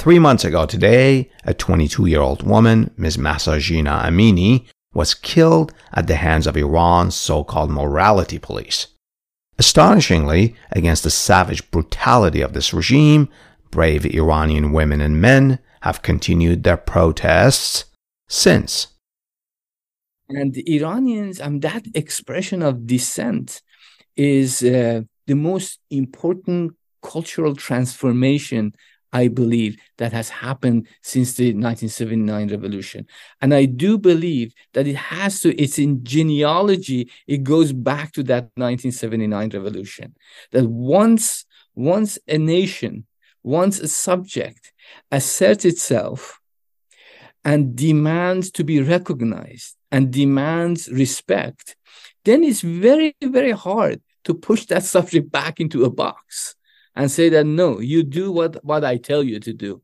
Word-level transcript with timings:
Three 0.00 0.18
months 0.18 0.46
ago 0.46 0.64
today, 0.64 1.28
a 1.44 1.52
22 1.52 2.06
year 2.06 2.22
old 2.22 2.42
woman, 2.42 2.90
Ms. 2.96 3.18
Mahsa 3.18 3.58
Jina 3.58 4.00
Amini, 4.06 4.64
was 4.94 5.12
killed 5.12 5.74
at 5.92 6.06
the 6.06 6.16
hands 6.16 6.46
of 6.46 6.56
Iran's 6.56 7.14
so 7.14 7.44
called 7.44 7.70
morality 7.70 8.38
police. 8.38 8.86
Astonishingly, 9.58 10.56
against 10.72 11.02
the 11.02 11.10
savage 11.10 11.70
brutality 11.70 12.40
of 12.40 12.54
this 12.54 12.72
regime, 12.72 13.28
brave 13.70 14.06
Iranian 14.06 14.72
women 14.72 15.02
and 15.02 15.20
men 15.20 15.58
have 15.82 16.00
continued 16.00 16.62
their 16.62 16.78
protests 16.78 17.84
since. 18.26 18.86
And 20.30 20.54
the 20.54 20.76
Iranians, 20.76 21.42
um, 21.42 21.60
that 21.60 21.84
expression 21.94 22.62
of 22.62 22.86
dissent 22.86 23.60
is 24.16 24.62
uh, 24.62 25.02
the 25.26 25.34
most 25.34 25.78
important 25.90 26.72
cultural 27.02 27.54
transformation 27.54 28.72
I 29.12 29.28
believe 29.28 29.76
that 29.98 30.12
has 30.12 30.28
happened 30.28 30.86
since 31.02 31.34
the 31.34 31.46
1979 31.46 32.48
revolution. 32.48 33.06
And 33.40 33.52
I 33.52 33.64
do 33.64 33.98
believe 33.98 34.54
that 34.72 34.86
it 34.86 34.96
has 34.96 35.40
to, 35.40 35.60
it's 35.60 35.78
in 35.78 36.04
genealogy, 36.04 37.10
it 37.26 37.42
goes 37.42 37.72
back 37.72 38.12
to 38.12 38.22
that 38.24 38.50
1979 38.54 39.50
revolution. 39.50 40.14
That 40.52 40.66
once, 40.66 41.44
once 41.74 42.18
a 42.28 42.38
nation, 42.38 43.06
once 43.42 43.80
a 43.80 43.88
subject 43.88 44.72
asserts 45.10 45.64
itself 45.64 46.40
and 47.44 47.74
demands 47.74 48.50
to 48.52 48.64
be 48.64 48.80
recognized 48.80 49.76
and 49.90 50.12
demands 50.12 50.88
respect, 50.88 51.74
then 52.24 52.44
it's 52.44 52.60
very, 52.60 53.16
very 53.22 53.52
hard 53.52 54.00
to 54.24 54.34
push 54.34 54.66
that 54.66 54.84
subject 54.94 55.32
back 55.32 55.58
into 55.58 55.84
a 55.84 55.90
box 55.90 56.54
and 57.00 57.10
say 57.10 57.30
that 57.30 57.46
no, 57.46 57.80
you 57.80 58.02
do 58.02 58.30
what, 58.30 58.62
what 58.62 58.84
I 58.84 58.98
tell 58.98 59.22
you 59.22 59.40
to 59.40 59.54
do. 59.54 59.80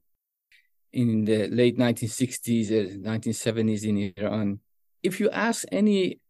In 0.92 1.24
the 1.24 1.48
late 1.48 1.78
1960s, 1.78 2.66
uh, 2.70 3.10
1970s 3.10 3.84
in 3.84 4.12
Iran, 4.18 4.60
if 5.02 5.18
you 5.18 5.30
ask 5.30 5.64
any 5.72 6.20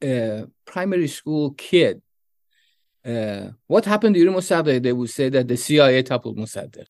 uh, 0.00 0.42
primary 0.64 1.08
school 1.08 1.50
kid 1.54 2.00
uh, 3.04 3.48
what 3.66 3.86
happened 3.86 4.14
to 4.14 4.30
Mossadegh, 4.30 4.80
they 4.80 4.92
would 4.92 5.10
say 5.10 5.30
that 5.30 5.48
the 5.48 5.56
CIA 5.56 6.04
toppled 6.04 6.36
Mossadegh. 6.36 6.86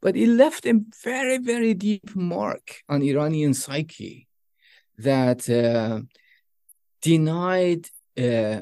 But 0.00 0.16
it 0.16 0.28
left 0.28 0.64
a 0.64 0.80
very, 1.02 1.36
very 1.36 1.74
deep 1.74 2.16
mark 2.16 2.82
on 2.88 3.02
Iranian 3.02 3.52
psyche 3.52 4.28
that 4.96 5.40
uh, 5.50 6.00
denied 7.02 7.84
uh, 8.16 8.60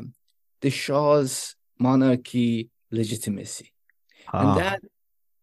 the 0.62 0.70
Shah's 0.70 1.54
monarchy 1.78 2.70
legitimacy. 2.90 3.70
Ah. 4.32 4.40
And 4.40 4.60
that 4.60 4.80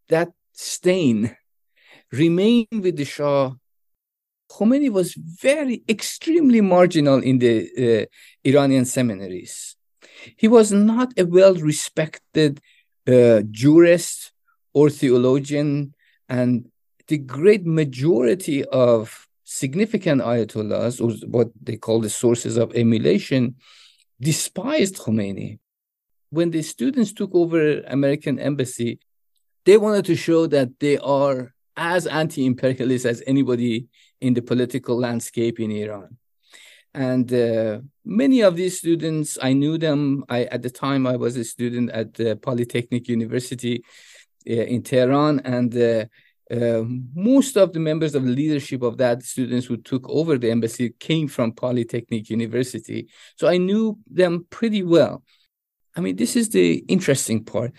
that 0.09 0.31
stain 0.53 1.35
remained 2.11 2.67
with 2.85 2.97
the 2.97 3.05
Shah. 3.05 3.53
Khomeini 4.51 4.91
was 4.91 5.15
very 5.15 5.83
extremely 5.89 6.61
marginal 6.61 7.19
in 7.23 7.39
the 7.39 7.55
uh, 7.85 8.05
Iranian 8.43 8.85
seminaries. 8.85 9.75
He 10.37 10.47
was 10.47 10.71
not 10.71 11.11
a 11.17 11.25
well-respected 11.25 12.61
uh, 13.07 13.41
jurist 13.49 14.31
or 14.73 14.89
theologian, 14.89 15.95
and 16.29 16.69
the 17.07 17.17
great 17.17 17.65
majority 17.65 18.63
of 18.65 19.27
significant 19.43 20.21
ayatollahs, 20.21 21.01
or 21.01 21.11
what 21.27 21.49
they 21.61 21.77
call 21.77 21.99
the 21.99 22.09
sources 22.09 22.57
of 22.57 22.75
emulation, 22.75 23.55
despised 24.21 24.97
Khomeini 24.97 25.59
when 26.33 26.49
the 26.49 26.63
students 26.63 27.13
took 27.13 27.29
over 27.35 27.81
American 27.81 28.39
embassy, 28.39 28.99
they 29.65 29.77
wanted 29.77 30.05
to 30.05 30.15
show 30.15 30.47
that 30.47 30.79
they 30.79 30.97
are 30.97 31.53
as 31.77 32.07
anti-imperialist 32.07 33.05
as 33.05 33.21
anybody 33.27 33.85
in 34.19 34.33
the 34.33 34.41
political 34.41 34.97
landscape 34.97 35.59
in 35.59 35.69
Iran. 35.71 36.17
And 36.95 37.31
uh, 37.31 37.81
many 38.03 38.41
of 38.41 38.55
these 38.55 38.79
students, 38.79 39.37
I 39.41 39.53
knew 39.53 39.77
them. 39.77 40.25
I, 40.27 40.45
at 40.45 40.63
the 40.63 40.71
time, 40.71 41.05
I 41.05 41.17
was 41.17 41.37
a 41.37 41.43
student 41.43 41.91
at 41.91 42.15
the 42.15 42.35
Polytechnic 42.35 43.07
University 43.07 43.83
uh, 44.49 44.53
in 44.53 44.81
Tehran, 44.81 45.39
and 45.41 45.75
uh, 45.77 46.05
uh 46.51 46.83
most 47.15 47.57
of 47.57 47.73
the 47.73 47.79
members 47.79 48.15
of 48.15 48.23
the 48.25 48.35
leadership 48.41 48.81
of 48.81 48.97
that 48.97 49.23
students 49.23 49.65
who 49.67 49.77
took 49.77 50.07
over 50.09 50.37
the 50.37 50.51
embassy 50.51 50.93
came 50.99 51.27
from 51.27 51.51
Polytechnic 51.51 52.29
University. 52.29 53.07
So 53.37 53.47
I 53.47 53.57
knew 53.57 53.97
them 54.21 54.45
pretty 54.49 54.83
well. 54.83 55.23
I 55.95 56.01
mean, 56.01 56.15
this 56.15 56.35
is 56.35 56.49
the 56.49 56.77
interesting 56.87 57.43
part. 57.43 57.71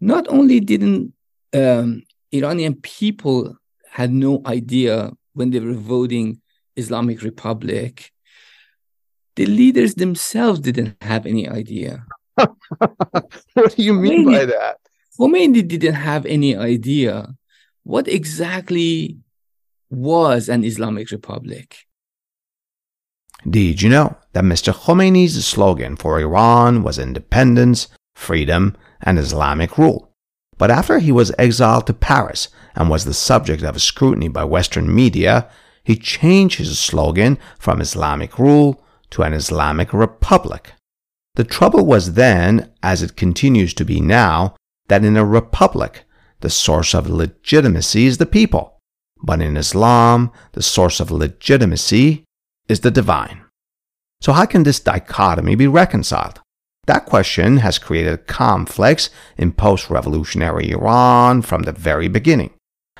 Not 0.00 0.28
only 0.28 0.60
didn't 0.60 1.12
um, 1.52 2.02
Iranian 2.32 2.74
people 2.74 3.56
had 3.90 4.12
no 4.12 4.42
idea 4.46 5.12
when 5.32 5.50
they 5.50 5.60
were 5.60 5.74
voting 5.74 6.40
Islamic 6.76 7.22
Republic, 7.22 8.12
the 9.36 9.46
leaders 9.46 9.94
themselves 9.94 10.60
didn't 10.60 10.96
have 11.00 11.26
any 11.26 11.48
idea. 11.48 12.04
what 12.34 13.76
do 13.76 13.82
you 13.82 13.94
mean 13.94 14.26
Khomeini, 14.26 14.38
by 14.38 14.44
that? 14.46 14.76
Khomeini 15.18 15.66
didn't 15.66 15.94
have 15.94 16.26
any 16.26 16.56
idea 16.56 17.34
what 17.84 18.08
exactly 18.08 19.18
was 19.90 20.48
an 20.48 20.64
Islamic 20.64 21.10
Republic. 21.10 21.76
Did 23.48 23.80
you 23.80 23.88
know 23.88 24.16
that 24.32 24.42
Mr. 24.42 24.72
Khomeini's 24.72 25.46
slogan 25.46 25.94
for 25.94 26.18
Iran 26.18 26.82
was 26.82 26.98
independence, 26.98 27.86
freedom, 28.16 28.76
and 29.00 29.18
Islamic 29.18 29.78
rule? 29.78 30.10
But 30.58 30.70
after 30.70 30.98
he 30.98 31.12
was 31.12 31.32
exiled 31.38 31.86
to 31.86 31.94
Paris 31.94 32.48
and 32.74 32.90
was 32.90 33.04
the 33.04 33.14
subject 33.14 33.62
of 33.62 33.80
scrutiny 33.80 34.28
by 34.28 34.44
Western 34.44 34.92
media, 34.92 35.48
he 35.84 35.96
changed 35.96 36.58
his 36.58 36.78
slogan 36.78 37.38
from 37.58 37.80
Islamic 37.80 38.36
rule 38.38 38.82
to 39.10 39.22
an 39.22 39.32
Islamic 39.32 39.92
republic. 39.92 40.72
The 41.36 41.44
trouble 41.44 41.86
was 41.86 42.14
then, 42.14 42.72
as 42.82 43.02
it 43.02 43.16
continues 43.16 43.74
to 43.74 43.84
be 43.84 44.00
now, 44.00 44.56
that 44.88 45.04
in 45.04 45.16
a 45.16 45.24
republic, 45.24 46.04
the 46.40 46.50
source 46.50 46.94
of 46.94 47.08
legitimacy 47.08 48.06
is 48.06 48.18
the 48.18 48.26
people. 48.26 48.80
But 49.22 49.40
in 49.40 49.56
Islam, 49.56 50.32
the 50.52 50.62
source 50.62 50.98
of 50.98 51.12
legitimacy 51.12 52.24
is 52.68 52.80
the 52.80 52.90
divine. 52.90 53.42
So, 54.20 54.32
how 54.32 54.46
can 54.46 54.62
this 54.62 54.80
dichotomy 54.80 55.54
be 55.54 55.66
reconciled? 55.66 56.40
That 56.86 57.06
question 57.06 57.58
has 57.58 57.78
created 57.78 58.26
conflicts 58.26 59.10
in 59.36 59.52
post 59.52 59.90
revolutionary 59.90 60.70
Iran 60.70 61.42
from 61.42 61.62
the 61.62 61.72
very 61.72 62.08
beginning. 62.08 62.54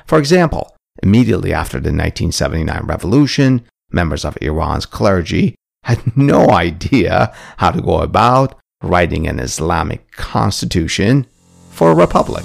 For 0.05 0.19
example, 0.19 0.75
immediately 1.01 1.53
after 1.53 1.77
the 1.77 1.89
1979 1.89 2.81
revolution, 2.85 3.65
members 3.91 4.25
of 4.25 4.37
Iran's 4.41 4.85
clergy 4.85 5.55
had 5.83 6.17
no 6.17 6.49
idea 6.49 7.33
how 7.57 7.71
to 7.71 7.81
go 7.81 7.99
about 7.99 8.55
writing 8.83 9.27
an 9.27 9.39
Islamic 9.39 10.11
constitution 10.11 11.25
for 11.69 11.91
a 11.91 11.95
republic. 11.95 12.43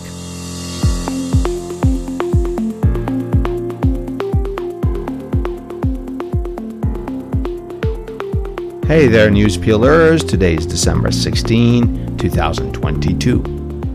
Hey 8.92 9.06
there, 9.06 9.30
news 9.30 9.56
peelers. 9.56 10.22
Today 10.22 10.54
is 10.54 10.66
December 10.66 11.10
16, 11.10 12.19
2022. 12.19 13.42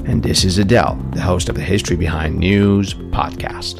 And 0.07 0.23
this 0.23 0.43
is 0.43 0.57
Adele, 0.57 0.95
the 1.11 1.21
host 1.21 1.49
of 1.49 1.55
the 1.55 1.61
History 1.61 1.95
Behind 1.95 2.35
News 2.35 2.95
podcast. 2.95 3.79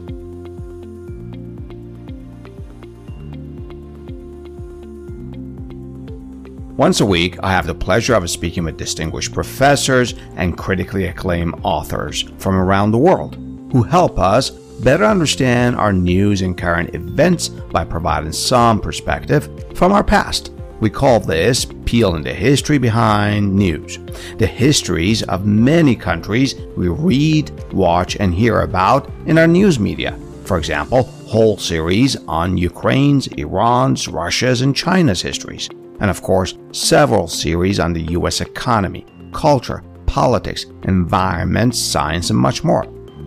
Once 6.76 7.02
a 7.02 7.06
week, 7.08 7.40
I 7.42 7.52
have 7.52 7.66
the 7.66 7.74
pleasure 7.74 8.14
of 8.14 8.30
speaking 8.30 8.66
with 8.66 8.78
distinguished 8.78 9.34
professors 9.34 10.14
and 10.36 10.56
critically 10.56 11.06
acclaimed 11.08 11.60
authors 11.64 12.30
from 12.38 12.54
around 12.54 12.92
the 12.92 13.00
world 13.00 13.38
who 13.72 13.82
help 13.82 14.20
us 14.20 14.52
better 14.52 15.06
understand 15.06 15.78
our 15.78 15.92
news 15.92 16.44
and 16.44 16.56
current 16.56 16.94
events 16.94 17.50
by 17.50 17.84
providing 17.84 18.34
some 18.34 18.80
perspective 18.80 19.50
from 19.76 19.92
our 19.92 20.04
past 20.04 20.52
we 20.80 20.90
call 20.90 21.20
this 21.20 21.66
peeling 21.86 22.24
the 22.24 22.34
history 22.34 22.78
behind 22.78 23.56
news, 23.56 24.00
the 24.38 24.48
histories 24.48 25.24
of 25.24 25.46
many 25.46 25.96
countries 25.96 26.56
we 26.76 26.88
read, 26.88 27.52
watch, 27.74 28.16
and 28.18 28.34
hear 28.34 28.62
about 28.62 29.10
in 29.26 29.38
our 29.38 29.48
news 29.48 29.80
media. 29.80 30.18
For 30.46 30.58
example, 30.58 31.04
whole 31.04 31.58
series 31.58 32.16
on 32.28 32.58
Ukraine's, 32.58 33.28
Iran's, 33.28 34.08
Russia's, 34.08 34.62
and 34.62 34.76
China's 34.76 35.22
histories. 35.22 35.70
And 36.00 36.10
of 36.10 36.22
course, 36.22 36.58
several 36.72 37.28
series 37.28 37.80
on 37.80 37.94
the 37.94 38.04
US 38.14 38.42
economy, 38.42 39.06
culture, 39.34 39.84
politics, 40.06 40.66
environment, 40.84 41.76
science, 41.76 42.30
and 42.30 42.40
much 42.40 42.64
more. 42.64 42.86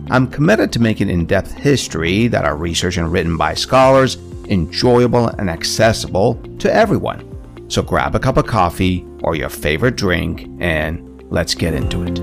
I'm 0.09 0.27
committed 0.27 0.73
to 0.73 0.81
making 0.81 1.09
in 1.09 1.25
depth 1.25 1.51
history 1.51 2.27
that 2.27 2.43
are 2.43 2.55
researched 2.55 2.97
and 2.97 3.11
written 3.11 3.37
by 3.37 3.53
scholars 3.53 4.17
enjoyable 4.49 5.27
and 5.27 5.49
accessible 5.49 6.35
to 6.59 6.73
everyone. 6.73 7.30
So 7.71 7.81
grab 7.81 8.15
a 8.15 8.19
cup 8.19 8.35
of 8.35 8.45
coffee 8.45 9.05
or 9.23 9.33
your 9.33 9.47
favorite 9.47 9.95
drink 9.95 10.45
and 10.59 11.23
let's 11.31 11.55
get 11.55 11.73
into 11.73 12.03
it. 12.03 12.19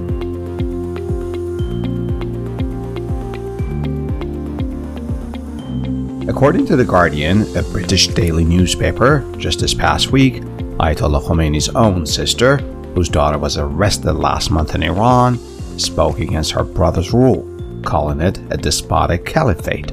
According 6.28 6.66
to 6.66 6.76
The 6.76 6.84
Guardian, 6.84 7.56
a 7.56 7.62
British 7.62 8.08
daily 8.08 8.44
newspaper, 8.44 9.24
just 9.38 9.60
this 9.60 9.72
past 9.72 10.12
week, 10.12 10.42
Ayatollah 10.80 11.22
Khamenei's 11.22 11.70
own 11.70 12.04
sister, 12.04 12.58
whose 12.94 13.08
daughter 13.08 13.38
was 13.38 13.56
arrested 13.56 14.12
last 14.12 14.50
month 14.50 14.74
in 14.74 14.82
Iran, 14.82 15.38
spoke 15.78 16.18
against 16.18 16.52
her 16.52 16.62
brother's 16.62 17.14
rule, 17.14 17.48
calling 17.86 18.20
it 18.20 18.36
a 18.50 18.58
despotic 18.58 19.24
caliphate. 19.24 19.92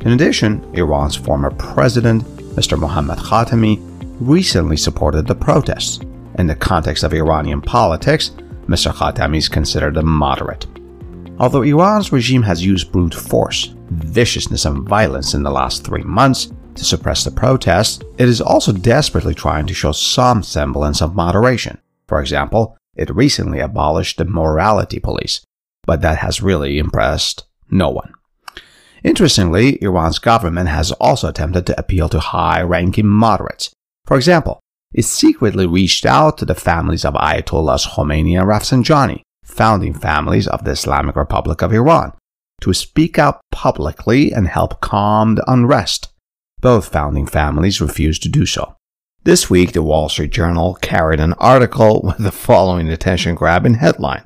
In 0.00 0.08
addition, 0.08 0.68
Iran's 0.74 1.14
former 1.14 1.52
president, 1.52 2.24
Mr. 2.56 2.76
Mohammad 2.76 3.18
Khatami, 3.20 3.89
recently 4.20 4.76
supported 4.76 5.26
the 5.26 5.34
protests. 5.34 6.00
In 6.38 6.46
the 6.46 6.54
context 6.54 7.02
of 7.02 7.14
Iranian 7.14 7.60
politics, 7.60 8.30
Mr. 8.66 8.92
Khatami 8.92 9.38
is 9.38 9.48
considered 9.48 9.96
a 9.96 10.02
moderate. 10.02 10.66
Although 11.38 11.62
Iran's 11.62 12.12
regime 12.12 12.42
has 12.42 12.64
used 12.64 12.92
brute 12.92 13.14
force, 13.14 13.74
viciousness, 13.90 14.66
and 14.66 14.86
violence 14.86 15.34
in 15.34 15.42
the 15.42 15.50
last 15.50 15.84
three 15.84 16.02
months 16.02 16.52
to 16.74 16.84
suppress 16.84 17.24
the 17.24 17.30
protests, 17.30 18.04
it 18.18 18.28
is 18.28 18.40
also 18.40 18.72
desperately 18.72 19.34
trying 19.34 19.66
to 19.66 19.74
show 19.74 19.92
some 19.92 20.42
semblance 20.42 21.00
of 21.00 21.16
moderation. 21.16 21.78
For 22.06 22.20
example, 22.20 22.76
it 22.94 23.14
recently 23.14 23.60
abolished 23.60 24.18
the 24.18 24.26
morality 24.26 25.00
police, 25.00 25.40
but 25.86 26.02
that 26.02 26.18
has 26.18 26.42
really 26.42 26.78
impressed 26.78 27.46
no 27.70 27.88
one. 27.88 28.12
Interestingly, 29.02 29.82
Iran's 29.82 30.18
government 30.18 30.68
has 30.68 30.92
also 30.92 31.28
attempted 31.28 31.66
to 31.66 31.80
appeal 31.80 32.08
to 32.10 32.20
high 32.20 32.60
ranking 32.60 33.06
moderates. 33.06 33.70
For 34.10 34.16
example, 34.16 34.58
it 34.92 35.04
secretly 35.04 35.66
reached 35.66 36.04
out 36.04 36.36
to 36.38 36.44
the 36.44 36.56
families 36.56 37.04
of 37.04 37.14
Ayatollahs 37.14 37.86
Khomeini 37.90 38.36
and 38.36 38.48
Rafsanjani, 38.48 39.22
founding 39.44 39.94
families 39.94 40.48
of 40.48 40.64
the 40.64 40.72
Islamic 40.72 41.14
Republic 41.14 41.62
of 41.62 41.72
Iran, 41.72 42.14
to 42.62 42.74
speak 42.74 43.20
out 43.20 43.40
publicly 43.52 44.32
and 44.32 44.48
help 44.48 44.80
calm 44.80 45.36
the 45.36 45.48
unrest. 45.48 46.08
Both 46.60 46.88
founding 46.88 47.28
families 47.28 47.80
refused 47.80 48.24
to 48.24 48.28
do 48.28 48.46
so. 48.46 48.74
This 49.22 49.48
week, 49.48 49.74
the 49.74 49.82
Wall 49.82 50.08
Street 50.08 50.32
Journal 50.32 50.74
carried 50.82 51.20
an 51.20 51.34
article 51.34 52.02
with 52.04 52.18
the 52.18 52.32
following 52.32 52.88
attention 52.88 53.36
grabbing 53.36 53.74
headline 53.74 54.24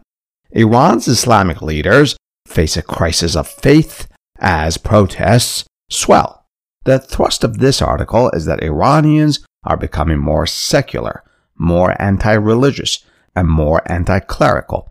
Iran's 0.50 1.08
Islamic 1.08 1.60
leaders 1.60 2.16
face 2.46 2.78
a 2.78 2.82
crisis 2.82 3.37
of 3.37 3.46
faith 3.46 4.08
as 4.38 4.78
protests 4.78 5.66
swell. 5.90 6.46
The 6.84 6.98
thrust 6.98 7.44
of 7.44 7.58
this 7.58 7.82
article 7.82 8.30
is 8.30 8.46
that 8.46 8.62
Iranians 8.62 9.44
are 9.64 9.76
becoming 9.76 10.19
more 10.19 10.46
secular, 10.46 11.22
more 11.56 12.00
anti 12.00 12.32
religious, 12.32 13.05
and 13.34 13.49
more 13.49 13.82
anti 13.90 14.20
clerical. 14.20 14.90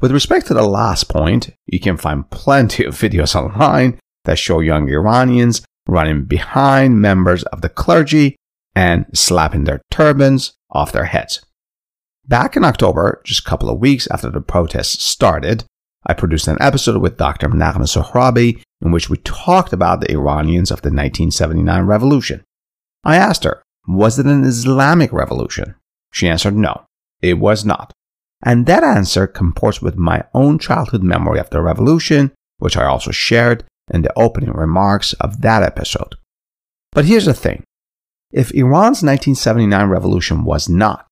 With 0.00 0.12
respect 0.12 0.46
to 0.46 0.54
the 0.54 0.66
last 0.66 1.08
point, 1.08 1.50
you 1.66 1.80
can 1.80 1.96
find 1.96 2.28
plenty 2.30 2.84
of 2.84 2.94
videos 2.94 3.34
online 3.40 3.98
that 4.24 4.38
show 4.38 4.60
young 4.60 4.88
Iranians 4.88 5.62
running 5.86 6.24
behind 6.24 7.00
members 7.00 7.42
of 7.44 7.60
the 7.60 7.68
clergy 7.68 8.36
and 8.74 9.06
slapping 9.12 9.64
their 9.64 9.82
turbans 9.90 10.54
off 10.70 10.92
their 10.92 11.04
heads. 11.04 11.44
Back 12.26 12.56
in 12.56 12.64
October, 12.64 13.20
just 13.24 13.40
a 13.40 13.48
couple 13.48 13.68
of 13.68 13.78
weeks 13.78 14.08
after 14.10 14.30
the 14.30 14.40
protests 14.40 15.04
started, 15.04 15.64
I 16.06 16.14
produced 16.14 16.48
an 16.48 16.56
episode 16.60 17.00
with 17.00 17.18
Dr. 17.18 17.48
Naghmeh 17.48 17.86
Sohrabi 17.86 18.62
in 18.84 18.92
which 18.92 19.08
we 19.08 19.16
talked 19.18 19.72
about 19.72 20.00
the 20.00 20.12
Iranians 20.12 20.70
of 20.70 20.82
the 20.82 20.88
1979 20.88 21.84
revolution. 21.84 22.44
I 23.02 23.16
asked 23.16 23.44
her, 23.44 23.62
was 23.86 24.18
it 24.18 24.26
an 24.26 24.44
Islamic 24.44 25.12
revolution? 25.12 25.74
She 26.12 26.28
answered 26.28 26.56
no, 26.56 26.86
it 27.20 27.34
was 27.34 27.64
not. 27.64 27.92
And 28.42 28.66
that 28.66 28.84
answer 28.84 29.26
comports 29.26 29.80
with 29.80 29.96
my 29.96 30.24
own 30.34 30.58
childhood 30.58 31.02
memory 31.02 31.38
of 31.38 31.50
the 31.50 31.62
revolution, 31.62 32.32
which 32.58 32.76
I 32.76 32.84
also 32.84 33.10
shared 33.10 33.64
in 33.90 34.02
the 34.02 34.12
opening 34.18 34.52
remarks 34.52 35.12
of 35.14 35.40
that 35.42 35.62
episode. 35.62 36.16
But 36.92 37.06
here's 37.06 37.24
the 37.24 37.34
thing. 37.34 37.64
If 38.30 38.52
Iran's 38.52 39.02
1979 39.02 39.88
revolution 39.88 40.44
was 40.44 40.68
not, 40.68 41.06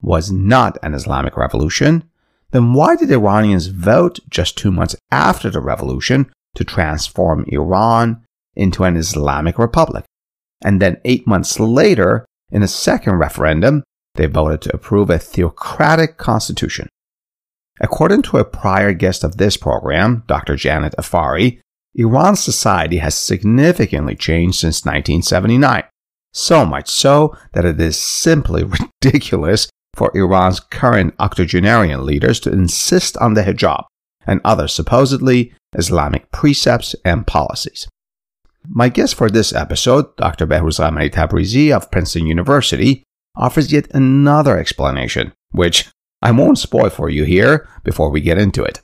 was 0.00 0.30
not 0.30 0.78
an 0.82 0.94
Islamic 0.94 1.36
revolution, 1.36 2.04
then 2.50 2.74
why 2.74 2.96
did 2.96 3.10
Iranians 3.10 3.68
vote 3.68 4.20
just 4.28 4.58
two 4.58 4.70
months 4.70 4.94
after 5.10 5.50
the 5.50 5.60
revolution 5.60 6.30
to 6.54 6.64
transform 6.64 7.44
Iran 7.48 8.24
into 8.54 8.84
an 8.84 8.96
Islamic 8.96 9.58
republic? 9.58 10.04
And 10.64 10.80
then 10.80 11.00
eight 11.04 11.26
months 11.26 11.58
later, 11.58 12.24
in 12.50 12.62
a 12.62 12.68
second 12.68 13.16
referendum, 13.16 13.82
they 14.14 14.26
voted 14.26 14.62
to 14.62 14.74
approve 14.74 15.10
a 15.10 15.18
theocratic 15.18 16.18
constitution. 16.18 16.88
According 17.80 18.22
to 18.22 18.38
a 18.38 18.44
prior 18.44 18.92
guest 18.92 19.24
of 19.24 19.38
this 19.38 19.56
program, 19.56 20.24
Dr. 20.26 20.56
Janet 20.56 20.94
Afary, 20.98 21.60
Iran's 21.94 22.40
society 22.40 22.98
has 22.98 23.14
significantly 23.14 24.14
changed 24.14 24.60
since 24.60 24.84
1979. 24.84 25.84
So 26.32 26.64
much 26.64 26.88
so 26.88 27.36
that 27.52 27.64
it 27.64 27.80
is 27.80 27.98
simply 27.98 28.64
ridiculous 29.02 29.68
for 29.94 30.10
Iran's 30.14 30.60
current 30.60 31.14
octogenarian 31.18 32.06
leaders 32.06 32.40
to 32.40 32.52
insist 32.52 33.16
on 33.18 33.34
the 33.34 33.42
hijab 33.42 33.84
and 34.26 34.40
other 34.44 34.68
supposedly 34.68 35.52
Islamic 35.76 36.30
precepts 36.30 36.94
and 37.04 37.26
policies. 37.26 37.88
My 38.68 38.88
guest 38.88 39.14
for 39.14 39.28
this 39.28 39.52
episode, 39.52 40.14
Dr. 40.16 40.46
Behrooz 40.46 40.78
Ghamari-Tabrizi 40.78 41.74
of 41.74 41.90
Princeton 41.90 42.26
University, 42.26 43.02
offers 43.36 43.72
yet 43.72 43.88
another 43.92 44.58
explanation, 44.58 45.32
which 45.50 45.88
I 46.20 46.30
won't 46.30 46.58
spoil 46.58 46.90
for 46.90 47.08
you 47.08 47.24
here 47.24 47.68
before 47.82 48.10
we 48.10 48.20
get 48.20 48.38
into 48.38 48.62
it. 48.62 48.80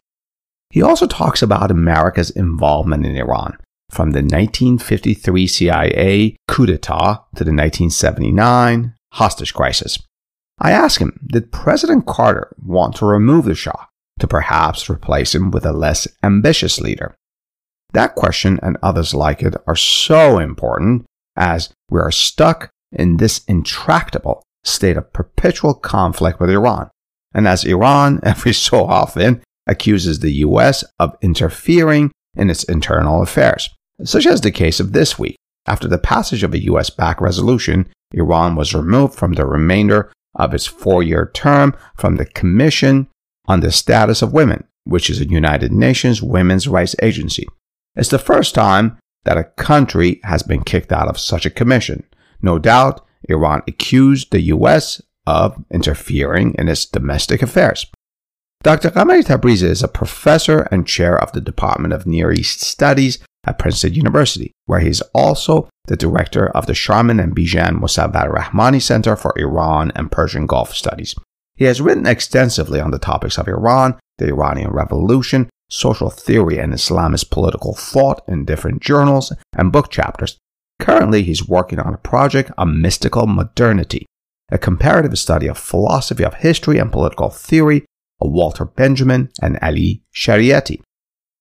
He 0.70 0.82
also 0.82 1.06
talks 1.06 1.42
about 1.42 1.70
America's 1.70 2.30
involvement 2.30 3.06
in 3.06 3.16
Iran, 3.16 3.56
from 3.90 4.10
the 4.10 4.20
1953 4.20 5.46
CIA 5.46 6.36
coup 6.46 6.66
d'etat 6.66 7.24
to 7.36 7.44
the 7.44 7.52
1979 7.52 8.94
hostage 9.12 9.54
crisis. 9.54 9.98
I 10.58 10.72
ask 10.72 11.00
him, 11.00 11.19
did 11.26 11.52
President 11.52 12.06
Carter 12.06 12.54
want 12.62 12.96
to 12.96 13.06
remove 13.06 13.44
the 13.44 13.54
Shah 13.54 13.86
to 14.19 14.26
perhaps 14.26 14.90
replace 14.90 15.34
him 15.34 15.52
with 15.52 15.64
a 15.64 15.72
less 15.72 16.08
ambitious 16.22 16.81
leader? 16.81 17.14
That 17.93 18.14
question 18.14 18.58
and 18.62 18.76
others 18.82 19.14
like 19.14 19.43
it 19.43 19.55
are 19.67 19.76
so 19.76 20.38
important 20.38 21.06
as 21.37 21.73
we 21.90 22.00
are 22.00 22.11
stuck 22.11 22.70
in 22.93 23.17
this 23.17 23.44
intractable 23.44 24.43
state 24.64 24.96
of 24.96 25.12
perpetual 25.12 25.75
conflict 25.75 26.40
with 26.40 26.50
Iran. 26.50 26.90
And 27.35 27.46
as 27.46 27.64
Iran, 27.64 28.20
every 28.23 28.52
so 28.52 28.85
often, 28.85 29.43
accuses 29.67 30.20
the 30.20 30.32
US 30.32 30.84
of 30.98 31.17
interfering 31.22 32.10
in 32.36 32.51
its 32.51 32.65
internal 32.65 33.22
affairs, 33.22 33.69
such 34.05 34.27
as 34.27 34.41
the 34.41 34.51
case 34.51 34.81
of 34.81 34.93
this 34.93 35.19
week. 35.19 35.36
After 35.67 35.86
the 35.86 35.98
passage 35.98 36.43
of 36.43 36.55
a 36.55 36.65
US 36.65 36.91
backed 36.91 37.20
resolution, 37.20 37.89
Iran 38.12 38.55
was 38.55 38.74
removed 38.74 39.15
from 39.15 39.34
the 39.34 39.46
remainder 39.46 40.10
of 40.34 40.55
its 40.55 40.67
four 40.67 41.03
year 41.03 41.31
term 41.34 41.74
from 41.96 42.17
the 42.17 42.24
Commission 42.24 43.08
on 43.46 43.60
the 43.60 43.72
Status 43.72 44.22
of 44.22 44.32
Women, 44.32 44.65
which 44.84 45.10
is 45.10 45.20
a 45.20 45.29
United 45.29 45.72
Nations 45.72 46.22
women's 46.22 46.69
rights 46.69 46.96
agency. 47.03 47.46
It's 47.98 48.08
the 48.08 48.19
first 48.19 48.55
time 48.55 48.96
that 49.24 49.36
a 49.36 49.44
country 49.44 50.20
has 50.22 50.44
been 50.44 50.62
kicked 50.62 50.93
out 50.93 51.08
of 51.08 51.19
such 51.19 51.44
a 51.44 51.50
commission. 51.50 52.05
No 52.40 52.58
doubt, 52.58 53.05
Iran 53.28 53.62
accused 53.67 54.31
the 54.31 54.40
US 54.43 55.02
of 55.26 55.62
interfering 55.70 56.55
in 56.56 56.69
its 56.69 56.86
domestic 56.86 57.43
affairs. 57.43 57.84
Dr. 58.62 58.90
Ghamari-Tabrizi 58.90 59.64
is 59.64 59.82
a 59.82 59.88
professor 59.88 60.60
and 60.70 60.86
chair 60.86 61.20
of 61.20 61.32
the 61.32 61.40
Department 61.40 61.93
of 61.93 62.06
Near 62.06 62.32
East 62.32 62.60
Studies 62.60 63.19
at 63.44 63.58
Princeton 63.58 63.94
University, 63.94 64.52
where 64.67 64.81
he 64.81 64.88
is 64.88 65.02
also 65.12 65.69
the 65.86 65.96
director 65.96 66.48
of 66.50 66.67
the 66.67 66.72
Sharmin 66.72 67.22
and 67.22 67.34
Bijan 67.34 67.81
Mossavar-Rahmani 67.81 68.81
Center 68.81 69.17
for 69.17 69.32
Iran 69.36 69.93
and 69.94 70.10
Persian 70.10 70.46
Gulf 70.46 70.74
Studies. 70.74 71.14
He 71.56 71.64
has 71.64 71.81
written 71.81 72.06
extensively 72.06 72.81
on 72.81 72.93
the 72.93 72.98
topics 72.98 73.38
of 73.38 73.48
Iran, 73.48 73.98
the 74.19 74.28
Iranian 74.28 74.70
Revolution, 74.70 75.48
social 75.69 76.10
theory, 76.10 76.58
and 76.58 76.72
Islamist 76.72 77.31
political 77.31 77.75
thought 77.75 78.22
in 78.29 78.44
different 78.44 78.82
journals 78.82 79.32
and 79.56 79.72
book 79.72 79.91
chapters. 79.91 80.39
Currently, 80.81 81.22
he's 81.22 81.48
working 81.48 81.79
on 81.81 81.94
a 81.94 81.98
project 81.98 82.51
on 82.56 82.81
mystical 82.81 83.27
modernity, 83.27 84.06
a 84.51 84.58
comparative 84.58 85.19
study 85.19 85.46
of 85.46 85.58
philosophy 85.58 86.25
of 86.25 86.34
history 86.34 86.79
and 86.79 86.93
political 86.93 87.31
theory 87.31 87.84
of 88.20 88.31
Walter 88.31 88.65
Benjamin 88.65 89.31
and 89.43 89.58
Ali 89.63 90.03
Shariati. 90.15 90.81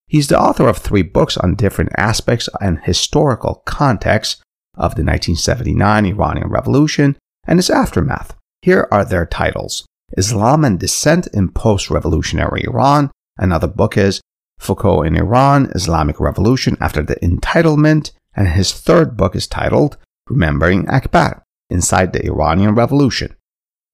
He's 0.07 0.27
the 0.27 0.39
author 0.39 0.67
of 0.67 0.77
three 0.77 1.01
books 1.01 1.37
on 1.37 1.55
different 1.55 1.91
aspects 1.97 2.47
and 2.61 2.79
historical 2.79 3.61
contexts 3.65 4.41
of 4.73 4.95
the 4.95 5.03
1979 5.03 6.05
Iranian 6.05 6.47
Revolution 6.49 7.17
and 7.45 7.59
its 7.59 7.69
aftermath. 7.69 8.35
Here 8.61 8.87
are 8.91 9.03
their 9.03 9.25
titles 9.25 9.85
Islam 10.17 10.63
and 10.63 10.79
Dissent 10.79 11.27
in 11.27 11.49
Post 11.49 11.89
Revolutionary 11.89 12.63
Iran. 12.63 13.11
Another 13.37 13.67
book 13.67 13.97
is 13.97 14.21
Foucault 14.59 15.03
in 15.03 15.15
Iran 15.15 15.71
Islamic 15.75 16.19
Revolution 16.19 16.77
After 16.79 17.03
the 17.03 17.23
Enlightenment. 17.23 18.11
And 18.35 18.49
his 18.49 18.71
third 18.71 19.17
book 19.17 19.35
is 19.35 19.47
titled 19.47 19.97
Remembering 20.29 20.87
Akbar 20.87 21.43
Inside 21.69 22.13
the 22.13 22.25
Iranian 22.25 22.75
Revolution. 22.75 23.35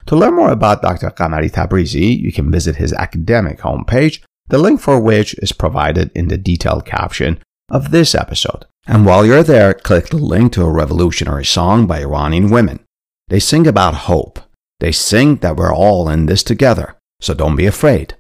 To 0.08 0.16
learn 0.16 0.36
more 0.36 0.52
about 0.52 0.82
Dr. 0.82 1.10
Ghamari-Tabrizi, 1.12 2.20
you 2.20 2.32
can 2.34 2.52
visit 2.52 2.76
his 2.76 2.94
academic 2.94 3.60
homepage 3.60 4.22
the 4.48 4.58
link 4.58 4.82
for 4.82 5.00
which 5.00 5.34
is 5.36 5.52
provided 5.52 6.12
in 6.14 6.28
the 6.28 6.38
detailed 6.38 6.86
caption 6.86 7.42
of 7.70 7.92
this 7.92 8.14
episode. 8.14 8.66
And 8.86 9.06
while 9.06 9.26
you're 9.26 9.44
there, 9.44 9.74
click 9.74 10.08
the 10.08 10.18
link 10.18 10.54
to 10.54 10.64
a 10.64 10.72
revolutionary 10.72 11.46
song 11.46 11.88
by 11.88 12.02
Iranian 12.02 12.50
women. 12.50 12.84
They 13.30 13.40
sing 13.40 13.66
about 13.66 13.94
hope. 13.94 14.40
They 14.80 14.92
sing 14.92 15.38
that 15.38 15.56
we're 15.56 15.74
all 15.74 16.10
in 16.10 16.26
this 16.26 16.44
together, 16.44 16.98
so 17.22 17.34
don't 17.34 17.56
be 17.56 17.66
afraid. 17.66 18.16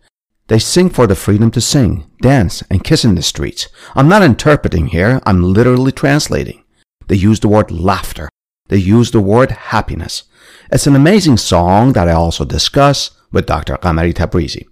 They 0.53 0.60
sing 0.60 0.91
for 0.91 1.07
the 1.07 1.15
freedom 1.15 1.50
to 1.50 1.60
sing, 1.60 2.05
dance, 2.22 2.62
and 2.69 2.83
kiss 2.83 3.03
in 3.03 3.15
the 3.15 3.24
streets. 3.24 3.69
I'm 3.95 4.07
not 4.07 4.22
interpreting 4.22 4.86
here, 4.86 5.19
I'm 5.25 5.41
literally 5.41 5.91
translating. 5.91 6.63
They 7.07 7.15
use 7.15 7.39
the 7.39 7.48
word 7.48 7.72
laughter. 7.72 8.29
They 8.67 8.77
use 8.77 9.10
the 9.10 9.19
word 9.19 9.50
happiness. 9.50 10.25
It's 10.72 10.86
an 10.86 10.95
amazing 10.95 11.38
song 11.38 11.93
that 11.93 12.07
I 12.07 12.12
also 12.12 12.45
discuss 12.45 13.19
with 13.31 13.48
Dr. 13.48 13.77
Ghamari-Tabrizi. 13.77 14.67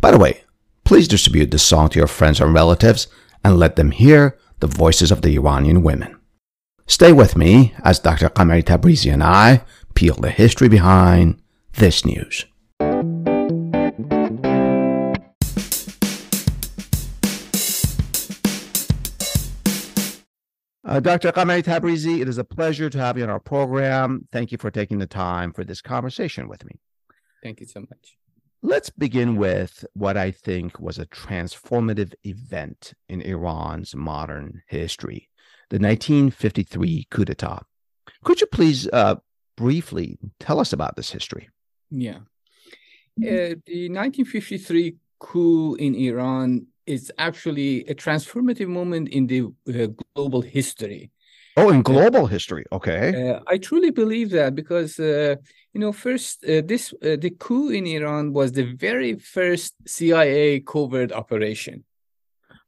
By 0.00 0.12
the 0.12 0.18
way, 0.18 0.44
please 0.84 1.08
distribute 1.08 1.50
this 1.50 1.64
song 1.64 1.88
to 1.88 1.98
your 1.98 2.06
friends 2.06 2.40
and 2.40 2.54
relatives 2.54 3.08
and 3.42 3.58
let 3.58 3.74
them 3.74 3.90
hear 3.90 4.38
the 4.60 4.68
voices 4.68 5.10
of 5.10 5.22
the 5.22 5.34
Iranian 5.34 5.82
women. 5.82 6.16
Stay 6.86 7.12
with 7.12 7.36
me 7.36 7.74
as 7.82 7.98
Dr. 7.98 8.30
Ghamari-Tabrizi 8.30 9.12
and 9.12 9.24
I 9.24 9.64
peel 9.94 10.14
the 10.14 10.30
history 10.30 10.68
behind 10.68 11.42
this 11.72 12.04
news. 12.04 12.46
Uh, 20.84 21.00
Dr. 21.00 21.32
Ghamari-Tabrizi, 21.32 22.20
it 22.20 22.28
is 22.28 22.36
a 22.36 22.44
pleasure 22.44 22.90
to 22.90 22.98
have 22.98 23.16
you 23.16 23.24
on 23.24 23.30
our 23.30 23.40
program. 23.40 24.28
Thank 24.30 24.52
you 24.52 24.58
for 24.58 24.70
taking 24.70 24.98
the 24.98 25.06
time 25.06 25.52
for 25.52 25.64
this 25.64 25.80
conversation 25.80 26.46
with 26.46 26.62
me. 26.64 26.78
Thank 27.42 27.60
you 27.60 27.66
so 27.66 27.80
much. 27.80 28.18
Let's 28.60 28.90
begin 28.90 29.36
with 29.36 29.84
what 29.94 30.16
I 30.16 30.30
think 30.30 30.78
was 30.78 30.98
a 30.98 31.06
transformative 31.06 32.12
event 32.24 32.92
in 33.08 33.22
Iran's 33.22 33.94
modern 33.94 34.62
history 34.66 35.28
the 35.70 35.78
1953 35.78 37.06
coup 37.10 37.24
d'etat. 37.24 37.62
Could 38.22 38.40
you 38.40 38.46
please 38.46 38.86
uh, 38.92 39.16
briefly 39.56 40.18
tell 40.38 40.60
us 40.60 40.72
about 40.72 40.96
this 40.96 41.10
history? 41.10 41.48
Yeah. 41.90 42.18
Uh, 43.18 43.56
the 43.66 43.88
1953 43.88 44.96
coup 45.18 45.74
in 45.76 45.94
Iran 45.94 46.66
is 46.86 47.12
actually 47.18 47.84
a 47.86 47.94
transformative 47.94 48.68
moment 48.68 49.08
in 49.08 49.26
the 49.26 49.42
uh, 49.42 49.86
global 50.14 50.42
history. 50.42 51.10
Oh, 51.56 51.70
in 51.70 51.82
global 51.82 52.26
history. 52.26 52.64
Okay. 52.72 53.30
Uh, 53.30 53.40
I 53.46 53.58
truly 53.58 53.90
believe 53.90 54.30
that 54.30 54.54
because, 54.56 54.98
uh, 54.98 55.36
you 55.72 55.80
know, 55.80 55.92
first, 55.92 56.44
uh, 56.44 56.62
this 56.64 56.92
uh, 56.94 57.16
the 57.16 57.30
coup 57.38 57.68
in 57.70 57.86
Iran 57.86 58.32
was 58.32 58.52
the 58.52 58.74
very 58.74 59.14
first 59.18 59.74
CIA 59.86 60.60
covert 60.60 61.12
operation. 61.12 61.84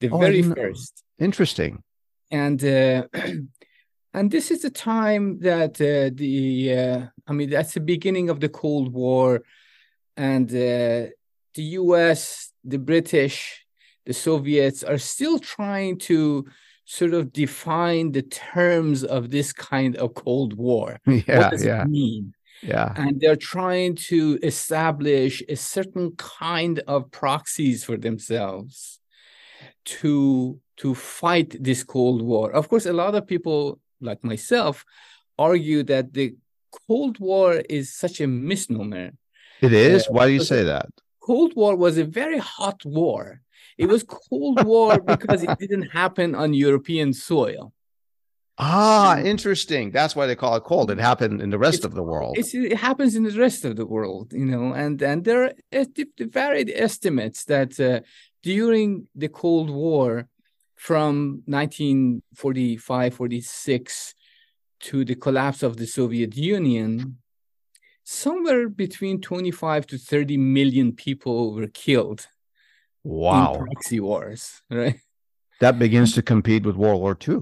The 0.01 0.11
Oh, 0.11 0.19
very 0.19 0.43
first. 0.43 1.03
Interesting. 1.19 1.83
And 2.31 2.63
uh, 2.65 3.09
and 4.15 4.31
this 4.31 4.51
is 4.51 4.63
the 4.63 4.71
time 4.71 5.41
that 5.41 5.81
uh, 5.81 6.15
the 6.15 6.79
uh, 6.79 7.07
I 7.27 7.33
mean 7.33 7.51
that's 7.51 7.75
the 7.75 7.81
beginning 7.81 8.31
of 8.31 8.39
the 8.39 8.49
Cold 8.49 8.93
War, 8.93 9.43
and 10.17 10.49
uh, 10.51 11.11
the 11.55 11.63
U.S., 11.81 12.53
the 12.63 12.79
British, 12.79 13.66
the 14.07 14.15
Soviets 14.15 14.83
are 14.83 14.99
still 14.99 15.39
trying 15.39 15.99
to 15.99 16.47
sort 16.85 17.13
of 17.13 17.33
define 17.33 18.13
the 18.13 18.23
terms 18.23 19.03
of 19.03 19.31
this 19.31 19.53
kind 19.53 19.97
of 19.97 20.15
Cold 20.15 20.55
War. 20.55 21.01
Yeah, 21.07 21.39
what 21.39 21.51
does 21.51 21.65
yeah, 21.65 21.83
it 21.83 21.89
mean? 21.89 22.33
yeah. 22.63 22.93
And 22.97 23.21
they're 23.21 23.37
trying 23.37 23.97
to 24.11 24.39
establish 24.43 25.43
a 25.49 25.57
certain 25.57 26.13
kind 26.17 26.79
of 26.87 27.11
proxies 27.11 27.85
for 27.85 27.97
themselves 27.97 29.01
to 29.85 30.61
to 30.79 30.95
fight 30.95 31.57
this 31.63 31.83
Cold 31.83 32.23
War. 32.23 32.53
Of 32.53 32.69
course, 32.69 32.87
a 32.87 32.93
lot 32.93 33.15
of 33.15 33.27
people 33.27 33.81
like 34.01 34.23
myself 34.23 34.85
argue 35.39 35.83
that 35.85 36.13
the 36.13 36.37
Cold 36.87 37.19
War 37.19 37.55
is 37.69 37.95
such 37.95 38.21
a 38.21 38.27
misnomer. 38.27 39.11
It 39.61 39.73
is. 39.73 40.07
Why 40.07 40.27
do 40.27 40.33
you 40.33 40.45
say 40.45 40.65
that? 40.65 40.89
Cold 41.21 41.57
War 41.57 41.75
was 41.77 41.99
a 41.99 42.05
very 42.05 42.39
hot 42.39 42.85
war. 42.85 43.41
It 43.79 43.87
was 43.87 44.03
Cold 44.03 44.65
War 44.65 44.99
because 45.01 45.43
it 45.43 45.59
didn't 45.59 45.89
happen 45.91 46.35
on 46.35 46.55
European 46.55 47.13
soil. 47.13 47.73
Ah, 48.59 49.19
interesting. 49.21 49.91
That's 49.91 50.17
why 50.17 50.27
they 50.27 50.35
call 50.35 50.57
it 50.57 50.65
cold. 50.65 50.91
It 50.91 50.99
happened 50.99 51.43
in 51.43 51.51
the 51.51 51.59
rest 51.59 51.79
It's- 51.81 51.85
of 51.89 51.95
the 51.95 52.03
world. 52.03 52.39
It 52.39 52.77
happens 52.79 53.15
in 53.15 53.23
the 53.25 53.39
rest 53.39 53.65
of 53.67 53.77
the 53.77 53.85
world, 53.85 54.33
you 54.33 54.47
know, 54.47 54.73
and 54.73 55.01
and 55.03 55.25
there 55.25 55.43
are 55.45 55.87
varied 56.41 56.71
estimates 56.75 57.45
that 57.45 57.79
uh, 57.79 58.01
during 58.43 59.09
the 59.15 59.29
Cold 59.29 59.69
War, 59.69 60.29
from 60.75 61.43
1945 61.47 63.15
46 63.15 64.15
to 64.81 65.05
the 65.05 65.15
collapse 65.15 65.63
of 65.63 65.77
the 65.77 65.87
Soviet 65.87 66.35
Union, 66.37 67.19
somewhere 68.05 68.69
between 68.69 69.21
25 69.21 69.87
to 69.87 69.99
30 69.99 70.37
million 70.37 70.93
people 70.93 71.55
were 71.55 71.67
killed 71.69 72.27
Wow. 73.07 73.55
proxy 73.65 74.01
wars, 74.01 74.63
right? 74.71 74.99
That 75.61 75.79
begins 75.79 76.13
to 76.15 76.23
compete 76.23 76.65
with 76.67 76.77
World 76.77 77.01
War 77.01 77.17
II. 77.27 77.39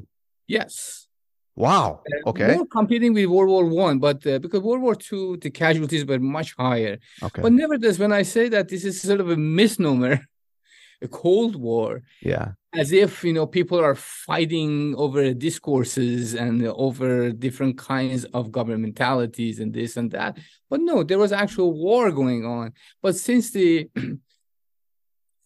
Yes. 0.47 1.09
Wow. 1.57 2.03
Okay. 2.27 2.55
More 2.57 2.67
competing 2.67 3.13
with 3.15 3.27
World 3.27 3.49
War 3.49 3.65
One, 3.67 3.99
but 3.99 4.27
uh, 4.27 4.39
because 4.41 4.61
World 4.61 4.83
War 4.83 4.97
Two, 4.97 5.37
the 5.39 5.51
casualties 5.51 6.05
were 6.05 6.19
much 6.19 6.55
higher. 6.59 6.99
Okay. 7.23 7.43
But 7.43 7.53
nevertheless, 7.53 7.99
when 7.99 8.13
I 8.13 8.23
say 8.23 8.49
that 8.51 8.69
this 8.69 8.85
is 8.85 9.01
sort 9.01 9.21
of 9.21 9.31
a 9.31 9.37
misnomer, 9.37 10.21
a 11.03 11.09
Cold 11.09 11.55
War, 11.57 12.03
Yeah. 12.23 12.53
as 12.75 12.91
if 12.93 13.23
you 13.25 13.33
know 13.33 13.47
people 13.47 13.79
are 13.79 13.95
fighting 13.95 14.95
over 14.97 15.33
discourses 15.33 16.35
and 16.35 16.67
over 16.87 17.31
different 17.31 17.79
kinds 17.79 18.25
of 18.37 18.51
governmentalities 18.51 19.61
and 19.61 19.73
this 19.73 19.97
and 19.97 20.11
that. 20.11 20.39
But 20.71 20.81
no, 20.81 21.05
there 21.05 21.19
was 21.19 21.33
actual 21.33 21.73
war 21.73 22.11
going 22.11 22.45
on. 22.45 22.73
But 23.01 23.15
since 23.17 23.51
the 23.53 23.89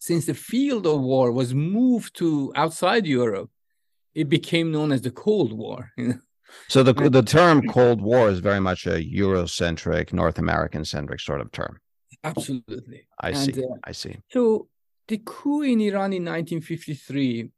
since 0.09 0.25
the 0.25 0.41
field 0.53 0.85
of 0.87 0.99
war 1.13 1.27
was 1.41 1.51
moved 1.55 2.17
to 2.17 2.29
outside 2.63 3.05
Europe, 3.07 3.51
it 4.15 4.29
became 4.37 4.73
known 4.73 4.91
as 4.97 5.03
the 5.03 5.15
Cold 5.25 5.53
War. 5.53 5.81
You 5.99 6.07
know? 6.09 6.21
So 6.75 6.83
the 6.83 6.95
the 7.19 7.27
term 7.39 7.57
Cold 7.77 8.01
War 8.11 8.25
is 8.35 8.41
very 8.51 8.63
much 8.69 8.81
a 8.87 8.97
Eurocentric, 9.23 10.07
North 10.23 10.39
American 10.39 10.83
centric 10.93 11.21
sort 11.21 11.43
of 11.45 11.49
term. 11.59 11.75
Absolutely. 12.31 13.01
I 13.29 13.31
And, 13.33 13.55
see. 13.55 13.65
uh, 13.65 13.77
I 13.91 13.93
see. 14.03 14.15
So 14.35 14.41
the 15.11 15.19
coup 15.31 15.63
in 15.73 15.79
Iran 15.91 16.11
in 16.19 16.25
1953 16.25 17.51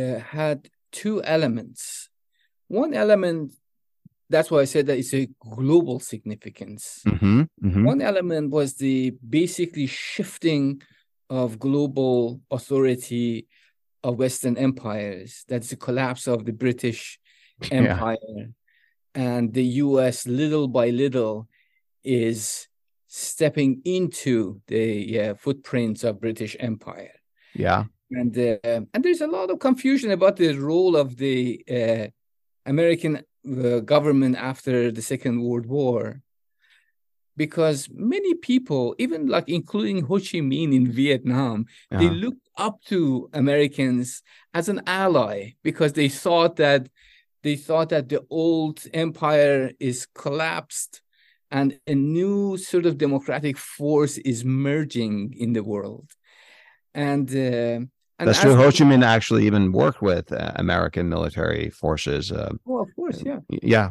uh, 0.00 0.18
had 0.38 0.58
two 1.00 1.16
elements. 1.36 1.82
One 2.82 2.92
element, 3.04 3.52
that's 4.32 4.50
why 4.50 4.60
I 4.64 4.68
said 4.74 4.86
that 4.86 4.98
it's 4.98 5.14
a 5.14 5.28
global 5.56 6.00
significance. 6.00 6.82
hmm 7.04 7.42
hmm 7.60 7.84
One 7.92 8.00
element 8.10 8.46
was 8.58 8.70
the 8.84 8.96
basically 9.38 9.86
shifting 9.86 10.64
of 11.30 11.58
global 11.58 12.40
authority 12.50 13.46
of 14.02 14.18
Western 14.18 14.56
empires. 14.56 15.44
That's 15.48 15.70
the 15.70 15.76
collapse 15.76 16.26
of 16.26 16.44
the 16.44 16.52
British 16.52 17.18
Yeah. 17.72 17.78
Empire. 17.78 18.52
And 19.14 19.52
the 19.52 19.64
US, 19.82 20.26
little 20.28 20.68
by 20.68 20.90
little, 20.90 21.48
is 22.04 22.68
stepping 23.08 23.80
into 23.84 24.60
the 24.68 25.20
uh, 25.20 25.34
footprints 25.34 26.04
of 26.04 26.20
British 26.20 26.56
Empire. 26.60 27.14
Yeah. 27.54 27.84
And 28.10 28.38
uh, 28.38 28.82
and 28.94 29.02
there's 29.02 29.20
a 29.20 29.26
lot 29.26 29.50
of 29.50 29.58
confusion 29.58 30.12
about 30.12 30.36
the 30.36 30.54
role 30.54 30.96
of 30.96 31.16
the 31.16 31.64
uh, 31.68 32.06
American 32.64 33.22
uh, 33.44 33.80
government 33.80 34.36
after 34.36 34.90
the 34.92 35.02
Second 35.02 35.42
World 35.42 35.66
War, 35.66 36.22
because 37.38 37.88
many 38.14 38.34
people, 38.50 38.94
even 38.98 39.20
like 39.34 39.48
including 39.48 39.98
Ho 40.08 40.16
Chi 40.18 40.40
Minh 40.50 40.74
in 40.80 40.86
Vietnam, 41.02 41.56
they 42.00 42.10
Uh-huh. 42.10 42.20
looked 42.24 42.46
up 42.66 42.76
to 42.90 43.30
Americans 43.32 44.22
as 44.58 44.68
an 44.68 44.80
ally 44.86 45.54
because 45.68 45.92
they 45.94 46.08
thought 46.22 46.56
that 46.56 46.82
they 47.46 47.56
thought 47.56 47.88
that 47.94 48.08
the 48.12 48.20
old 48.44 48.76
empire 48.92 49.70
is 49.78 50.06
collapsed 50.22 50.92
and 51.50 51.68
a 51.86 51.94
new 51.94 52.58
sort 52.58 52.84
of 52.84 52.98
democratic 52.98 53.56
force 53.78 54.18
is 54.32 54.44
merging 54.44 55.14
in 55.44 55.50
the 55.56 55.64
world. 55.72 56.08
And 56.94 57.26
uh, 57.30 57.78
and 58.18 58.26
That's 58.26 58.40
true. 58.40 58.56
Ho 58.56 58.70
Chi 58.76 58.84
Minh 58.90 59.04
actually 59.16 59.46
even 59.46 59.70
worked 59.72 60.02
with 60.02 60.26
uh, 60.32 60.50
American 60.56 61.08
military 61.08 61.70
forces. 61.70 62.32
Uh, 62.32 62.52
Oh, 62.66 62.80
of 62.84 62.90
course, 62.96 63.22
yeah. 63.24 63.40
yeah. 63.48 63.88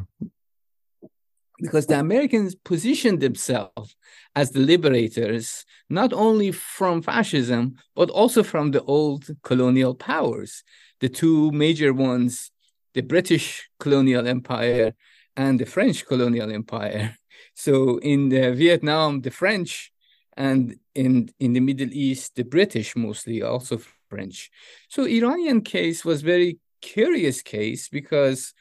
Because 1.59 1.87
the 1.87 1.99
Americans 1.99 2.55
positioned 2.55 3.19
themselves 3.19 3.95
as 4.35 4.51
the 4.51 4.59
liberators, 4.59 5.65
not 5.89 6.13
only 6.13 6.51
from 6.51 7.01
fascism, 7.01 7.75
but 7.95 8.09
also 8.09 8.43
from 8.43 8.71
the 8.71 8.83
old 8.83 9.27
colonial 9.43 9.95
powers. 9.95 10.63
The 10.99 11.09
two 11.09 11.51
major 11.51 11.93
ones, 11.93 12.51
the 12.93 13.01
British 13.01 13.69
colonial 13.79 14.27
empire 14.27 14.93
and 15.35 15.59
the 15.59 15.65
French 15.65 16.05
colonial 16.05 16.51
empire. 16.51 17.17
So 17.53 17.97
in 17.99 18.29
Vietnam, 18.29 19.21
the 19.21 19.31
French, 19.31 19.91
and 20.35 20.75
in, 20.93 21.29
in 21.39 21.53
the 21.53 21.59
Middle 21.59 21.89
East, 21.91 22.35
the 22.35 22.43
British 22.43 22.95
mostly, 22.95 23.41
also 23.41 23.79
French. 24.09 24.51
So 24.89 25.05
Iranian 25.05 25.61
case 25.61 26.05
was 26.05 26.21
very 26.21 26.59
curious 26.81 27.41
case 27.41 27.89
because 27.89 28.53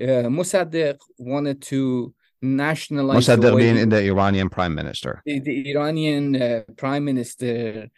uh, 0.00 0.28
Mossadegh 0.28 0.98
wanted 1.18 1.62
to 1.62 2.14
nationalize 2.44 3.26
Mossadegh 3.26 3.56
being 3.56 3.88
the 3.88 4.02
Iranian 4.04 4.48
prime 4.48 4.74
minister. 4.74 5.22
The, 5.24 5.40
the 5.40 5.70
Iranian 5.72 6.40
uh, 6.40 6.62
prime 6.76 7.04
minister 7.04 7.88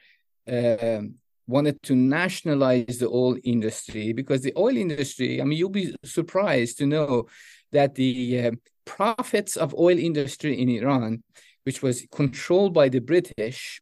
uh, 0.50 1.00
wanted 1.46 1.82
to 1.82 1.94
nationalize 1.94 2.98
the 2.98 3.08
oil 3.08 3.36
industry 3.44 4.12
because 4.12 4.42
the 4.42 4.52
oil 4.56 4.76
industry, 4.76 5.40
I 5.40 5.44
mean, 5.44 5.58
you'll 5.58 5.70
be 5.70 5.94
surprised 6.04 6.78
to 6.78 6.86
know 6.86 7.26
that 7.72 7.94
the 7.94 8.46
uh, 8.46 8.50
profits 8.84 9.56
of 9.56 9.74
oil 9.74 9.98
industry 9.98 10.60
in 10.60 10.68
Iran, 10.68 11.22
which 11.64 11.82
was 11.82 12.06
controlled 12.12 12.72
by 12.74 12.88
the 12.88 13.00
British, 13.00 13.80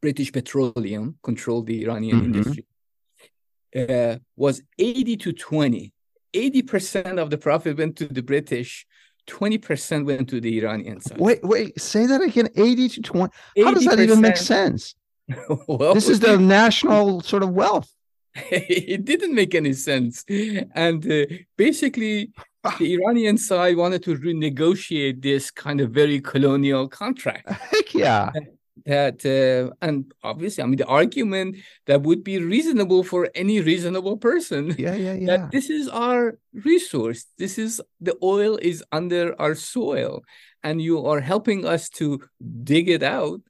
British 0.00 0.32
Petroleum 0.32 1.18
controlled 1.22 1.66
the 1.66 1.84
Iranian 1.84 2.20
mm-hmm. 2.20 2.34
industry, 2.34 2.66
uh, 3.76 4.16
was 4.36 4.62
80 4.78 5.16
to 5.18 5.32
20. 5.32 5.92
80% 6.34 7.18
of 7.18 7.30
the 7.30 7.38
profit 7.38 7.78
went 7.78 7.96
to 7.96 8.06
the 8.06 8.22
British, 8.22 8.86
20% 9.26 10.06
went 10.06 10.28
to 10.28 10.40
the 10.40 10.58
Iranian 10.58 11.00
side. 11.00 11.18
Wait, 11.18 11.42
wait, 11.42 11.80
say 11.80 12.06
that 12.06 12.20
again 12.20 12.48
80 12.56 12.88
to 12.90 13.02
20. 13.02 13.34
How 13.62 13.74
does 13.74 13.84
that 13.86 14.00
even 14.00 14.20
make 14.20 14.36
sense? 14.36 14.94
well, 15.68 15.94
this 15.94 16.08
is 16.08 16.20
the 16.20 16.38
national 16.58 17.20
sort 17.20 17.42
of 17.42 17.50
wealth. 17.50 17.90
it 18.34 19.04
didn't 19.04 19.34
make 19.34 19.54
any 19.54 19.72
sense. 19.72 20.24
And 20.74 21.10
uh, 21.10 21.26
basically, 21.56 22.32
the 22.78 22.94
Iranian 22.94 23.38
side 23.38 23.76
wanted 23.76 24.02
to 24.04 24.16
renegotiate 24.16 25.22
this 25.22 25.50
kind 25.50 25.80
of 25.80 25.90
very 25.90 26.20
colonial 26.20 26.88
contract. 26.88 27.50
Heck 27.70 27.94
yeah. 27.94 28.30
That 28.86 29.24
uh, 29.24 29.74
and 29.80 30.12
obviously, 30.22 30.62
I 30.62 30.66
mean, 30.66 30.76
the 30.76 30.86
argument 30.86 31.56
that 31.86 32.02
would 32.02 32.24
be 32.24 32.38
reasonable 32.38 33.04
for 33.04 33.30
any 33.34 33.60
reasonable 33.60 34.16
person. 34.16 34.74
Yeah, 34.76 34.94
yeah, 34.94 35.12
yeah. 35.20 35.26
That 35.26 35.50
this 35.52 35.70
is 35.70 35.88
our 35.88 36.38
resource. 36.52 37.26
This 37.38 37.58
is 37.58 37.80
the 38.00 38.16
oil 38.22 38.58
is 38.60 38.82
under 38.90 39.40
our 39.40 39.54
soil, 39.54 40.22
and 40.62 40.82
you 40.82 41.06
are 41.06 41.20
helping 41.20 41.64
us 41.64 41.88
to 41.90 42.20
dig 42.64 42.88
it 42.88 43.02
out 43.02 43.40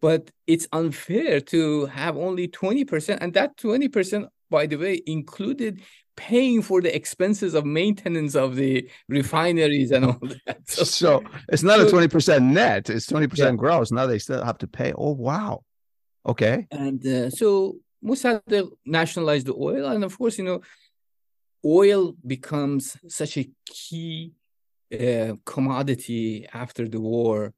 but 0.00 0.30
it's 0.46 0.68
unfair 0.72 1.40
to 1.40 1.86
have 1.86 2.16
only 2.16 2.48
20% 2.48 3.18
and 3.20 3.32
that 3.34 3.56
20% 3.56 4.28
by 4.50 4.66
the 4.66 4.76
way 4.76 5.00
included 5.06 5.80
paying 6.16 6.62
for 6.62 6.80
the 6.80 6.94
expenses 6.94 7.54
of 7.54 7.64
maintenance 7.64 8.34
of 8.34 8.56
the 8.56 8.88
refineries 9.08 9.90
and 9.90 10.04
all 10.06 10.18
that 10.46 10.58
so, 10.64 10.84
so 10.84 11.22
it's 11.48 11.62
not 11.62 11.78
so, 11.78 11.86
a 11.86 12.08
20% 12.08 12.42
net 12.42 12.88
it's 12.90 13.06
20% 13.06 13.36
yeah. 13.38 13.52
gross 13.52 13.92
now 13.92 14.06
they 14.06 14.18
still 14.18 14.44
have 14.44 14.58
to 14.58 14.66
pay 14.66 14.92
oh 14.96 15.12
wow. 15.12 15.62
Okay. 16.26 16.66
And 16.72 17.06
uh, 17.06 17.30
so 17.30 17.76
Mossadegh 18.04 18.70
nationalized 18.84 19.46
the 19.46 19.54
oil 19.54 19.86
and 19.86 20.04
of 20.04 20.18
course 20.18 20.38
you 20.38 20.44
know 20.44 20.60
oil 21.64 22.14
becomes 22.26 22.96
such 23.08 23.36
a 23.36 23.48
key 23.64 24.32
uh, 24.92 25.34
commodity 25.44 26.46
after 26.52 26.88
the 26.88 27.00
war 27.00 27.52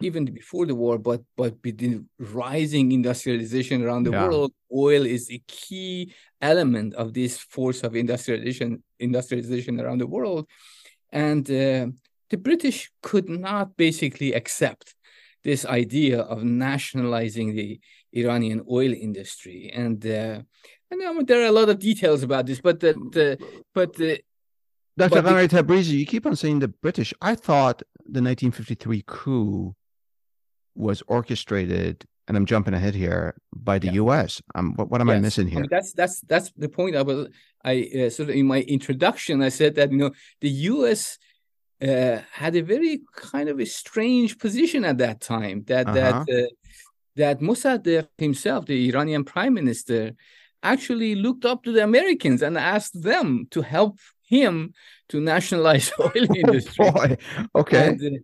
even 0.00 0.24
before 0.26 0.66
the 0.66 0.74
war, 0.74 0.98
but 0.98 1.22
but 1.36 1.54
with 1.64 1.78
the 1.78 2.04
rising 2.18 2.92
industrialization 2.92 3.82
around 3.82 4.04
the 4.04 4.10
yeah. 4.10 4.24
world, 4.24 4.52
oil 4.74 5.06
is 5.06 5.30
a 5.30 5.42
key 5.46 6.12
element 6.40 6.94
of 6.94 7.14
this 7.14 7.38
force 7.38 7.82
of 7.82 7.96
industrialization 7.96 8.82
industrialization 8.98 9.80
around 9.80 9.98
the 9.98 10.06
world, 10.06 10.46
and 11.10 11.50
uh, 11.50 11.86
the 12.30 12.36
British 12.38 12.90
could 13.02 13.28
not 13.28 13.76
basically 13.76 14.32
accept 14.34 14.94
this 15.44 15.64
idea 15.64 16.20
of 16.20 16.42
nationalizing 16.42 17.54
the 17.54 17.80
Iranian 18.12 18.62
oil 18.70 18.92
industry, 18.92 19.70
and 19.74 20.04
uh, 20.04 20.40
and 20.90 21.02
I 21.02 21.12
mean, 21.12 21.26
there 21.26 21.40
are 21.42 21.46
a 21.46 21.52
lot 21.52 21.68
of 21.68 21.78
details 21.78 22.22
about 22.22 22.46
this, 22.46 22.60
but 22.60 22.80
the, 22.80 22.92
the 23.12 23.38
but 23.74 23.94
the 23.94 24.20
Dr. 24.98 25.20
Ghamari-Tabrizi, 25.20 25.98
you 25.98 26.06
keep 26.06 26.24
on 26.24 26.36
saying 26.36 26.60
the 26.60 26.68
British. 26.68 27.12
I 27.20 27.34
thought 27.34 27.82
the 27.98 28.22
1953 28.22 29.04
coup 29.06 29.74
was 30.76 31.02
orchestrated 31.06 32.04
and 32.28 32.36
I'm 32.36 32.46
jumping 32.46 32.74
ahead 32.74 32.94
here 32.94 33.34
by 33.54 33.78
the 33.78 33.86
yeah. 33.88 33.94
U.S. 33.94 34.42
Um, 34.54 34.74
what, 34.74 34.90
what 34.90 35.00
am 35.00 35.08
yes. 35.08 35.16
I 35.16 35.20
missing 35.20 35.48
here? 35.48 35.58
I 35.58 35.62
mean, 35.62 35.68
that's 35.70 35.92
that's 35.92 36.20
that's 36.22 36.50
the 36.56 36.68
point. 36.68 36.96
I 36.96 37.02
was 37.02 37.28
I 37.64 37.88
uh, 37.98 38.10
sort 38.10 38.30
of 38.30 38.34
in 38.34 38.46
my 38.46 38.62
introduction 38.62 39.42
I 39.42 39.50
said 39.50 39.76
that 39.76 39.92
you 39.92 39.98
know 39.98 40.10
the 40.40 40.48
U.S. 40.48 41.18
Uh, 41.80 42.20
had 42.32 42.56
a 42.56 42.62
very 42.62 43.02
kind 43.14 43.48
of 43.48 43.60
a 43.60 43.66
strange 43.66 44.38
position 44.38 44.84
at 44.84 44.98
that 44.98 45.20
time. 45.20 45.64
That 45.66 45.86
uh-huh. 45.86 46.24
that 46.26 46.44
uh, 46.44 46.48
that 47.16 47.40
Mossadegh 47.40 48.08
himself, 48.18 48.66
the 48.66 48.88
Iranian 48.88 49.24
prime 49.24 49.54
minister, 49.54 50.12
actually 50.62 51.14
looked 51.14 51.44
up 51.44 51.62
to 51.64 51.72
the 51.72 51.84
Americans 51.84 52.42
and 52.42 52.58
asked 52.58 53.00
them 53.02 53.46
to 53.50 53.62
help 53.62 53.98
him 54.26 54.74
to 55.10 55.20
nationalize 55.20 55.92
oil 56.00 56.10
oh, 56.14 56.34
industry. 56.34 56.90
Boy. 56.90 57.16
Okay. 57.54 57.88
And, 57.88 58.02
uh, 58.02 58.18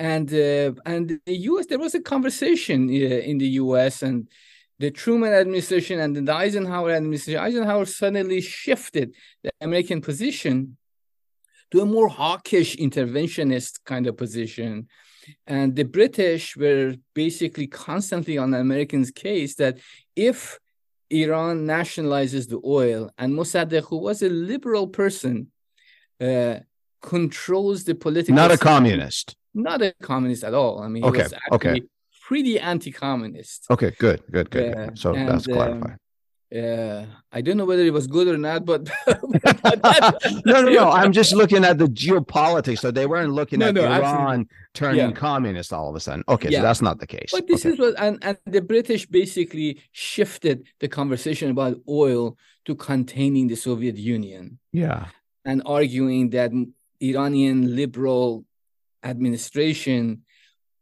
and 0.00 0.32
uh, 0.32 0.72
and 0.86 1.20
the 1.26 1.36
U.S. 1.50 1.66
There 1.66 1.78
was 1.78 1.94
a 1.94 2.00
conversation 2.00 2.88
uh, 2.88 3.30
in 3.30 3.36
the 3.36 3.50
U.S. 3.64 4.02
and 4.02 4.28
the 4.78 4.90
Truman 4.90 5.34
administration 5.34 6.00
and 6.00 6.16
the 6.16 6.32
Eisenhower 6.32 6.92
administration. 6.92 7.38
Eisenhower 7.38 7.84
suddenly 7.84 8.40
shifted 8.40 9.14
the 9.44 9.50
American 9.60 10.00
position 10.00 10.78
to 11.70 11.82
a 11.82 11.86
more 11.86 12.08
hawkish 12.08 12.76
interventionist 12.76 13.80
kind 13.84 14.06
of 14.06 14.16
position. 14.16 14.88
And 15.46 15.76
the 15.76 15.84
British 15.84 16.56
were 16.56 16.94
basically 17.14 17.66
constantly 17.66 18.38
on 18.38 18.52
the 18.52 18.58
Americans' 18.58 19.10
case 19.10 19.54
that 19.56 19.78
if 20.16 20.58
Iran 21.10 21.66
nationalizes 21.66 22.48
the 22.48 22.60
oil 22.64 23.10
and 23.18 23.34
Mossadegh, 23.34 23.84
who 23.84 23.98
was 23.98 24.22
a 24.22 24.30
liberal 24.30 24.88
person, 24.88 25.48
uh, 26.22 26.60
controls 27.02 27.84
the 27.84 27.94
political. 27.94 28.34
Not 28.34 28.50
a 28.50 28.58
communist 28.58 29.36
not 29.54 29.82
a 29.82 29.94
communist 30.02 30.44
at 30.44 30.54
all. 30.54 30.80
I 30.80 30.88
mean, 30.88 31.04
okay, 31.04 31.26
okay, 31.52 31.82
pretty 32.22 32.58
anti-communist. 32.58 33.66
Okay, 33.70 33.92
good, 33.98 34.22
good, 34.30 34.50
good. 34.50 34.76
Uh, 34.76 34.94
so 34.94 35.14
and, 35.14 35.28
that's 35.28 35.46
clarified. 35.46 35.96
Uh, 36.54 37.06
I 37.30 37.42
don't 37.42 37.56
know 37.56 37.64
whether 37.64 37.84
it 37.84 37.92
was 37.92 38.08
good 38.08 38.26
or 38.26 38.36
not, 38.36 38.64
but 38.64 38.90
no, 40.44 40.62
no, 40.62 40.62
no. 40.62 40.90
I'm 41.00 41.12
just 41.12 41.32
looking 41.32 41.64
at 41.64 41.78
the 41.78 41.86
geopolitics. 41.86 42.80
So 42.80 42.90
they 42.90 43.06
weren't 43.06 43.32
looking 43.32 43.60
no, 43.60 43.68
at 43.68 43.74
no, 43.74 43.84
Iran 43.84 44.00
absolutely. 44.02 44.46
turning 44.74 45.10
yeah. 45.10 45.12
communist 45.12 45.72
all 45.72 45.88
of 45.88 45.94
a 45.94 46.00
sudden. 46.00 46.24
Okay, 46.28 46.50
yeah. 46.50 46.58
so 46.58 46.62
that's 46.62 46.82
not 46.82 46.98
the 46.98 47.06
case. 47.06 47.30
But 47.32 47.46
this 47.46 47.64
okay. 47.64 47.74
is 47.74 47.78
what, 47.78 47.94
and, 47.98 48.18
and 48.22 48.36
the 48.46 48.62
British 48.62 49.06
basically 49.06 49.80
shifted 49.92 50.66
the 50.80 50.88
conversation 50.88 51.50
about 51.50 51.76
oil 51.88 52.36
to 52.64 52.74
containing 52.74 53.46
the 53.46 53.56
Soviet 53.56 53.96
Union. 53.96 54.58
Yeah, 54.72 55.06
and 55.44 55.62
arguing 55.66 56.30
that 56.30 56.50
Iranian 57.00 57.76
liberal 57.76 58.44
administration 59.02 60.22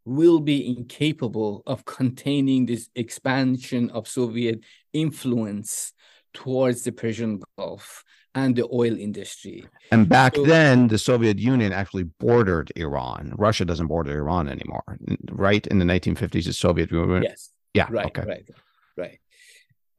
will 0.05 0.39
be 0.39 0.67
incapable 0.67 1.61
of 1.67 1.85
containing 1.85 2.65
this 2.65 2.89
expansion 2.95 3.89
of 3.91 4.07
Soviet 4.07 4.63
influence 4.93 5.93
towards 6.33 6.83
the 6.83 6.91
Persian 6.91 7.41
Gulf 7.57 8.03
and 8.35 8.55
the 8.55 8.67
oil 8.71 8.97
industry. 8.97 9.65
And 9.91 10.07
back 10.07 10.35
so, 10.35 10.45
then, 10.45 10.87
the 10.87 10.97
Soviet 10.97 11.39
Union 11.39 11.73
actually 11.73 12.03
bordered 12.03 12.71
Iran. 12.75 13.33
Russia 13.37 13.65
doesn't 13.65 13.87
border 13.87 14.17
Iran 14.17 14.47
anymore, 14.47 14.97
right? 15.31 15.65
In 15.67 15.79
the 15.79 15.85
1950s, 15.85 16.45
the 16.45 16.53
Soviet 16.53 16.91
Union. 16.91 17.23
Yes. 17.23 17.51
Yeah. 17.73 17.87
Right. 17.89 18.05
Okay. 18.07 18.23
Right. 18.23 18.49
Right. 18.97 19.19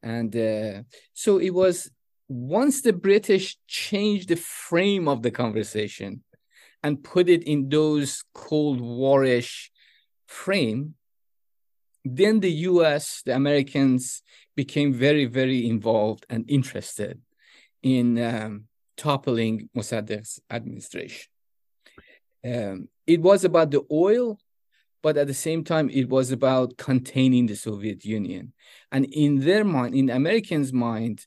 And 0.03 0.35
uh, 0.35 0.83
so 1.13 1.37
it 1.37 1.51
was 1.51 1.91
once 2.27 2.81
the 2.81 2.93
British 2.93 3.57
changed 3.67 4.29
the 4.29 4.35
frame 4.35 5.07
of 5.07 5.21
the 5.21 5.31
conversation 5.31 6.23
and 6.83 7.03
put 7.03 7.29
it 7.29 7.43
in 7.43 7.69
those 7.69 8.23
Cold 8.33 8.81
Warish 8.81 9.69
frame, 10.27 10.95
then 12.03 12.39
the 12.39 12.51
US, 12.51 13.21
the 13.25 13.35
Americans 13.35 14.23
became 14.55 14.93
very, 14.93 15.25
very 15.25 15.67
involved 15.67 16.25
and 16.29 16.49
interested 16.49 17.21
in 17.83 18.19
um, 18.19 18.65
toppling 18.97 19.69
Mossadegh's 19.75 20.39
administration. 20.49 21.29
Um, 22.43 22.89
it 23.05 23.21
was 23.21 23.43
about 23.43 23.71
the 23.71 23.83
oil, 23.91 24.39
but 25.03 25.17
at 25.17 25.27
the 25.27 25.33
same 25.33 25.63
time, 25.63 25.89
it 25.89 26.09
was 26.09 26.31
about 26.31 26.77
containing 26.77 27.47
the 27.47 27.55
Soviet 27.55 28.03
Union. 28.05 28.53
And 28.91 29.05
in 29.05 29.41
their 29.41 29.63
mind, 29.63 29.95
in 29.95 30.09
Americans' 30.09 30.73
mind, 30.73 31.25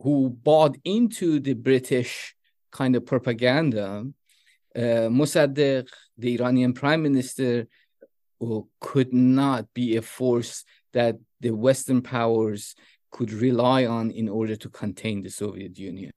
who 0.00 0.30
bought 0.30 0.76
into 0.84 1.40
the 1.40 1.54
British 1.54 2.34
kind 2.72 2.96
of 2.96 3.06
propaganda, 3.06 4.06
Mossadegh, 4.76 5.88
the 6.18 6.34
Iranian 6.34 6.72
prime 6.72 7.02
minister, 7.02 7.66
could 8.80 9.12
not 9.12 9.72
be 9.74 9.96
a 9.96 10.02
force 10.02 10.64
that 10.92 11.16
the 11.40 11.50
Western 11.50 12.02
powers 12.02 12.74
could 13.10 13.32
rely 13.32 13.86
on 13.86 14.10
in 14.10 14.28
order 14.28 14.56
to 14.56 14.68
contain 14.68 15.22
the 15.22 15.30
Soviet 15.30 15.78
Union. 15.78 16.12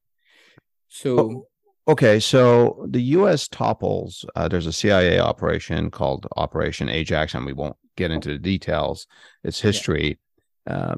So. 0.89 1.47
Okay, 1.87 2.19
so 2.19 2.85
the 2.89 3.01
U.S. 3.19 3.47
topples. 3.47 4.25
Uh, 4.35 4.49
there's 4.49 4.67
a 4.67 4.73
CIA 4.73 5.19
operation 5.19 5.89
called 5.89 6.27
Operation 6.35 6.89
Ajax, 6.89 7.33
and 7.33 7.45
we 7.45 7.53
won't 7.53 7.77
get 7.95 8.11
into 8.11 8.29
the 8.29 8.37
details. 8.37 9.07
It's 9.43 9.61
history. 9.61 10.19
Yeah. 10.67 10.73
Uh, 10.73 10.95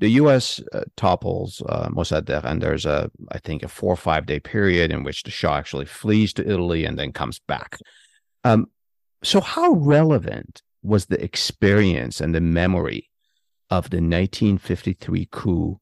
the 0.00 0.08
U.S. 0.10 0.60
Uh, 0.72 0.82
topples 0.96 1.62
uh, 1.68 1.88
Mossadegh, 1.88 2.44
and 2.44 2.60
there's 2.60 2.86
a, 2.86 3.10
I 3.30 3.38
think, 3.38 3.62
a 3.62 3.68
four 3.68 3.92
or 3.92 3.96
five 3.96 4.26
day 4.26 4.40
period 4.40 4.92
in 4.92 5.04
which 5.04 5.22
the 5.22 5.30
Shah 5.30 5.56
actually 5.56 5.86
flees 5.86 6.32
to 6.34 6.48
Italy 6.48 6.84
and 6.84 6.98
then 6.98 7.12
comes 7.12 7.38
back. 7.38 7.78
Um, 8.42 8.66
so, 9.22 9.40
how 9.40 9.72
relevant 9.72 10.62
was 10.82 11.06
the 11.06 11.22
experience 11.22 12.20
and 12.20 12.34
the 12.34 12.40
memory 12.40 13.10
of 13.70 13.90
the 13.90 13.96
1953 13.96 15.28
coup 15.30 15.80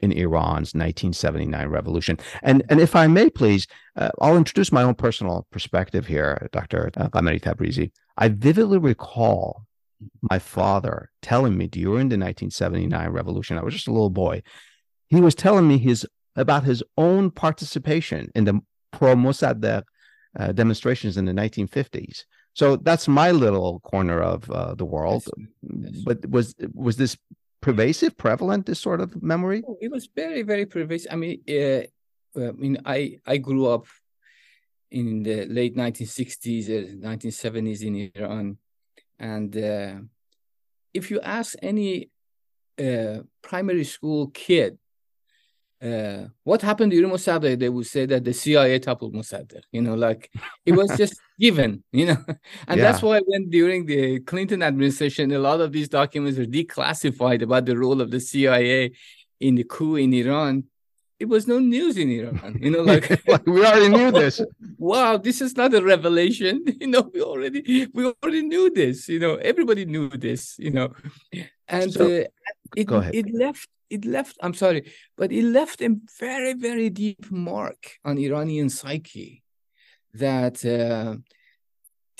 in 0.00 0.12
Iran's 0.12 0.74
1979 0.74 1.68
revolution? 1.68 2.18
And 2.42 2.62
and 2.68 2.80
if 2.80 2.96
I 2.96 3.06
may, 3.06 3.30
please, 3.30 3.66
uh, 3.96 4.10
I'll 4.20 4.36
introduce 4.36 4.72
my 4.72 4.82
own 4.82 4.94
personal 4.94 5.46
perspective 5.50 6.06
here, 6.06 6.48
Dr. 6.52 6.90
Ghamari-Tabrizi. 6.96 7.92
I 8.16 8.28
vividly 8.28 8.78
recall 8.78 9.64
my 10.30 10.38
father 10.38 11.10
telling 11.20 11.56
me 11.56 11.66
during 11.66 12.08
the 12.08 12.18
1979 12.18 13.10
revolution, 13.10 13.58
I 13.58 13.62
was 13.62 13.74
just 13.74 13.88
a 13.88 13.92
little 13.92 14.10
boy, 14.10 14.42
he 15.08 15.20
was 15.20 15.34
telling 15.34 15.68
me 15.68 15.78
his 15.78 16.06
about 16.36 16.64
his 16.64 16.82
own 16.96 17.30
participation 17.30 18.30
in 18.34 18.44
the 18.44 18.60
pro 18.90 19.14
Mossadegh 19.14 19.82
uh, 20.38 20.52
demonstrations 20.52 21.16
in 21.16 21.24
the 21.26 21.32
1950s. 21.32 22.24
So 22.54 22.76
that's 22.76 23.08
my 23.08 23.30
little 23.30 23.80
corner 23.80 24.20
of 24.22 24.50
uh, 24.50 24.74
the 24.74 24.84
world. 24.84 25.24
Yes. 25.62 26.02
But 26.04 26.28
was 26.28 26.54
was 26.74 26.96
this 26.96 27.16
pervasive, 27.60 28.16
prevalent? 28.16 28.66
This 28.66 28.80
sort 28.80 29.00
of 29.00 29.22
memory? 29.22 29.62
Oh, 29.66 29.78
it 29.80 29.90
was 29.90 30.08
very, 30.14 30.42
very 30.42 30.66
pervasive. 30.66 31.12
I 31.12 31.16
mean, 31.16 31.42
uh, 31.48 31.82
I 32.36 32.52
mean, 32.52 32.78
I 32.84 33.18
I 33.26 33.38
grew 33.38 33.66
up 33.66 33.86
in 34.90 35.22
the 35.22 35.46
late 35.46 35.74
1960s, 35.74 37.00
1970s 37.00 37.82
in 37.82 38.10
Iran, 38.14 38.58
and 39.18 39.56
uh, 39.56 39.94
if 40.94 41.10
you 41.10 41.20
ask 41.20 41.54
any 41.62 42.10
uh, 42.82 43.18
primary 43.42 43.84
school 43.84 44.28
kid, 44.28 44.78
uh, 45.82 46.28
what 46.44 46.62
happened 46.62 46.92
during 46.92 47.10
Mossadegh, 47.10 47.58
they 47.58 47.68
would 47.68 47.86
say 47.86 48.06
that 48.06 48.24
the 48.24 48.32
CIA 48.32 48.78
toppled 48.78 49.14
Mossadegh. 49.14 49.62
You 49.72 49.82
know, 49.82 49.94
like 49.94 50.30
it 50.64 50.72
was 50.72 50.96
just 50.96 51.20
given. 51.40 51.82
You 51.92 52.06
know, 52.06 52.24
and 52.68 52.78
yeah. 52.78 52.84
that's 52.84 53.02
why 53.02 53.20
when 53.26 53.50
during 53.50 53.86
the 53.86 54.20
Clinton 54.20 54.62
administration, 54.62 55.32
a 55.32 55.38
lot 55.38 55.60
of 55.60 55.72
these 55.72 55.88
documents 55.88 56.38
were 56.38 56.44
declassified 56.44 57.42
about 57.42 57.66
the 57.66 57.76
role 57.76 58.00
of 58.00 58.10
the 58.10 58.20
CIA 58.20 58.92
in 59.40 59.56
the 59.56 59.64
coup 59.64 59.96
in 59.96 60.12
Iran 60.14 60.64
it 61.22 61.28
was 61.28 61.46
no 61.46 61.58
news 61.60 61.96
in 62.02 62.08
Iran. 62.10 62.58
You 62.60 62.70
know, 62.72 62.82
like, 62.92 63.06
like 63.32 63.46
we 63.46 63.64
already 63.64 63.90
knew 63.96 64.10
this. 64.10 64.34
wow, 64.90 65.16
this 65.16 65.40
is 65.40 65.52
not 65.60 65.70
a 65.78 65.82
revelation. 65.94 66.54
You 66.82 66.88
know, 66.92 67.04
we 67.14 67.20
already 67.32 67.60
we 67.96 68.02
already 68.10 68.42
knew 68.52 68.66
this. 68.80 68.96
You 69.14 69.20
know, 69.24 69.34
everybody 69.50 69.84
knew 69.92 70.08
this. 70.26 70.42
You 70.66 70.72
know, 70.76 70.88
and 71.78 71.88
so, 71.92 72.04
uh, 72.04 72.24
it 72.80 72.86
it 73.20 73.26
left 73.44 73.68
it 73.96 74.02
left. 74.16 74.34
I'm 74.44 74.56
sorry, 74.64 74.82
but 75.18 75.28
it 75.38 75.46
left 75.58 75.78
a 75.88 75.90
very 76.24 76.54
very 76.66 76.88
deep 76.90 77.22
mark 77.30 77.80
on 78.08 78.14
Iranian 78.28 78.68
psyche 78.78 79.32
that 80.24 80.56
uh, 80.78 81.12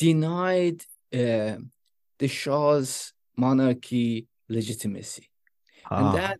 denied 0.06 0.78
uh, 1.22 1.56
the 2.20 2.28
Shah's 2.40 3.12
monarchy 3.46 4.28
legitimacy, 4.48 5.26
ah. 5.90 5.96
and 5.98 6.06
that 6.18 6.38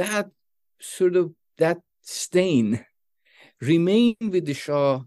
that 0.00 0.26
sort 0.80 1.16
of 1.22 1.26
that 1.58 1.78
stain 2.02 2.84
remained 3.60 4.16
with 4.32 4.46
the 4.46 4.54
Shah. 4.54 5.00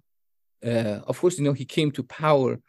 Uh, 0.63 0.99
of 1.07 1.19
course, 1.19 1.37
you 1.37 1.43
know, 1.43 1.53
he 1.53 1.65
came 1.65 1.91
to 1.91 2.03
power 2.03 2.59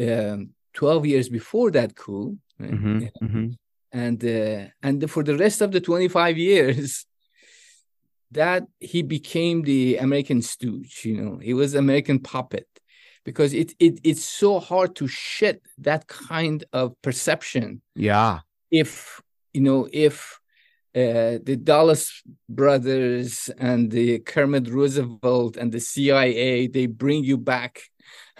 um, 0.00 0.50
12 0.74 1.06
years 1.06 1.28
before 1.28 1.70
that 1.72 1.96
coup. 1.96 2.38
Right? 2.58 2.70
Mm-hmm, 2.70 3.24
mm-hmm. 3.24 3.46
And 3.94 4.24
uh, 4.24 4.70
and 4.82 5.10
for 5.10 5.22
the 5.22 5.36
rest 5.36 5.60
of 5.60 5.72
the 5.72 5.80
25 5.80 6.38
years, 6.38 7.04
that 8.30 8.64
he 8.80 9.02
became 9.02 9.62
the 9.62 9.98
American 9.98 10.40
stooge, 10.40 11.04
you 11.04 11.20
know, 11.20 11.38
he 11.38 11.52
was 11.52 11.74
American 11.74 12.18
puppet 12.18 12.66
because 13.24 13.52
it, 13.52 13.74
it 13.78 14.00
it's 14.02 14.24
so 14.24 14.58
hard 14.58 14.96
to 14.96 15.06
shed 15.06 15.60
that 15.78 16.06
kind 16.06 16.64
of 16.72 17.00
perception. 17.02 17.82
Yeah. 17.94 18.40
If 18.70 19.20
you 19.52 19.60
know, 19.60 19.88
if 19.92 20.40
uh, 20.94 21.38
the 21.42 21.56
Dulles 21.56 22.22
brothers 22.48 23.48
and 23.58 23.90
the 23.90 24.18
Kermit 24.18 24.68
Roosevelt 24.68 25.56
and 25.56 25.72
the 25.72 25.80
CIA, 25.80 26.66
they 26.66 26.86
bring 26.86 27.24
you 27.24 27.38
back 27.38 27.80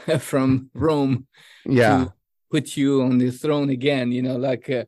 from 0.19 0.71
Rome 0.75 1.27
yeah. 1.65 2.05
to 2.05 2.13
put 2.51 2.77
you 2.77 3.03
on 3.03 3.19
the 3.19 3.31
throne 3.31 3.71
again, 3.71 4.13
you 4.13 4.21
know, 4.21 4.37
like, 4.37 4.69
uh, 4.69 4.85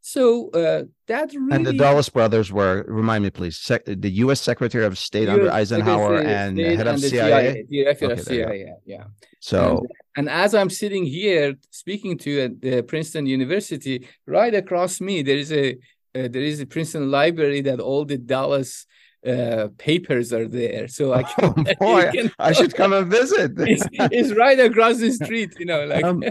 so 0.00 0.48
uh, 0.50 0.84
that 1.08 1.34
really. 1.34 1.56
And 1.56 1.66
the 1.66 1.72
Dulles 1.72 2.08
brothers 2.08 2.52
were, 2.52 2.84
remind 2.86 3.24
me 3.24 3.30
please, 3.30 3.58
sec- 3.58 3.84
the 3.84 4.10
U.S. 4.24 4.40
Secretary 4.40 4.84
of 4.86 4.96
State 4.96 5.28
US 5.28 5.34
under 5.34 5.50
Eisenhower 5.50 6.20
and 6.20 6.56
head 6.56 6.86
of 6.86 7.00
CIA? 7.00 7.66
Director 7.70 8.04
okay, 8.06 8.12
of 8.12 8.20
CIA, 8.20 8.72
yeah. 8.86 9.04
So. 9.40 9.84
And, 10.16 10.28
and, 10.28 10.30
as 10.30 10.54
I'm 10.54 10.70
sitting 10.70 11.04
here 11.04 11.56
speaking 11.70 12.16
to 12.18 12.30
you 12.30 12.40
at 12.40 12.60
the 12.60 12.82
Princeton 12.82 13.26
University, 13.26 14.08
right 14.24 14.54
across 14.54 15.00
me, 15.00 15.22
there 15.22 15.36
is 15.36 15.52
a 15.52 15.76
uh, 16.18 16.28
there 16.28 16.42
is 16.42 16.60
a 16.60 16.66
Princeton 16.66 17.10
library 17.10 17.60
that 17.62 17.80
all 17.80 18.04
the 18.04 18.18
Dulles 18.18 18.86
uh, 19.26 19.68
papers 19.78 20.32
are 20.32 20.46
there. 20.46 20.88
So 20.88 21.12
I 21.12 21.22
can, 21.34 21.54
oh, 21.68 21.74
boy, 21.78 22.10
can, 22.12 22.30
I 22.38 22.52
should 22.52 22.74
come 22.74 22.92
and 22.92 23.10
visit. 23.10 23.52
it's, 23.56 23.86
it's, 23.92 24.32
right 24.34 24.58
across 24.58 24.98
the 24.98 25.12
street, 25.12 25.54
you 25.58 25.66
know. 25.66 25.84
Like 25.84 26.04
um, 26.04 26.22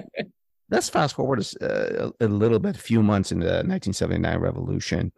let's 0.70 0.90
fast 0.90 1.16
forward 1.16 1.46
a, 1.62 2.12
a, 2.20 2.28
little 2.28 2.60
bit, 2.60 2.76
a 2.76 2.80
few 2.80 3.04
months 3.04 3.32
in 3.32 3.40
the 3.40 3.64
1979 3.66 4.40
revolution. 4.40 5.12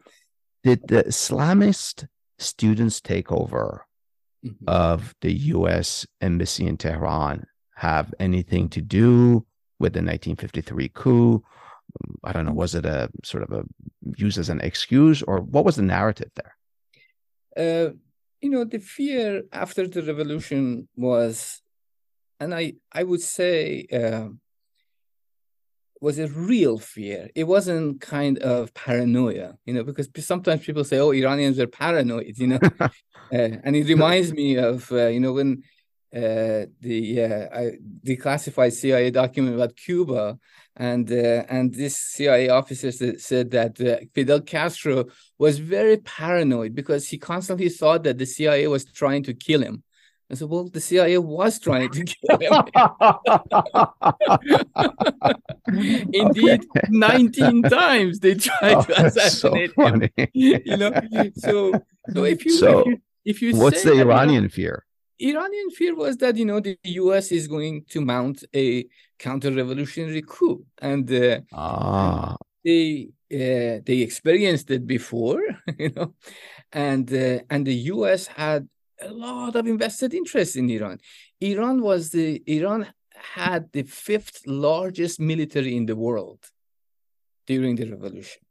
Did 0.64 0.88
the 0.88 1.04
Islamist 1.04 2.08
students' 2.38 3.00
takeover 3.00 3.82
mm-hmm. 4.46 4.68
of 4.68 5.16
the 5.22 5.32
U.S. 5.32 6.06
embassy 6.22 6.68
in 6.68 6.78
Tehran 6.78 7.46
have 7.76 8.14
anything 8.20 8.68
to 8.70 8.82
do 8.82 9.46
with 9.80 9.94
the 9.94 10.00
1953 10.00 10.90
coup? 10.90 11.44
I 12.24 12.32
don't 12.32 12.46
know, 12.46 12.54
was 12.54 12.76
it 12.76 12.86
a 12.86 13.10
sort 13.24 13.44
of 13.44 13.52
a 13.52 13.64
used 14.16 14.38
as 14.38 14.50
an 14.50 14.62
excuse 14.62 15.22
or 15.24 15.42
what 15.42 15.66
was 15.66 15.76
the 15.76 15.82
narrative 15.84 16.32
there? 16.36 16.56
Uh, 17.58 17.94
you 18.42 18.50
know, 18.50 18.64
the 18.64 18.80
fear 18.80 19.44
after 19.52 19.88
the 19.88 20.04
revolution 20.04 20.88
was, 20.96 21.62
and 22.40 22.54
I, 22.54 22.74
I 22.92 23.04
would 23.04 23.22
say, 23.22 23.86
uh, 23.92 24.30
was 26.02 26.18
a 26.18 26.28
real 26.30 26.78
fear. 26.78 27.30
It 27.36 27.44
wasn't 27.44 28.00
kind 28.00 28.38
of 28.40 28.74
paranoia, 28.74 29.58
you 29.66 29.74
know, 29.74 29.84
because 29.84 30.08
sometimes 30.20 30.66
people 30.66 30.84
say, 30.86 30.98
"Oh, 30.98 31.12
Iranians 31.12 31.60
are 31.60 31.68
paranoid," 31.68 32.38
you 32.38 32.48
know, 32.48 32.60
uh, 32.80 32.90
and 33.32 33.76
it 33.76 33.88
reminds 33.88 34.32
me 34.32 34.56
of, 34.56 34.90
uh, 34.92 35.08
you 35.08 35.20
know, 35.20 35.34
when 35.34 35.64
uh, 36.16 36.66
the 36.82 37.24
uh, 37.24 37.56
I 37.56 37.72
declassified 38.04 38.74
CIA 38.74 39.12
document 39.12 39.56
about 39.56 39.76
Cuba, 39.76 40.40
and 40.76 41.12
uh, 41.12 41.44
and 41.50 41.74
this 41.74 41.98
CIA 41.98 42.50
officer 42.50 42.92
said 42.92 43.52
that 43.52 43.80
uh, 43.80 43.98
Fidel 44.16 44.42
Castro 44.42 45.06
was 45.38 45.60
very 45.60 45.98
paranoid 45.98 46.74
because 46.74 47.08
he 47.08 47.18
constantly 47.20 47.70
thought 47.70 48.04
that 48.04 48.18
the 48.18 48.26
CIA 48.26 48.68
was 48.68 48.86
trying 48.86 49.24
to 49.24 49.34
kill 49.34 49.62
him. 49.62 49.84
I 50.32 50.36
said, 50.36 50.48
well, 50.50 50.66
the 50.66 50.80
CIA 50.80 51.18
was 51.18 51.60
trying 51.60 51.90
to 51.92 52.04
kill 52.14 52.38
him. 52.38 52.54
Indeed, 56.14 56.66
okay. 56.76 56.88
19 56.90 57.64
times 57.64 58.20
they 58.20 58.36
tried 58.36 58.76
oh, 58.76 58.84
to 58.84 59.06
assassinate 59.06 59.72
so 59.76 59.86
him. 59.86 60.10
you 60.34 60.78
know, 60.78 60.92
so 61.36 61.74
so 62.14 62.24
if 62.24 62.46
you 62.46 62.52
so 62.52 62.80
if 62.80 62.88
you, 62.88 62.98
if 63.26 63.42
you 63.42 63.56
what's 63.58 63.84
the 63.84 64.00
Iranian 64.00 64.50
fear? 64.50 64.86
Iranian 65.20 65.70
fear 65.72 65.96
was 65.96 66.18
that 66.18 66.38
you 66.38 66.46
know 66.46 66.60
the 66.60 66.78
U.S. 66.84 67.32
is 67.32 67.48
going 67.48 67.86
to 67.90 68.02
mount 68.02 68.44
a 68.56 68.86
counter-revolutionary 69.18 70.24
coup, 70.26 70.66
and 70.82 71.12
uh, 71.12 71.40
ah. 71.54 72.36
they 72.64 73.10
uh, 73.32 73.84
they 73.86 74.00
experienced 74.00 74.72
it 74.72 74.88
before, 74.88 75.42
you 75.78 75.90
know, 75.96 76.14
and 76.72 77.12
uh, 77.14 77.40
and 77.50 77.68
the 77.68 77.76
U.S. 77.94 78.28
had 78.28 78.68
a 79.02 79.12
lot 79.12 79.56
of 79.56 79.68
invested 79.68 80.14
interest 80.14 80.56
in 80.56 80.70
Iran. 80.70 81.00
Iran 81.42 81.82
was 81.82 82.10
the 82.12 82.42
Iran 82.48 82.88
had 83.14 83.72
the 83.74 83.84
fifth 83.84 84.48
largest 84.48 85.20
military 85.20 85.76
in 85.76 85.86
the 85.86 85.96
world 85.96 86.40
during 87.46 87.76
the 87.76 87.90
revolution. 87.90 88.42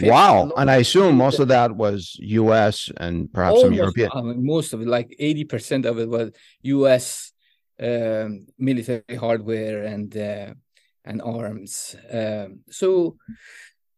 Wow. 0.00 0.52
And 0.56 0.70
I 0.70 0.76
assume 0.76 1.16
most 1.16 1.38
of 1.40 1.48
that 1.48 1.74
was 1.74 2.16
US 2.20 2.90
and 2.96 3.32
perhaps 3.32 3.56
Almost, 3.56 3.66
some 3.66 3.74
European. 3.74 4.10
I 4.12 4.22
mean, 4.22 4.46
most 4.46 4.72
of 4.72 4.80
it, 4.80 4.88
like 4.88 5.14
80% 5.20 5.84
of 5.86 5.98
it 5.98 6.08
was 6.08 6.30
US 6.62 7.32
um, 7.80 8.46
military 8.58 9.16
hardware 9.16 9.84
and 9.84 10.16
uh, 10.16 10.54
and 11.04 11.22
arms. 11.22 11.96
Um, 12.10 12.60
so 12.70 13.16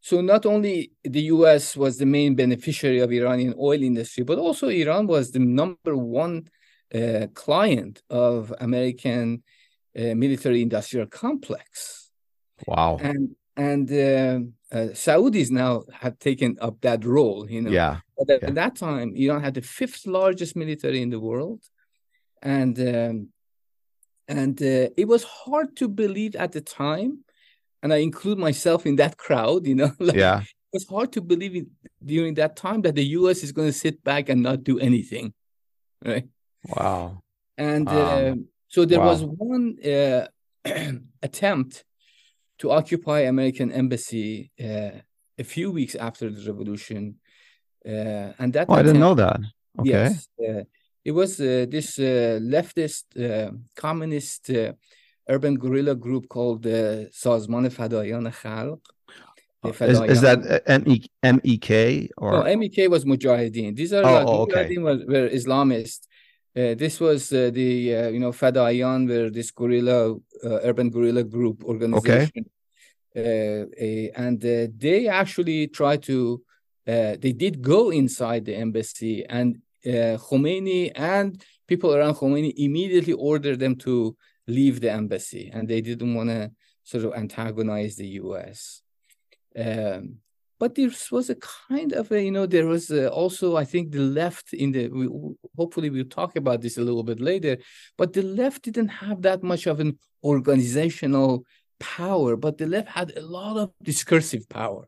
so 0.01 0.21
not 0.21 0.47
only 0.47 0.93
the 1.05 1.23
US 1.35 1.77
was 1.77 1.99
the 1.99 2.07
main 2.07 2.35
beneficiary 2.35 3.01
of 3.01 3.13
Iranian 3.13 3.55
oil 3.59 3.83
industry, 3.83 4.25
but 4.25 4.39
also 4.39 4.69
Iran 4.69 5.07
was 5.07 5.31
the 5.31 5.39
number 5.39 5.97
one 5.97 6.49
uh, 6.95 7.27
client 7.35 8.03
of 8.09 8.53
American 8.61 9.43
uh, 9.99 10.15
military 10.15 10.63
industrial 10.63 11.07
complex. 11.07 12.11
Wow. 12.67 12.99
And 13.01 13.37
and 13.57 13.91
uh, 14.73 14.89
Saudis 14.95 15.51
now 15.51 15.85
have 15.93 16.19
taken 16.19 16.57
up 16.61 16.81
that 16.83 17.05
role, 17.05 17.51
you 17.51 17.63
know. 17.63 17.71
Yeah. 17.71 18.01
But 18.17 18.31
at, 18.31 18.43
yeah. 18.43 18.49
at 18.49 18.55
that 18.55 18.77
time, 18.77 19.15
Iran 19.17 19.43
had 19.43 19.55
the 19.55 19.63
fifth 19.63 20.07
largest 20.07 20.55
military 20.55 21.03
in 21.03 21.11
the 21.11 21.19
world, 21.19 21.61
and 22.43 22.79
um, 22.79 23.29
and 24.29 24.61
uh, 24.63 24.89
it 24.97 25.09
was 25.09 25.25
hard 25.25 25.77
to 25.77 25.89
believe 25.89 26.37
at 26.37 26.53
the 26.53 26.61
time, 26.61 27.25
and 27.83 27.93
I 27.93 27.97
include 27.97 28.39
myself 28.39 28.87
in 28.87 28.97
that 28.97 29.17
crowd. 29.17 29.67
You 29.67 29.75
know, 29.75 29.93
like, 29.99 30.17
Yeah. 30.17 30.41
it 30.43 30.73
was 30.73 30.87
hard 30.89 31.13
to 31.13 31.21
believe 31.21 31.67
during 32.05 32.35
that 32.35 32.57
time 32.57 32.83
that 32.83 32.95
the 32.95 33.07
U.S. 33.19 33.43
is 33.43 33.53
going 33.53 33.69
to 33.69 33.73
sit 33.73 34.05
back 34.05 34.29
and 34.29 34.43
not 34.43 34.63
do 34.63 34.79
anything, 34.79 35.33
right? 36.05 36.29
Wow. 36.65 37.23
And 37.59 37.89
Um, 37.89 37.97
uh, 37.97 38.35
so 38.69 38.85
there 38.85 39.01
was 39.01 39.25
one 39.25 39.77
uh, 39.85 40.29
attempt 41.23 41.85
to 42.61 42.71
occupy 42.71 43.21
American 43.21 43.73
embassy 43.73 44.51
uh, 44.61 44.91
a 45.39 45.45
few 45.45 45.71
weeks 45.73 45.95
after 45.95 46.31
the 46.31 46.43
revolution, 46.51 47.17
uh, 47.87 48.33
and 48.39 48.53
that 48.53 48.67
Oh, 48.69 48.75
I 48.75 48.83
didn't 48.83 49.01
know 49.01 49.15
that. 49.15 49.41
Okay. 49.81 49.91
Yes, 49.91 50.29
uh, 50.39 50.63
it 51.05 51.13
was 51.13 51.41
uh, 51.41 51.67
this 51.69 51.99
uh, 51.99 52.39
leftist 52.43 53.05
uh, 53.17 53.51
communist 53.75 54.51
uh, 54.51 54.73
urban 55.29 55.55
guerrilla 55.57 55.95
group 55.95 56.29
called 56.29 56.63
the 56.63 57.09
Sazman 57.13 57.71
Fadayan 57.71 58.27
Khalq. 58.41 58.81
Is, 59.65 60.01
is 60.15 60.21
that 60.23 60.41
Fadayan- 60.41 60.53
uh, 60.53 60.59
M 60.67 60.83
E 60.87 60.97
M 61.23 61.41
E 61.45 61.59
K 61.59 62.09
or 62.19 62.33
no, 62.33 62.57
MEK 62.57 62.89
was 62.91 63.05
Mujahideen. 63.05 63.75
These 63.77 63.93
are 63.95 64.05
Oh, 64.05 64.13
like, 64.15 64.27
oh, 64.27 64.43
okay. 64.43 64.53
Mujahideen 64.53 64.83
were, 64.83 65.01
were 65.13 65.29
Islamist. 65.29 66.01
Uh, 66.57 66.75
this 66.75 66.99
was 67.01 67.33
uh, 67.33 67.51
the 67.53 67.95
uh, 67.95 68.09
you 68.09 68.19
know 68.19 68.33
Fadayan 68.33 69.09
were 69.09 69.31
this 69.31 69.51
guerrilla 69.53 70.15
uh, 70.15 70.59
urban 70.69 70.91
guerrilla 70.91 71.23
group 71.23 71.63
organization. 71.65 72.45
Uh, 73.17 73.67
a- 73.79 74.11
and 74.17 74.45
uh, 74.45 74.67
they 74.77 75.09
actually 75.09 75.67
tried 75.69 76.03
to 76.03 76.43
uh, 76.87 77.17
they 77.21 77.33
did 77.33 77.61
go 77.63 77.91
inside 77.91 78.45
the 78.45 78.55
embassy 78.55 79.25
and 79.29 79.59
uh, 79.87 80.17
Khomeini 80.27 80.91
and 80.95 81.43
people 81.67 81.95
around 81.95 82.15
Khomeini 82.15 82.53
immediately 82.57 83.13
ordered 83.15 83.59
them 83.61 83.77
to 83.87 84.17
leave 84.47 84.81
the 84.81 84.91
embassy 84.91 85.51
and 85.53 85.69
they 85.69 85.81
didn't 85.81 86.15
want 86.15 86.31
to 86.31 86.51
sort 86.85 87.05
of 87.05 87.15
antagonize 87.15 87.95
the 87.97 88.09
US. 88.23 88.83
Um, 89.57 90.17
but 90.61 90.75
there 90.75 90.91
was 91.11 91.31
a 91.31 91.39
kind 91.71 91.93
of 92.01 92.13
a, 92.13 92.23
you 92.23 92.31
know, 92.31 92.47
there 92.47 92.67
was 92.75 92.91
uh 92.91 93.09
also, 93.21 93.57
I 93.57 93.65
think, 93.73 93.85
the 93.91 94.07
left 94.21 94.53
in 94.53 94.69
the, 94.75 94.83
we, 94.89 95.09
hopefully 95.57 95.89
we'll 95.91 96.15
talk 96.21 96.37
about 96.37 96.61
this 96.61 96.77
a 96.77 96.85
little 96.89 97.03
bit 97.03 97.21
later, 97.31 97.55
but 97.99 98.13
the 98.13 98.23
left 98.23 98.63
didn't 98.63 98.93
have 99.05 99.23
that 99.23 99.43
much 99.43 99.67
of 99.67 99.81
an 99.81 99.99
organizational 100.23 101.45
power, 101.81 102.37
but 102.37 102.59
the 102.59 102.67
left 102.67 102.89
had 102.89 103.09
a 103.17 103.25
lot 103.39 103.57
of 103.57 103.71
discursive 103.83 104.45
power. 104.49 104.85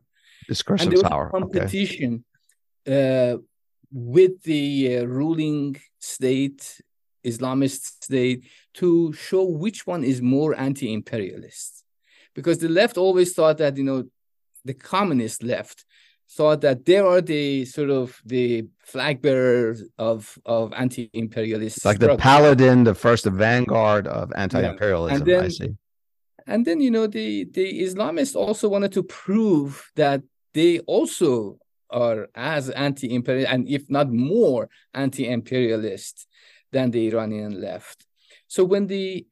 Discursive 0.47 0.93
power? 1.09 1.25
a 1.25 1.37
Okay. 1.37 1.39
competition 1.39 2.23
uh, 2.95 3.35
with 3.91 4.35
the 4.43 4.63
uh, 4.97 5.05
ruling 5.05 5.75
state, 5.99 6.81
Islamist 7.25 8.03
state, 8.03 8.45
to 8.75 9.11
show 9.13 9.43
which 9.43 9.87
one 9.87 10.03
is 10.03 10.21
more 10.21 10.51
anti-imperialist. 10.67 11.83
Because 12.35 12.57
the 12.59 12.69
left 12.69 12.97
always 12.97 13.33
thought 13.33 13.57
that, 13.59 13.77
you 13.77 13.83
know, 13.83 14.03
the 14.65 14.73
communist 14.73 15.43
left 15.43 15.85
thought 16.29 16.61
that 16.61 16.85
they 16.85 16.97
are 16.97 17.21
the 17.21 17.65
sort 17.65 17.89
of 17.89 18.19
the 18.25 18.65
flag 18.79 19.21
bearers 19.21 19.83
of, 19.97 20.37
of 20.45 20.73
anti-imperialist. 20.73 21.85
Like 21.85 21.99
the 21.99 22.17
paladin, 22.17 22.83
the 22.83 22.95
first 22.95 23.25
vanguard 23.25 24.07
of 24.07 24.31
anti-imperialism. 24.35 25.21
I 25.21 25.25
then- 25.25 25.51
see. 25.51 25.75
And 26.45 26.65
then, 26.65 26.81
you 26.81 26.91
know, 26.91 27.07
the, 27.07 27.45
the 27.45 27.81
Islamists 27.83 28.35
also 28.35 28.67
wanted 28.67 28.91
to 28.93 29.03
prove 29.03 29.89
that 29.95 30.23
they 30.53 30.79
also 30.79 31.57
are 31.89 32.27
as 32.35 32.69
anti-imperial 32.69 33.47
and 33.47 33.67
if 33.69 33.89
not 33.89 34.11
more 34.11 34.67
anti-imperialist 34.93 36.27
than 36.71 36.91
the 36.91 37.07
Iranian 37.07 37.61
left. 37.61 38.05
So 38.47 38.65
when 38.65 38.87
the 38.87 39.25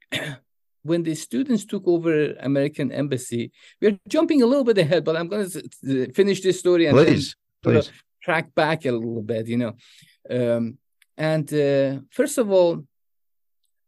when 0.83 1.03
the 1.03 1.15
students 1.15 1.65
took 1.65 1.87
over 1.87 2.33
American 2.39 2.91
embassy, 2.91 3.51
we're 3.81 3.99
jumping 4.07 4.41
a 4.41 4.45
little 4.45 4.63
bit 4.63 4.77
ahead, 4.77 5.03
but 5.03 5.15
I'm 5.15 5.27
going 5.27 5.49
to 5.49 6.11
finish 6.13 6.41
this 6.41 6.59
story 6.59 6.87
and 6.87 6.97
Please, 6.97 7.35
please. 7.61 7.91
track 8.23 8.53
back 8.55 8.85
a 8.85 8.91
little 8.91 9.21
bit, 9.21 9.47
you 9.47 9.57
know. 9.57 9.73
Um, 10.29 10.77
and 11.17 11.51
uh, 11.53 11.99
first 12.11 12.37
of 12.37 12.51
all, 12.51 12.83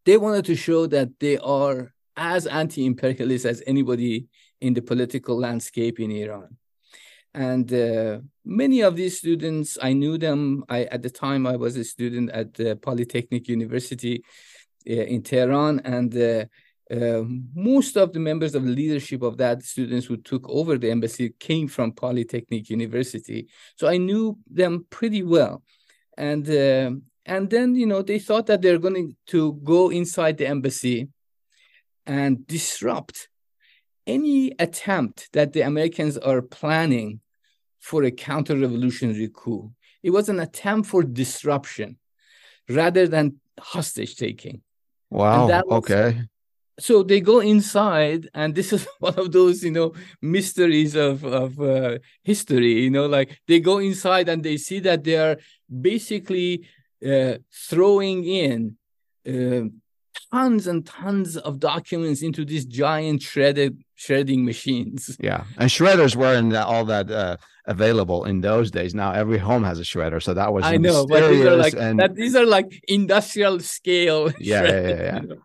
they 0.06 0.18
wanted 0.18 0.46
to 0.46 0.56
show 0.56 0.86
that 0.88 1.10
they 1.20 1.38
are 1.38 1.94
as 2.16 2.46
anti-imperialist 2.46 3.46
as 3.46 3.64
anybody 3.66 4.28
in 4.62 4.74
the 4.74 4.82
political 4.82 5.38
landscape 5.38 6.00
in 6.00 6.12
Iran. 6.12 6.58
And 7.34 7.74
uh, 7.74 8.20
many 8.46 8.82
of 8.82 8.96
these 8.96 9.18
students, 9.18 9.78
I 9.82 9.94
knew 9.94 10.20
them. 10.20 10.64
I 10.70 10.84
at 10.84 11.02
the 11.02 11.10
time 11.10 11.48
I 11.48 11.56
was 11.56 11.76
a 11.78 11.84
student 11.84 12.30
at 12.30 12.54
the 12.54 12.76
Polytechnic 12.76 13.48
University 13.48 14.24
uh, 14.88 14.94
in 14.94 15.24
Tehran, 15.24 15.80
and 15.80 16.16
uh, 16.94 17.04
uh, 17.04 17.24
most 17.54 17.98
of 17.98 18.14
the 18.14 18.20
members 18.20 18.56
of 18.56 18.64
the 18.64 18.72
leadership 18.72 19.22
of 19.22 19.38
that 19.38 19.64
students 19.64 20.06
who 20.06 20.18
took 20.18 20.48
over 20.50 20.78
the 20.78 20.90
embassy 20.90 21.34
came 21.40 21.68
from 21.68 21.92
Polytechnic 21.92 22.70
University. 22.70 23.48
So 23.76 23.88
I 23.88 23.98
knew 23.98 24.38
them 24.50 24.86
pretty 24.90 25.24
well, 25.24 25.64
and 26.18 26.48
uh, 26.50 26.92
and 27.26 27.50
then 27.50 27.76
you 27.76 27.86
know 27.86 28.02
they 28.02 28.20
thought 28.20 28.48
that 28.48 28.62
they're 28.62 28.78
going 28.78 29.16
to 29.28 29.54
go 29.64 29.90
inside 29.90 30.38
the 30.38 30.48
embassy 30.48 31.10
and 32.06 32.46
disrupt 32.48 33.30
any 34.06 34.54
attempt 34.60 35.30
that 35.32 35.54
the 35.54 35.62
Americans 35.62 36.18
are 36.18 36.42
planning 36.42 37.22
for 37.80 38.04
a 38.04 38.12
counter-revolutionary 38.12 39.30
coup. 39.34 39.72
It 40.02 40.10
was 40.12 40.28
an 40.28 40.40
attempt 40.40 40.90
for 40.90 41.04
disruption 41.04 41.98
rather 42.68 43.08
than 43.08 43.40
hostage 43.60 44.18
taking. 44.18 44.62
Wow. 45.10 45.48
was- 45.48 45.64
okay. 45.84 46.28
So 46.80 47.04
they 47.04 47.22
go 47.22 47.40
inside, 47.40 48.30
and 48.34 48.56
this 48.56 48.74
is 48.74 48.88
one 49.00 49.16
of 49.16 49.32
those, 49.32 49.64
you 49.64 49.72
know, 49.72 49.94
mysteries 50.22 50.96
of 50.96 51.24
of 51.24 51.60
uh, 51.60 52.00
history. 52.24 52.84
You 52.84 52.90
know, 52.90 53.06
like 53.06 53.40
they 53.48 53.60
go 53.60 53.78
inside 53.80 54.30
and 54.30 54.44
they 54.44 54.58
see 54.58 54.80
that 54.80 55.04
they 55.04 55.18
are 55.18 55.38
basically 55.70 56.68
uh, 57.06 57.36
throwing 57.70 58.26
in 58.26 58.78
uh, 59.28 59.70
tons 60.32 60.67
and 60.67 60.86
tons 60.86 61.38
of 61.38 61.60
documents 61.60 62.21
into 62.21 62.45
these 62.45 62.65
giant 62.65 63.21
shredded 63.21 63.84
shredding 63.95 64.45
machines. 64.45 65.17
Yeah. 65.19 65.45
And 65.58 65.69
shredders 65.69 66.15
weren't 66.15 66.54
all 66.56 66.86
that 66.86 67.10
uh, 67.10 67.38
available 67.65 68.26
in 68.26 68.41
those 68.41 68.71
days. 68.71 68.93
Now 68.93 69.12
every 69.13 69.38
home 69.38 69.63
has 69.63 69.80
a 69.80 69.84
shredder. 69.84 70.21
So 70.21 70.34
that 70.34 70.52
was 70.52 70.65
I 70.65 70.78
know, 70.78 71.06
but 71.06 71.30
these 71.30 71.45
are 71.45 71.56
like 71.56 71.73
and 71.73 71.99
that. 71.99 72.15
These 72.15 72.36
are 72.36 72.45
like 72.45 72.84
industrial 72.88 73.60
scale. 73.60 74.32
Yeah, 74.39 74.63
yeah, 74.63 74.88
yeah, 74.88 75.19
know. 75.19 75.41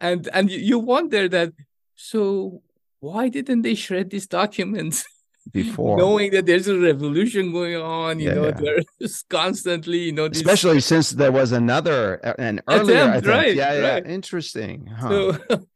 And 0.00 0.28
and 0.32 0.50
you 0.50 0.78
wonder 0.78 1.28
that. 1.28 1.52
So 1.94 2.62
why 3.00 3.28
didn't 3.28 3.62
they 3.62 3.74
shred 3.74 4.10
these 4.10 4.26
documents, 4.26 5.04
before. 5.52 5.96
knowing 5.98 6.30
that 6.32 6.46
there's 6.46 6.68
a 6.68 6.78
revolution 6.78 7.52
going 7.52 7.76
on? 7.76 8.20
You 8.20 8.28
Yeah, 8.28 8.34
know, 8.34 8.44
yeah. 8.46 8.52
they're 8.52 8.82
just 9.00 9.28
constantly, 9.30 9.98
you 9.98 10.12
know, 10.12 10.28
these, 10.28 10.38
Especially 10.42 10.80
since 10.80 11.10
there 11.10 11.32
was 11.32 11.52
another, 11.52 12.20
uh, 12.24 12.34
an 12.38 12.60
earlier, 12.68 13.04
I 13.04 13.16
Attempt, 13.16 13.26
right, 13.26 13.54
yeah, 13.54 13.72
yeah. 13.74 13.88
right. 13.94 14.06
Interesting. 14.06 14.86
Huh. 14.86 15.08
So, 15.08 15.38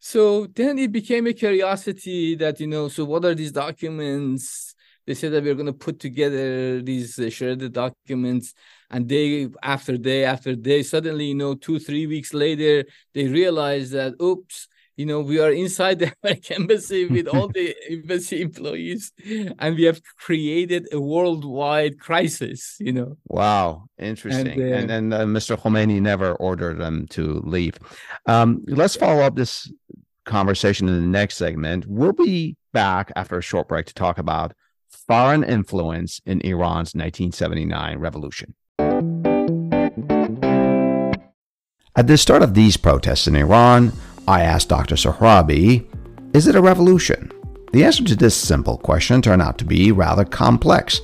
so 0.00 0.46
then 0.46 0.78
it 0.78 0.92
became 0.92 1.26
a 1.26 1.32
curiosity 1.32 2.34
that 2.36 2.60
you 2.60 2.66
know. 2.66 2.88
So 2.88 3.04
what 3.04 3.24
are 3.24 3.34
these 3.34 3.52
documents? 3.52 4.74
They 5.06 5.14
said 5.14 5.32
that 5.32 5.42
we're 5.42 5.54
going 5.54 5.66
to 5.66 5.72
put 5.72 5.98
together 5.98 6.80
these 6.82 7.18
uh, 7.18 7.30
shredded 7.30 7.72
documents, 7.72 8.54
and 8.90 9.06
day 9.08 9.48
after 9.62 9.96
day 9.96 10.24
after 10.24 10.54
day, 10.54 10.82
suddenly, 10.82 11.26
you 11.26 11.34
know, 11.34 11.54
two 11.54 11.78
three 11.78 12.06
weeks 12.06 12.32
later, 12.34 12.84
they 13.14 13.26
realize 13.26 13.90
that 13.90 14.14
oops, 14.22 14.68
you 15.00 15.06
know, 15.06 15.20
we 15.20 15.40
are 15.40 15.50
inside 15.50 15.98
the 15.98 16.12
American 16.22 16.56
embassy 16.62 17.06
with 17.06 17.26
all 17.26 17.48
the 17.48 17.74
embassy 17.90 18.42
employees, 18.42 19.12
and 19.58 19.74
we 19.76 19.84
have 19.84 20.00
created 20.26 20.82
a 20.92 21.00
worldwide 21.00 21.98
crisis. 21.98 22.76
You 22.78 22.92
know. 22.92 23.16
Wow, 23.26 23.86
interesting. 23.98 24.60
uh, 24.60 24.76
And 24.76 24.90
then 24.90 25.12
uh, 25.12 25.20
Mr. 25.20 25.56
Khomeini 25.58 26.00
never 26.02 26.34
ordered 26.34 26.78
them 26.78 27.06
to 27.16 27.40
leave. 27.56 27.78
Um, 28.26 28.62
let's 28.66 28.94
follow 28.94 29.22
up 29.22 29.36
this 29.36 29.72
conversation 30.26 30.86
in 30.86 31.00
the 31.00 31.18
next 31.20 31.36
segment. 31.36 31.86
We'll 31.88 32.12
be 32.12 32.56
back 32.74 33.10
after 33.16 33.38
a 33.38 33.42
short 33.42 33.68
break 33.68 33.86
to 33.86 33.94
talk 33.94 34.18
about 34.18 34.52
foreign 35.08 35.42
influence 35.42 36.20
in 36.26 36.42
Iran's 36.42 36.94
1979 36.94 37.98
revolution. 37.98 38.54
At 41.96 42.06
the 42.06 42.16
start 42.16 42.42
of 42.42 42.54
these 42.54 42.76
protests 42.76 43.26
in 43.26 43.34
Iran, 43.34 43.92
I 44.30 44.42
asked 44.42 44.68
Dr. 44.68 44.94
Sohrabi, 44.94 45.84
is 46.32 46.46
it 46.46 46.54
a 46.54 46.62
revolution? 46.62 47.32
The 47.72 47.82
answer 47.82 48.04
to 48.04 48.14
this 48.14 48.36
simple 48.36 48.78
question 48.78 49.20
turned 49.20 49.42
out 49.42 49.58
to 49.58 49.64
be 49.64 49.90
rather 49.90 50.24
complex. 50.24 51.00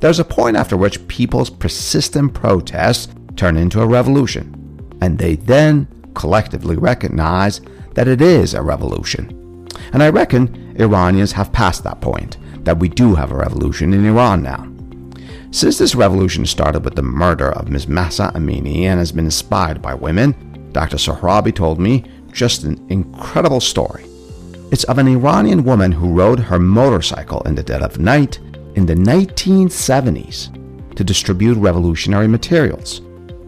There's 0.00 0.18
a 0.18 0.24
point 0.24 0.56
after 0.56 0.76
which 0.76 1.06
people's 1.06 1.48
persistent 1.48 2.34
protests 2.34 3.14
turn 3.36 3.56
into 3.56 3.82
a 3.82 3.86
revolution, 3.86 4.80
and 5.00 5.16
they 5.16 5.36
then 5.36 5.86
collectively 6.14 6.76
recognize 6.76 7.60
that 7.94 8.08
it 8.08 8.20
is 8.20 8.52
a 8.54 8.62
revolution. 8.62 9.68
And 9.92 10.02
I 10.02 10.08
reckon 10.08 10.74
Iranians 10.76 11.30
have 11.32 11.52
passed 11.52 11.84
that 11.84 12.00
point, 12.00 12.36
that 12.64 12.80
we 12.80 12.88
do 12.88 13.14
have 13.14 13.30
a 13.30 13.36
revolution 13.36 13.94
in 13.94 14.04
Iran 14.04 14.42
now. 14.42 14.66
Since 15.52 15.78
this 15.78 15.94
revolution 15.94 16.44
started 16.44 16.84
with 16.84 16.96
the 16.96 17.02
murder 17.02 17.52
of 17.52 17.68
Ms. 17.68 17.86
Mahsa 17.86 18.32
Amini 18.34 18.86
and 18.86 18.98
has 18.98 19.12
been 19.12 19.26
inspired 19.26 19.80
by 19.80 19.94
women, 19.94 20.34
Dr. 20.72 20.96
Sohrabi 20.96 21.54
told 21.54 21.78
me 21.78 22.04
just 22.36 22.64
an 22.64 22.86
incredible 22.90 23.60
story. 23.60 24.04
It's 24.70 24.84
of 24.84 24.98
an 24.98 25.08
Iranian 25.08 25.64
woman 25.64 25.90
who 25.90 26.12
rode 26.12 26.38
her 26.38 26.58
motorcycle 26.58 27.40
in 27.42 27.54
the 27.54 27.62
dead 27.62 27.82
of 27.82 27.98
night 27.98 28.38
in 28.74 28.84
the 28.84 28.94
1970s 28.94 30.94
to 30.94 31.02
distribute 31.02 31.56
revolutionary 31.56 32.28
materials. 32.28 33.00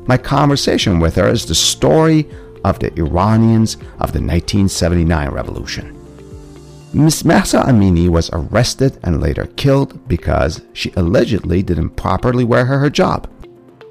My 0.07 0.16
conversation 0.16 1.01
with 1.01 1.16
her 1.16 1.29
is 1.29 1.44
the 1.44 1.55
story 1.55 2.27
of 2.64 2.79
the 2.79 2.92
Iranians 2.98 3.74
of 4.01 4.12
the 4.12 4.24
1979 4.24 5.31
revolution. 5.31 5.94
Ms. 6.94 7.27
Mahsa 7.27 7.64
Amini 7.64 8.09
was 8.09 8.31
arrested 8.33 8.98
and 9.03 9.20
later 9.20 9.46
killed 9.57 10.09
because 10.09 10.62
she 10.72 10.90
allegedly 10.96 11.62
didn't 11.62 11.90
properly 11.90 12.44
wear 12.44 12.64
her 12.64 12.88
hijab. 12.88 13.27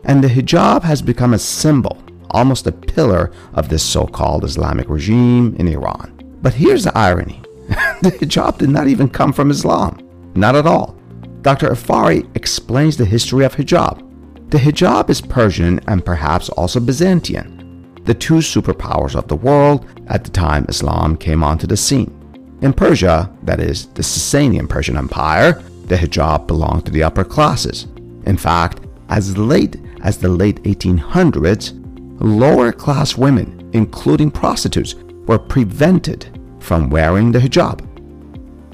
And 0.04 0.24
the 0.24 0.28
hijab 0.28 0.82
has 0.82 1.04
become 1.04 1.36
a 1.36 1.40
symbol, 1.40 2.02
almost 2.32 2.68
a 2.68 2.72
pillar 2.72 3.32
of 3.54 3.70
this 3.70 3.84
so 3.84 4.06
called 4.06 4.44
Islamic 4.44 4.90
regime 4.90 5.56
in 5.58 5.68
Iran. 5.68 6.14
But 6.42 6.54
here's 6.54 6.84
the 6.84 6.98
irony 6.98 7.42
the 8.02 8.12
hijab 8.12 8.60
did 8.60 8.70
not 8.70 8.88
even 8.88 9.10
come 9.10 9.34
from 9.34 9.52
Islam. 9.52 10.00
Not 10.36 10.56
at 10.56 10.68
all. 10.68 10.96
Dr. 11.42 11.72
Afary 11.72 12.28
explains 12.36 12.98
the 12.98 13.06
history 13.06 13.44
of 13.46 13.56
hijab. 13.56 14.04
The 14.52 14.58
hijab 14.58 15.10
is 15.10 15.20
Persian 15.20 15.80
and 15.88 16.06
perhaps 16.06 16.50
also 16.50 16.80
Byzantine, 16.80 17.94
the 18.06 18.14
two 18.14 18.36
superpowers 18.36 19.16
of 19.16 19.28
the 19.28 19.36
world 19.36 19.86
at 20.08 20.24
the 20.24 20.30
time 20.30 20.66
Islam 20.70 21.18
came 21.18 21.44
onto 21.44 21.68
the 21.68 21.76
scene. 21.76 22.14
In 22.62 22.74
Persia, 22.74 23.32
that 23.44 23.60
is, 23.60 23.88
the 23.88 24.02
Sasanian 24.02 24.70
Persian 24.70 24.98
Empire, 24.98 25.62
the 25.86 25.96
hijab 25.96 26.48
belonged 26.48 26.86
to 26.86 26.92
the 26.92 27.04
upper 27.04 27.24
classes. 27.24 27.88
In 28.26 28.38
fact, 28.38 28.80
as 29.10 29.38
late 29.38 29.76
as 30.02 30.18
the 30.18 30.30
late 30.30 30.64
1800s, 30.64 31.74
lower 32.20 32.72
class 32.72 33.18
women, 33.18 33.70
including 33.74 34.32
prostitutes, 34.32 34.96
were 35.26 35.40
prevented 35.40 36.28
from 36.60 36.90
wearing 36.90 37.32
the 37.32 37.40
hijab. 37.40 37.84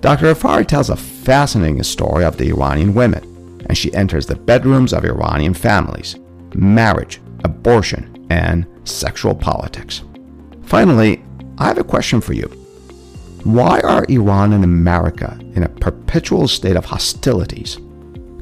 Dr. 0.01 0.27
Afary 0.27 0.65
tells 0.67 0.89
a 0.89 0.95
fascinating 0.95 1.82
story 1.84 2.25
of 2.25 2.38
the 2.38 2.49
Iranian 2.49 2.93
women, 2.93 3.23
and 3.67 3.77
she 3.77 3.93
enters 3.93 4.25
the 4.25 4.36
bedrooms 4.36 4.93
of 4.93 5.06
Iranian 5.06 5.53
families, 5.53 6.17
marriage, 6.56 7.21
abortion, 7.43 8.27
and 8.29 8.65
sexual 8.84 9.34
politics. 9.36 10.03
Finally, 10.63 11.23
I 11.58 11.67
have 11.67 11.77
a 11.77 11.84
question 11.84 12.19
for 12.19 12.34
you. 12.34 12.47
Why 13.43 13.79
are 13.82 14.06
Iran 14.10 14.53
and 14.53 14.63
America 14.63 15.38
in 15.53 15.63
a 15.63 15.69
perpetual 15.69 16.47
state 16.47 16.75
of 16.75 16.86
hostilities? 16.86 17.77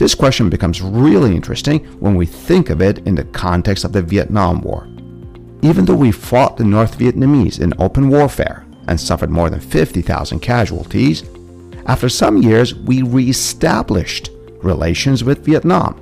This 0.02 0.16
question 0.16 0.50
becomes 0.50 0.82
really 0.82 1.36
interesting 1.36 1.82
when 2.00 2.16
we 2.16 2.26
think 2.26 2.72
of 2.72 2.82
it 2.82 3.06
in 3.06 3.14
the 3.14 3.26
context 3.26 3.84
of 3.84 3.92
the 3.92 4.02
Vietnam 4.02 4.60
War. 4.62 4.88
Even 5.62 5.86
though 5.86 5.94
we 5.94 6.12
fought 6.12 6.58
the 6.58 6.64
North 6.64 6.98
Vietnamese 6.98 7.62
in 7.62 7.72
open 7.78 8.10
warfare 8.10 8.66
and 8.88 9.00
suffered 9.00 9.30
more 9.30 9.52
than 9.52 9.60
50,000 9.60 10.40
casualties, 10.40 11.24
after 11.86 12.10
some 12.10 12.42
years 12.42 12.74
we 12.74 13.04
re-established 13.04 14.32
relations 14.64 15.24
with 15.24 15.46
Vietnam. 15.46 15.94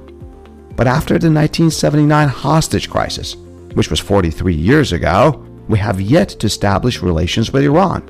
But 0.77 0.87
after 0.87 1.15
the 1.15 1.29
1979 1.29 2.29
hostage 2.29 2.89
crisis, 2.89 3.35
which 3.73 3.89
was 3.89 3.99
43 3.99 4.55
years 4.55 4.93
ago, 4.93 5.45
we 5.67 5.77
have 5.77 5.99
yet 5.99 6.29
to 6.29 6.47
establish 6.47 7.01
relations 7.01 7.51
with 7.51 7.65
Iran. 7.65 8.07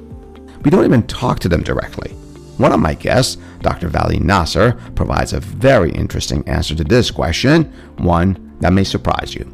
We 0.63 0.69
don't 0.69 0.86
even 0.86 1.08
talk 1.08 1.39
to 1.39 1.49
them 1.49 1.63
directly. 1.63 2.13
One 2.60 2.74
of 2.74 2.82
my 2.82 2.93
guests, 2.93 3.38
Dr. 3.62 3.88
Vali 3.88 4.19
Nasr, 4.19 4.74
provides 4.93 5.32
a 5.32 5.39
very 5.39 5.93
interesting 5.93 6.45
answer 6.45 6.76
to 6.76 6.84
this 6.84 7.10
question, 7.10 7.63
one 8.00 8.58
that 8.60 8.74
may 8.74 8.84
surprise 8.84 9.34
you. 9.34 9.45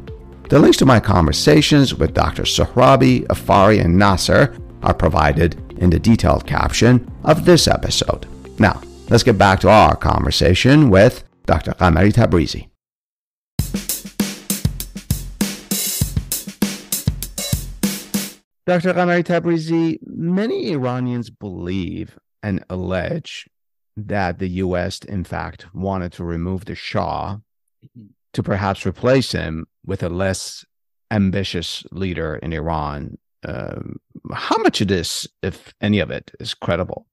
The 0.50 0.58
links 0.58 0.76
to 0.78 0.86
my 0.86 0.98
conversations 0.98 1.94
with 1.94 2.14
Dr. 2.14 2.42
Sohrabi, 2.42 3.24
Afary, 3.30 3.78
and 3.78 3.96
Nasr 3.96 4.56
are 4.82 4.92
provided 4.92 5.54
in 5.78 5.88
the 5.88 6.00
detailed 6.00 6.48
caption 6.48 7.08
of 7.22 7.44
this 7.44 7.68
episode. 7.68 8.26
Now, 8.58 8.82
let's 9.08 9.22
get 9.22 9.38
back 9.38 9.60
to 9.60 9.68
our 9.68 9.94
conversation 9.94 10.90
with 10.90 11.22
Dr. 11.46 11.74
Ghamari-Tabrizi. 11.74 12.68
Dr. 18.66 18.94
Ghamari-Tabrizi, 18.94 19.98
many 20.04 20.72
Iranians 20.72 21.30
believe 21.30 22.18
and 22.46 22.64
allege 22.70 23.48
that 23.96 24.38
the 24.38 24.48
U.S., 24.64 25.00
in 25.16 25.24
fact, 25.24 25.66
wanted 25.74 26.12
to 26.12 26.22
remove 26.22 26.66
the 26.66 26.76
Shah 26.76 27.38
to 28.34 28.42
perhaps 28.42 28.86
replace 28.86 29.32
him 29.32 29.66
with 29.84 30.02
a 30.04 30.08
less 30.08 30.64
ambitious 31.10 31.84
leader 31.90 32.36
in 32.36 32.52
Iran. 32.52 33.18
Um, 33.44 33.96
how 34.32 34.58
much 34.58 34.80
of 34.80 34.88
this, 34.88 35.26
if 35.42 35.74
any 35.80 35.98
of 35.98 36.10
it, 36.12 36.30
is 36.38 36.54
credible? 36.54 37.06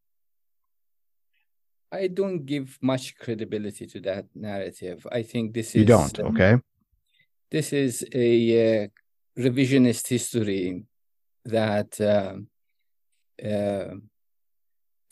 I 1.92 2.08
don't 2.20 2.46
give 2.46 2.78
much 2.82 3.18
credibility 3.18 3.86
to 3.88 4.00
that 4.02 4.26
narrative. 4.36 5.08
I 5.12 5.24
think 5.24 5.54
this 5.54 5.70
is. 5.70 5.76
You 5.76 5.86
don't, 5.86 6.20
um, 6.20 6.28
okay? 6.28 6.54
This 7.50 7.74
is 7.74 8.06
a 8.14 8.30
uh, 8.84 8.88
revisionist 9.38 10.08
history 10.08 10.84
that 11.46 11.92
uh, 12.02 12.36
uh, 13.48 13.96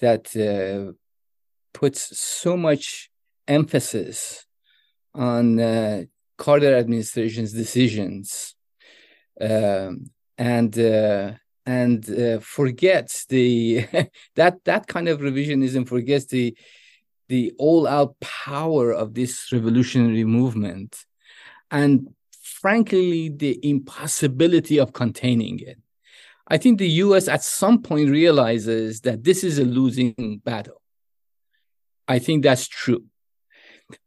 that 0.02 0.36
uh, 0.36 0.94
puts 1.74 2.20
so 2.20 2.58
much 2.58 3.10
emphasis 3.48 4.46
on 5.14 5.60
uh, 5.60 6.04
Carter 6.38 6.76
administration's 6.76 7.54
decisions 7.54 8.56
um, 9.40 10.10
and 10.38 10.78
uh, 10.78 11.34
and 11.66 12.10
uh, 12.10 12.40
forgets 12.40 13.26
the 13.28 13.86
that 14.36 14.64
that 14.66 14.88
kind 14.88 15.08
of 15.08 15.20
revisionism 15.20 15.88
forgets 15.88 16.26
the 16.26 16.56
the 17.30 17.54
all-out 17.58 18.20
power 18.20 18.92
of 18.92 19.14
this 19.14 19.50
revolutionary 19.54 20.26
movement 20.26 21.06
and 21.70 22.10
frankly 22.42 23.30
the 23.30 23.58
impossibility 23.64 24.80
of 24.80 24.92
containing 24.92 25.60
it 25.60 25.81
I 26.52 26.58
think 26.58 26.80
the 26.80 26.90
US 27.06 27.30
at 27.30 27.44
some 27.44 27.82
point 27.82 28.10
realizes 28.10 29.02
that 29.02 29.24
this 29.24 29.42
is 29.42 29.58
a 29.58 29.64
losing 29.64 30.42
battle. 30.44 30.82
I 32.10 32.20
think 32.20 32.44
that's 32.44 32.68
true. 32.68 33.06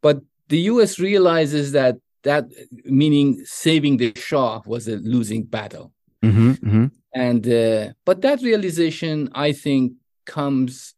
But 0.03 0.21
the 0.49 0.61
US 0.73 0.99
realizes 0.99 1.73
that 1.73 1.97
that 2.23 2.45
meaning 2.85 3.29
saving 3.47 3.97
the 3.97 4.13
Shah 4.15 4.61
was 4.67 4.89
a 4.89 4.97
losing 4.97 5.45
battle. 5.45 5.93
Mm-hmm, 6.23 6.51
mm-hmm. 6.51 6.87
And 7.15 7.43
uh, 7.49 7.93
but 8.05 8.21
that 8.21 8.43
realization, 8.43 9.31
I 9.35 9.53
think, 9.53 9.93
comes 10.27 10.95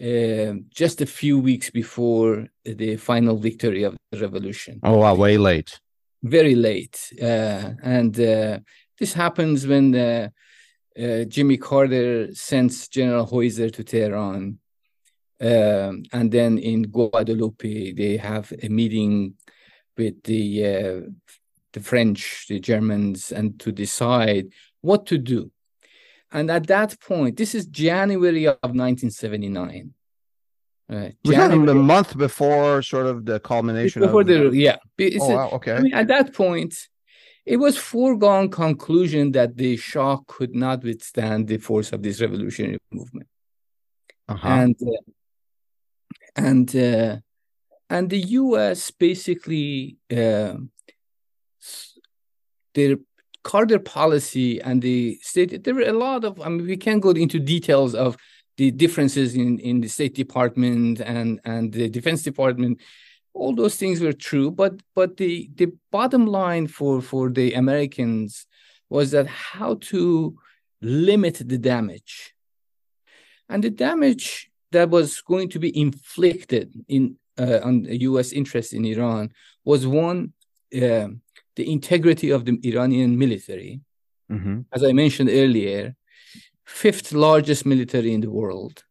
uh, 0.00 0.52
just 0.82 1.00
a 1.00 1.06
few 1.20 1.36
weeks 1.40 1.68
before 1.70 2.46
the 2.64 2.96
final 2.96 3.36
victory 3.48 3.82
of 3.82 3.96
the 4.12 4.20
revolution. 4.20 4.78
Oh, 4.84 4.98
wow, 4.98 5.14
way 5.14 5.36
late. 5.36 5.80
Very 6.22 6.54
late, 6.54 6.96
uh, 7.20 7.70
and 7.82 8.12
uh, 8.20 8.58
this 8.98 9.12
happens 9.14 9.66
when 9.66 9.94
uh, 9.94 10.28
uh, 10.98 11.24
Jimmy 11.24 11.56
Carter 11.56 12.34
sends 12.34 12.88
General 12.88 13.26
Huyser 13.26 13.72
to 13.72 13.84
Tehran. 13.84 14.58
Um, 15.38 16.04
and 16.12 16.32
then 16.32 16.58
in 16.58 16.84
Guadeloupe, 16.84 17.94
they 17.96 18.16
have 18.16 18.52
a 18.62 18.68
meeting 18.68 19.34
with 19.96 20.22
the 20.22 20.66
uh, 20.66 21.00
the 21.72 21.80
French, 21.80 22.46
the 22.48 22.58
Germans, 22.58 23.32
and 23.32 23.60
to 23.60 23.70
decide 23.70 24.48
what 24.80 25.06
to 25.06 25.18
do. 25.18 25.50
And 26.32 26.50
at 26.50 26.66
that 26.68 26.98
point, 27.00 27.36
this 27.36 27.54
is 27.54 27.66
January 27.66 28.46
of 28.46 28.56
1979. 28.62 29.92
Uh, 30.88 31.08
January, 31.24 31.70
a 31.70 31.74
month 31.74 32.16
before 32.16 32.80
sort 32.80 33.06
of 33.06 33.24
the 33.24 33.40
culmination 33.40 34.00
before 34.00 34.22
of 34.22 34.26
the, 34.26 34.50
yeah. 34.52 34.76
It's 34.96 35.16
oh, 35.20 35.34
wow, 35.34 35.50
okay. 35.54 35.74
I 35.74 35.80
mean, 35.80 35.94
at 35.94 36.08
that 36.08 36.32
point, 36.32 36.74
it 37.46 37.58
was 37.58 37.78
foregone 37.78 38.50
conclusion 38.50 39.30
that 39.32 39.56
the 39.56 39.76
Shah 39.76 40.18
could 40.26 40.54
not 40.54 40.82
withstand 40.82 41.46
the 41.46 41.58
force 41.58 41.92
of 41.92 42.02
this 42.02 42.20
revolutionary 42.20 42.78
movement, 42.90 43.28
uh-huh. 44.28 44.48
and 44.48 44.76
uh, 44.82 45.10
and 46.34 46.76
uh, 46.76 47.16
and 47.88 48.10
the 48.10 48.18
U.S. 48.18 48.90
basically 48.90 49.96
uh, 50.10 50.54
their 52.74 52.96
Carter 53.44 53.78
policy 53.78 54.60
and 54.60 54.82
the 54.82 55.16
state. 55.22 55.62
There 55.62 55.74
were 55.74 55.82
a 55.82 55.92
lot 55.92 56.24
of. 56.24 56.40
I 56.40 56.48
mean, 56.48 56.66
we 56.66 56.76
can't 56.76 57.00
go 57.00 57.10
into 57.10 57.38
details 57.38 57.94
of 57.94 58.16
the 58.56 58.72
differences 58.72 59.36
in 59.36 59.60
in 59.60 59.80
the 59.80 59.88
State 59.88 60.16
Department 60.16 61.00
and 61.00 61.40
and 61.44 61.72
the 61.72 61.88
Defense 61.88 62.24
Department 62.24 62.80
all 63.36 63.54
those 63.54 63.76
things 63.76 64.00
were 64.00 64.12
true 64.12 64.50
but 64.50 64.72
but 64.94 65.16
the 65.16 65.50
the 65.56 65.68
bottom 65.90 66.26
line 66.26 66.66
for 66.66 67.00
for 67.00 67.30
the 67.30 67.52
americans 67.54 68.46
was 68.88 69.10
that 69.10 69.26
how 69.26 69.74
to 69.80 70.36
limit 70.82 71.36
the 71.52 71.58
damage 71.58 72.34
and 73.48 73.62
the 73.62 73.70
damage 73.70 74.50
that 74.72 74.90
was 74.90 75.20
going 75.20 75.48
to 75.48 75.58
be 75.58 75.78
inflicted 75.78 76.72
in 76.88 77.16
uh, 77.38 77.60
on 77.62 77.84
U.S. 77.84 78.32
interest 78.32 78.72
in 78.72 78.84
Iran 78.84 79.30
was 79.64 79.86
one 79.86 80.32
uh, 80.74 81.08
the 81.56 81.72
integrity 81.72 82.30
of 82.30 82.44
the 82.44 82.58
Iranian 82.64 83.18
military. 83.18 83.80
Mm-hmm. 84.30 84.60
As 84.72 84.82
I 84.82 84.92
mentioned 84.92 85.30
earlier, 85.30 85.94
fifth 86.64 87.12
largest 87.12 87.64
military 87.64 88.12
in 88.12 88.20
the 88.20 88.30
world, 88.30 88.84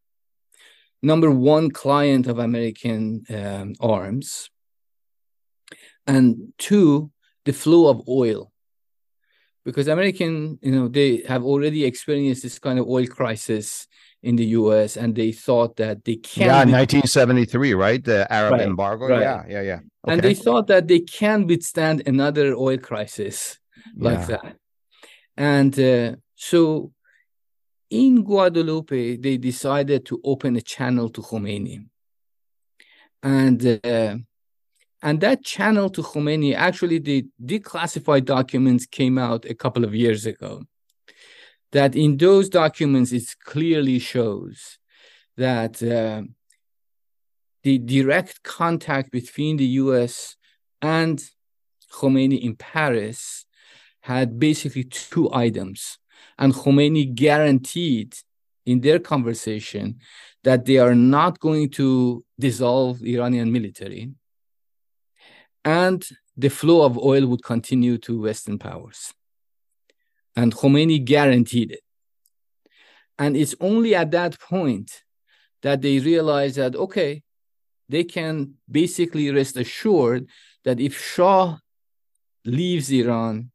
number 1.02 1.30
one 1.30 1.70
client 1.70 2.26
of 2.26 2.38
American 2.38 3.24
um, 3.30 3.74
arms, 3.80 4.50
and 6.06 6.52
two, 6.58 7.10
the 7.44 7.52
flow 7.52 7.88
of 7.88 8.02
oil. 8.08 8.52
Because 9.64 9.88
American, 9.88 10.58
you 10.62 10.70
know, 10.70 10.86
they 10.88 11.24
have 11.26 11.42
already 11.42 11.84
experienced 11.84 12.44
this 12.44 12.58
kind 12.58 12.78
of 12.78 12.86
oil 12.86 13.06
crisis 13.06 13.88
in 14.22 14.36
the 14.36 14.44
U.S. 14.60 14.96
and 14.96 15.14
they 15.14 15.32
thought 15.32 15.76
that 15.76 16.04
they 16.04 16.16
can. 16.16 16.46
Yeah, 16.46 16.58
1973, 16.58 17.74
right? 17.74 18.02
The 18.02 18.32
Arab 18.32 18.52
Right, 18.52 18.62
embargo. 18.62 19.08
right. 19.08 19.20
Yeah, 19.20 19.44
yeah, 19.48 19.62
yeah. 19.62 19.80
and 20.06 20.22
they 20.22 20.34
thought 20.34 20.68
that 20.68 20.86
they 20.86 21.00
can 21.00 21.46
withstand 21.48 22.02
another 22.06 22.54
oil 22.54 22.78
crisis 22.78 23.58
like 23.96 24.20
Yeah. 24.20 24.26
that. 24.26 24.56
And 25.36 25.78
uh, 25.78 26.16
so 26.36 26.92
in 27.90 28.24
Guadeloupe, 28.24 29.20
they 29.20 29.36
decided 29.36 30.04
to 30.06 30.20
open 30.24 30.56
a 30.56 30.60
channel 30.60 31.08
to 31.10 31.20
Khomeini. 31.20 31.86
And 33.22 33.80
uh, 33.84 34.16
and 35.02 35.20
that 35.20 35.44
channel 35.44 35.90
to 35.90 36.02
Khomeini, 36.02 36.54
actually, 36.54 36.98
the 36.98 37.26
declassified 37.44 38.24
documents 38.24 38.86
came 38.86 39.18
out 39.18 39.44
a 39.44 39.54
couple 39.54 39.84
of 39.84 39.94
years 39.94 40.26
ago. 40.26 40.64
That 41.72 41.94
in 41.94 42.16
those 42.16 42.48
documents, 42.48 43.12
it 43.12 43.24
clearly 43.44 43.98
shows 43.98 44.78
that 45.36 45.82
uh, 45.82 46.22
the 47.62 47.78
direct 47.78 48.42
contact 48.42 49.10
between 49.10 49.58
the 49.58 49.66
US 49.82 50.36
and 50.80 51.22
Khomeini 51.92 52.40
in 52.40 52.56
Paris 52.56 53.44
had 54.00 54.38
basically 54.38 54.84
two 54.84 55.32
items. 55.32 55.98
And 56.38 56.52
Khomeini 56.52 57.14
guaranteed 57.14 58.16
in 58.64 58.80
their 58.80 58.98
conversation 58.98 60.00
that 60.44 60.64
they 60.64 60.78
are 60.78 60.94
not 60.94 61.40
going 61.40 61.70
to 61.70 62.24
dissolve 62.38 63.02
Iranian 63.02 63.50
military 63.52 64.10
and 65.66 66.08
the 66.36 66.48
flow 66.48 66.82
of 66.82 66.96
oil 66.96 67.26
would 67.26 67.42
continue 67.42 67.98
to 67.98 68.22
Western 68.22 68.56
powers. 68.56 69.12
And 70.36 70.54
Khomeini 70.54 71.04
guaranteed 71.04 71.72
it. 71.72 71.80
And 73.18 73.36
it's 73.36 73.56
only 73.60 73.94
at 73.94 74.12
that 74.12 74.38
point 74.38 75.02
that 75.62 75.82
they 75.82 75.98
realized 75.98 76.56
that, 76.56 76.76
okay, 76.76 77.24
they 77.88 78.04
can 78.04 78.54
basically 78.70 79.30
rest 79.30 79.56
assured 79.56 80.28
that 80.64 80.78
if 80.78 80.96
Shah 80.96 81.56
leaves 82.44 82.90
Iran, 82.92 83.50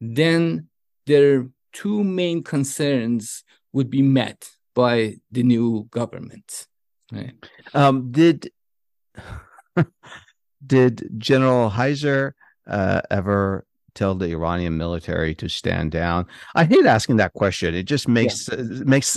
then 0.00 0.68
their 1.06 1.48
two 1.76 2.02
main 2.02 2.42
concerns 2.42 3.44
would 3.74 3.90
be 3.90 4.00
met 4.00 4.48
by 4.74 5.16
the 5.30 5.42
new 5.42 5.86
government. 5.90 6.66
Right? 7.12 7.34
Um, 7.74 8.10
did 8.12 8.50
did 10.66 11.06
General 11.18 11.70
Huyser 11.70 12.32
uh, 12.66 13.02
ever 13.10 13.66
tell 13.96 14.14
the 14.14 14.30
Iranian 14.38 14.76
military 14.76 15.34
to 15.36 15.48
stand 15.48 15.90
down? 15.90 16.26
I 16.54 16.64
hate 16.64 16.86
asking 16.86 17.16
that 17.16 17.32
question. 17.32 17.74
It 17.74 17.84
just 17.94 18.06
makes 18.06 18.48
uh, 18.48 18.64
makes 18.84 19.16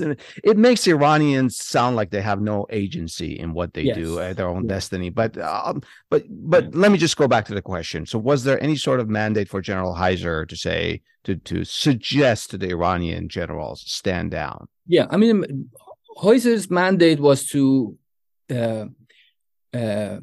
it 0.52 0.58
makes 0.58 0.88
Iranians 0.88 1.54
sound 1.76 1.96
like 2.00 2.10
they 2.12 2.22
have 2.32 2.42
no 2.42 2.66
agency 2.82 3.32
in 3.44 3.54
what 3.54 3.70
they 3.76 3.84
Yes. 3.84 3.98
do, 3.98 4.20
uh, 4.20 4.34
their 4.34 4.48
own 4.48 4.64
Yeah. 4.64 4.76
destiny. 4.76 5.10
But 5.22 5.38
um, 5.38 5.82
but 6.10 6.24
but 6.30 6.64
let 6.74 6.92
me 6.92 6.98
just 6.98 7.18
go 7.18 7.28
back 7.28 7.46
to 7.50 7.54
the 7.54 7.62
question. 7.74 8.06
So, 8.06 8.18
was 8.32 8.44
there 8.44 8.60
any 8.64 8.78
sort 8.88 9.00
of 9.00 9.08
mandate 9.10 9.50
for 9.50 9.62
General 9.62 9.94
Huyser 10.02 10.48
to 10.48 10.56
say 10.56 11.02
to 11.26 11.36
to 11.50 11.64
suggest 11.66 12.50
to 12.52 12.58
the 12.58 12.70
Iranian 12.78 13.30
generals 13.30 13.84
stand 14.00 14.32
down? 14.32 14.68
Yeah, 14.88 15.06
I 15.14 15.18
mean, 15.18 15.70
Huyser's 16.24 16.70
mandate 16.82 17.20
was 17.20 17.40
to 17.54 17.62
uh, 18.60 18.86
uh, 19.74 20.18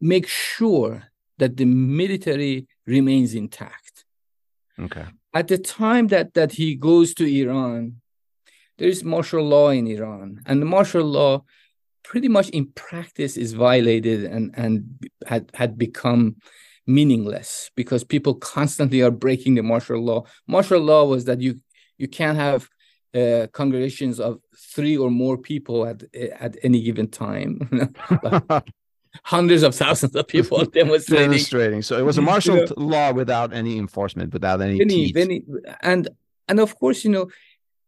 make 0.00 0.26
sure 0.26 0.92
that 1.38 1.56
the 1.56 1.66
military 1.66 2.66
remains 2.86 3.34
intact. 3.34 3.85
Okay. 4.80 5.04
At 5.34 5.48
the 5.48 5.58
time 5.58 6.08
that 6.08 6.34
that 6.34 6.52
he 6.52 6.74
goes 6.74 7.14
to 7.14 7.24
Iran, 7.24 8.00
there 8.78 8.88
is 8.88 9.04
martial 9.04 9.44
law 9.44 9.70
in 9.70 9.86
Iran, 9.86 10.42
and 10.46 10.60
the 10.60 10.66
martial 10.66 11.04
law, 11.04 11.44
pretty 12.02 12.28
much 12.28 12.48
in 12.50 12.72
practice, 12.72 13.36
is 13.36 13.52
violated 13.52 14.24
and 14.24 14.54
and 14.56 14.98
had 15.26 15.50
had 15.54 15.78
become 15.78 16.36
meaningless 16.86 17.70
because 17.74 18.04
people 18.04 18.34
constantly 18.34 19.02
are 19.02 19.10
breaking 19.10 19.54
the 19.54 19.62
martial 19.62 20.00
law. 20.00 20.24
Martial 20.46 20.80
law 20.80 21.04
was 21.04 21.24
that 21.24 21.40
you 21.40 21.56
you 21.98 22.08
can't 22.08 22.38
have 22.38 22.68
uh, 23.14 23.46
congregations 23.52 24.20
of 24.20 24.40
three 24.74 24.96
or 24.96 25.10
more 25.10 25.38
people 25.38 25.86
at 25.86 26.02
at 26.40 26.56
any 26.62 26.82
given 26.82 27.08
time. 27.08 27.68
Hundreds 29.24 29.62
of 29.62 29.74
thousands 29.74 30.14
of 30.16 30.26
people 30.28 30.64
demonstrating. 30.80 31.24
demonstrating. 31.30 31.82
So 31.82 31.98
it 31.98 32.02
was 32.04 32.18
a 32.18 32.20
You 32.20 32.26
martial 32.26 32.56
know- 32.56 32.66
law 32.76 33.12
without 33.12 33.52
any 33.52 33.78
enforcement, 33.78 34.32
without 34.32 34.60
any 34.60 34.80
Any, 34.80 35.12
teeth. 35.12 35.16
any, 35.16 35.42
and 35.82 36.08
and 36.48 36.60
of 36.60 36.78
course, 36.78 37.04
you 37.04 37.10
know, 37.10 37.28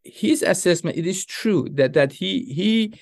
his 0.05 0.43
assessment. 0.43 0.97
It 0.97 1.07
is 1.07 1.25
true 1.25 1.69
that 1.75 1.93
that 1.95 2.13
he 2.15 2.45
he 2.59 2.95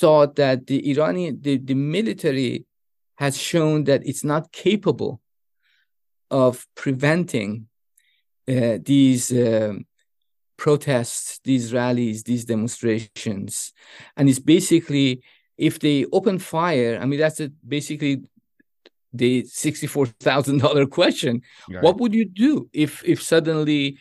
thought 0.00 0.36
that 0.36 0.66
the 0.66 0.90
Iranian 0.90 1.38
the, 1.40 1.56
the 1.58 1.74
military 1.74 2.64
has 3.16 3.36
shown 3.38 3.84
that 3.84 4.06
it's 4.06 4.22
not 4.24 4.52
capable 4.52 5.20
of 6.30 6.66
preventing 6.74 7.66
uh, 8.48 8.78
these 8.84 9.32
um, 9.32 9.86
protests, 10.56 11.40
these 11.44 11.72
rallies, 11.72 12.22
these 12.24 12.44
demonstrations, 12.44 13.72
and 14.16 14.28
it's 14.28 14.38
basically 14.38 15.22
if 15.58 15.78
they 15.80 16.06
open 16.12 16.38
fire. 16.38 16.98
I 17.02 17.04
mean, 17.06 17.20
that's 17.20 17.40
a, 17.40 17.48
basically 17.66 18.22
the 19.12 19.44
sixty-four 19.44 20.06
thousand 20.20 20.58
dollar 20.58 20.86
question. 20.98 21.42
Right. 21.68 21.82
What 21.82 21.98
would 22.00 22.14
you 22.14 22.24
do 22.24 22.68
if 22.72 23.02
if 23.04 23.22
suddenly 23.22 23.98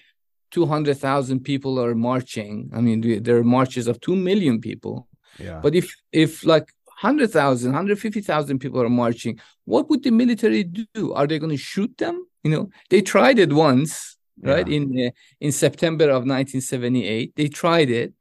two 0.51 0.65
hundred 0.65 0.97
thousand 0.97 1.41
people 1.41 1.79
are 1.83 1.95
marching? 1.95 2.69
I 2.73 2.81
mean, 2.81 3.23
there 3.23 3.37
are 3.37 3.43
marches 3.43 3.87
of 3.87 3.99
two 3.99 4.15
million 4.15 4.61
people. 4.61 5.07
yeah. 5.39 5.59
But 5.63 5.75
if 5.75 5.93
if 6.11 6.45
like 6.45 6.67
100,000, 7.01 7.71
150,000 7.71 8.57
people 8.59 8.81
are 8.81 8.89
marching, 8.89 9.39
what 9.65 9.87
would 9.87 10.01
the 10.01 10.09
military 10.09 10.63
do? 10.63 11.13
Are 11.13 11.27
they 11.27 11.37
going 11.37 11.51
to 11.51 11.57
shoot 11.57 11.95
them? 11.97 12.25
You 12.43 12.51
know, 12.51 12.69
they 12.89 13.01
tried 13.01 13.37
it 13.37 13.53
once, 13.53 14.17
right? 14.41 14.67
Yeah. 14.67 14.77
In 14.77 14.83
uh, 15.07 15.11
in 15.39 15.51
September 15.51 16.05
of 16.05 16.25
1978, 16.25 17.33
they 17.35 17.49
tried 17.49 17.89
it, 17.91 18.13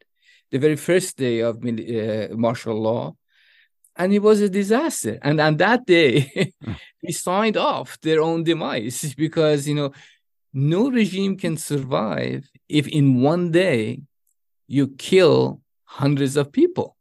the 0.51 0.59
very 0.59 0.77
first 0.77 1.17
day 1.17 1.41
of 1.41 1.57
uh, 1.65 2.37
martial 2.37 2.81
law, 2.81 3.17
and 3.99 4.13
it 4.13 4.23
was 4.23 4.41
a 4.41 4.49
disaster. 4.49 5.19
And 5.23 5.41
on 5.41 5.57
that 5.59 5.87
day, 5.87 6.53
Mm. 6.65 6.77
they 7.03 7.13
signed 7.13 7.57
off 7.57 7.99
their 8.01 8.21
own 8.21 8.43
demise 8.45 9.15
because 9.25 9.69
you 9.69 9.75
know 9.75 9.93
no 10.53 10.91
regime 10.91 11.37
can 11.37 11.57
survive 11.57 12.49
if 12.69 12.89
in 12.89 13.21
one 13.23 13.51
day 13.53 14.01
you 14.69 14.89
kill 14.99 15.61
hundreds 15.85 16.37
of 16.37 16.51
people 16.51 16.97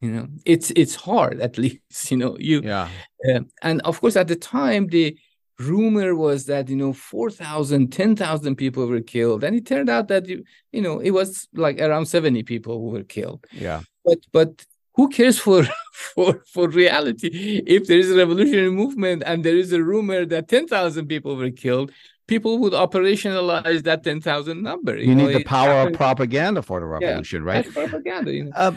you 0.00 0.10
know 0.14 0.26
it's 0.44 0.70
it's 0.76 0.94
hard 0.94 1.40
at 1.40 1.56
least 1.62 2.10
you 2.10 2.16
know 2.16 2.36
you 2.38 2.60
yeah. 2.62 2.88
uh, 3.28 3.40
and 3.62 3.80
of 3.82 4.00
course 4.00 4.16
at 4.16 4.28
the 4.28 4.36
time 4.36 4.86
the 4.88 5.16
rumor 5.58 6.14
was 6.14 6.46
that 6.46 6.68
you 6.68 6.76
know 6.76 6.92
4000 6.92 7.90
10000 7.92 8.54
people 8.56 8.86
were 8.86 9.00
killed 9.00 9.44
and 9.44 9.56
it 9.56 9.66
turned 9.66 9.90
out 9.90 10.08
that 10.08 10.26
you, 10.28 10.44
you 10.72 10.80
know 10.80 11.00
it 11.00 11.10
was 11.10 11.48
like 11.54 11.80
around 11.80 12.06
70 12.06 12.42
people 12.44 12.78
who 12.80 12.90
were 12.90 13.04
killed 13.04 13.46
Yeah. 13.52 13.80
but 14.04 14.18
but 14.32 14.64
who 14.96 15.08
cares 15.08 15.38
for 15.38 15.64
for 15.92 16.42
for 16.46 16.68
reality 16.68 17.30
if 17.66 17.86
there 17.86 17.98
is 17.98 18.10
a 18.10 18.16
revolutionary 18.16 18.70
movement 18.70 19.22
and 19.26 19.44
there 19.44 19.56
is 19.56 19.72
a 19.72 19.82
rumor 19.82 20.24
that 20.26 20.48
10000 20.48 21.06
people 21.06 21.36
were 21.36 21.50
killed 21.50 21.92
people 22.26 22.58
would 22.58 22.72
operationalize 22.72 23.82
that 23.82 24.02
10000 24.04 24.62
number 24.62 24.96
You, 24.96 25.14
know, 25.14 25.26
need 25.26 25.34
the 25.38 25.44
power 25.44 25.82
of 25.88 25.92
propaganda 25.94 26.62
for 26.62 26.78
the 26.80 26.86
revolution, 26.86 27.42
right? 27.44 27.64
that's 27.64 27.74
propaganda 27.74 28.32
you 28.32 28.44
know 28.44 28.52
Uh, 28.54 28.72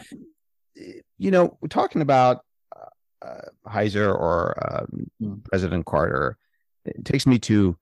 you 1.18 1.30
know, 1.30 1.56
we're 1.60 1.68
talking 1.68 2.02
about 2.02 2.44
uh, 3.22 3.48
Huyser 3.66 4.08
or 4.12 4.36
um, 4.66 5.06
Mm. 5.22 5.44
President 5.44 5.86
Carter. 5.86 6.36
It 6.84 7.04
takes 7.04 7.26
me 7.26 7.38
to 7.50 7.78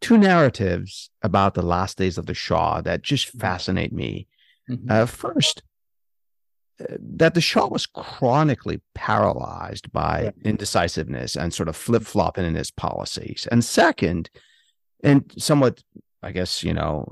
two 0.00 0.18
narratives 0.18 1.10
about 1.22 1.54
the 1.54 1.62
last 1.62 1.96
days 1.96 2.18
of 2.18 2.26
the 2.26 2.34
Shah 2.34 2.80
that 2.82 3.02
just 3.02 3.28
Mhm. 3.36 3.40
fascinate 3.40 3.92
me. 3.92 4.26
Mhm. 4.68 4.90
Uh, 4.90 5.06
first, 5.06 5.62
that 6.98 7.34
the 7.34 7.40
Shah 7.40 7.66
was 7.66 7.86
chronically 7.86 8.80
paralyzed 8.94 9.92
by 9.92 10.24
Right. 10.24 10.34
indecisiveness 10.44 11.36
and 11.36 11.52
sort 11.52 11.68
of 11.68 11.76
flip 11.76 12.02
flopping 12.02 12.44
in 12.44 12.54
his 12.54 12.70
policies. 12.70 13.46
And 13.50 13.64
second, 13.64 14.30
and 15.02 15.32
somewhat 15.38 15.82
I 16.22 16.30
guess 16.30 16.62
you 16.62 16.72
know 16.72 17.06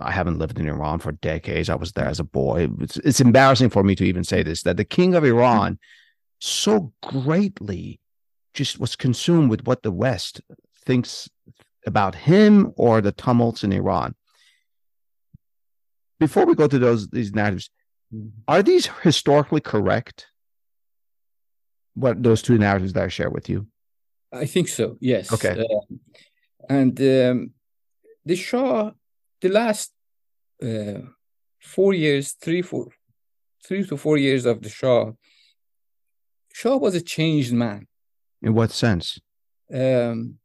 I 0.00 0.10
haven't 0.10 0.38
lived 0.38 0.58
in 0.58 0.68
Iran 0.68 0.98
for 0.98 1.12
decades. 1.12 1.68
I 1.70 1.76
was 1.76 1.92
there 1.92 2.08
as 2.08 2.20
a 2.20 2.24
boy. 2.24 2.68
It's, 2.80 2.96
it's 2.98 3.20
embarrassing 3.20 3.70
for 3.70 3.84
me 3.84 3.94
to 3.96 4.04
even 4.04 4.24
say 4.24 4.42
this 4.42 4.62
that 4.62 4.76
the 4.76 4.84
king 4.84 5.14
of 5.14 5.24
Iran 5.24 5.78
so 6.40 6.92
greatly 7.02 8.00
just 8.54 8.80
was 8.80 8.96
consumed 8.96 9.50
with 9.50 9.66
what 9.66 9.82
the 9.82 9.92
West 9.92 10.40
thinks 10.84 11.28
about 11.86 12.14
him 12.14 12.72
or 12.76 13.00
the 13.00 13.12
tumults 13.12 13.62
in 13.62 13.72
Iran. 13.72 14.14
Before 16.18 16.46
we 16.46 16.54
go 16.54 16.66
to 16.66 16.78
those 16.78 17.08
these 17.08 17.32
narratives, 17.34 17.70
are 18.46 18.62
these 18.62 18.88
historically 19.02 19.60
correct? 19.60 20.26
What 21.94 22.22
those 22.22 22.42
two 22.42 22.58
narratives 22.58 22.92
that 22.92 23.04
I 23.04 23.08
share 23.08 23.30
with 23.30 23.48
you? 23.48 23.66
I 24.32 24.46
think 24.46 24.68
so. 24.68 24.96
Yes. 25.00 25.32
Okay. 25.32 25.64
Uh, 25.64 25.94
and 26.68 26.98
um, 27.00 27.50
the 28.24 28.36
Shah, 28.36 28.90
the 29.40 29.48
last 29.48 29.92
uh, 30.62 31.00
four 31.60 31.94
years, 31.94 32.32
three, 32.32 32.62
four, 32.62 32.88
three 33.64 33.84
to 33.86 33.96
four 33.96 34.18
years 34.18 34.44
of 34.46 34.62
the 34.62 34.68
Shah, 34.68 35.12
Shah 36.52 36.76
was 36.76 36.94
a 36.94 37.00
changed 37.00 37.52
man. 37.52 37.86
In 38.42 38.54
what 38.54 38.70
sense? 38.70 39.20
Um, 39.72 40.38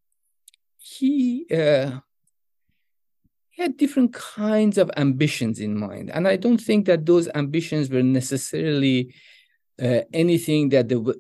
he 0.77 1.45
uh, 1.51 1.99
he 3.61 3.63
had 3.63 3.77
different 3.77 4.11
kinds 4.13 4.77
of 4.79 4.89
ambitions 4.97 5.59
in 5.59 5.77
mind, 5.77 6.09
and 6.09 6.27
I 6.27 6.35
don't 6.35 6.59
think 6.59 6.87
that 6.87 7.05
those 7.05 7.29
ambitions 7.35 7.89
were 7.89 8.01
necessarily 8.01 9.13
uh, 9.81 10.01
anything 10.13 10.69
that 10.69 10.89
the 10.89 11.15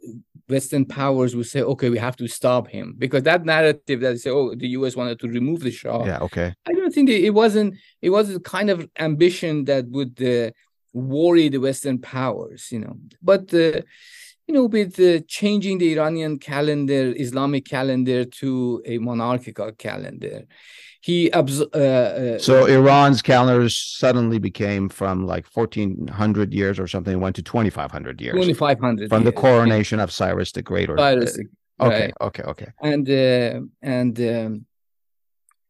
Western 0.49 0.85
powers 0.85 1.35
would 1.35 1.45
say, 1.45 1.61
okay, 1.61 1.89
we 1.89 1.99
have 1.99 2.15
to 2.17 2.27
stop 2.27 2.67
him, 2.67 2.95
because 2.97 3.23
that 3.23 3.45
narrative 3.45 4.01
that 4.01 4.11
they 4.11 4.17
say, 4.17 4.31
oh, 4.31 4.55
the 4.55 4.69
U.S. 4.69 4.95
wanted 4.95 5.19
to 5.19 5.27
remove 5.27 5.59
the 5.61 5.71
Shah. 5.71 6.03
Yeah, 6.03 6.17
okay. 6.21 6.53
I 6.65 6.73
don't 6.73 6.91
think 6.91 7.09
it 7.09 7.29
wasn't. 7.29 7.75
It 8.01 8.09
was 8.09 8.33
a 8.33 8.39
kind 8.39 8.71
of 8.71 8.89
ambition 8.97 9.65
that 9.65 9.87
would 9.89 10.21
uh, 10.21 10.49
worry 10.93 11.49
the 11.49 11.59
Western 11.59 11.99
powers, 11.99 12.69
you 12.71 12.79
know. 12.79 12.97
But 13.21 13.53
uh, 13.53 13.81
you 14.47 14.55
know, 14.55 14.65
with 14.65 14.99
uh, 14.99 15.19
changing 15.27 15.77
the 15.77 15.93
Iranian 15.93 16.39
calendar, 16.39 17.13
Islamic 17.15 17.65
calendar 17.65 18.25
to 18.25 18.81
a 18.85 18.97
monarchical 18.97 19.71
calendar, 19.73 20.47
he 21.01 21.31
uh, 21.31 21.41
uh, 21.41 22.39
so 22.39 22.65
Iran's 22.67 23.21
calendars 23.21 23.75
suddenly 23.75 24.37
became 24.37 24.87
from 24.87 25.25
like 25.25 25.45
1400 25.51 26.53
years 26.53 26.79
or 26.79 26.87
something 26.87 27.19
went 27.19 27.35
to 27.37 27.41
2500 27.41 28.21
years 28.21 28.33
2500 28.33 29.09
from 29.09 29.23
years. 29.23 29.25
the 29.25 29.31
coronation 29.31 29.99
of 29.99 30.11
Cyrus 30.11 30.51
the 30.51 30.61
Great 30.61 30.89
or 30.89 30.97
Cyrus, 30.97 31.37
okay 31.79 32.01
right. 32.01 32.13
okay 32.21 32.43
okay 32.43 32.67
and 32.81 33.09
uh, 33.09 33.61
and 33.81 34.19
um, 34.19 34.65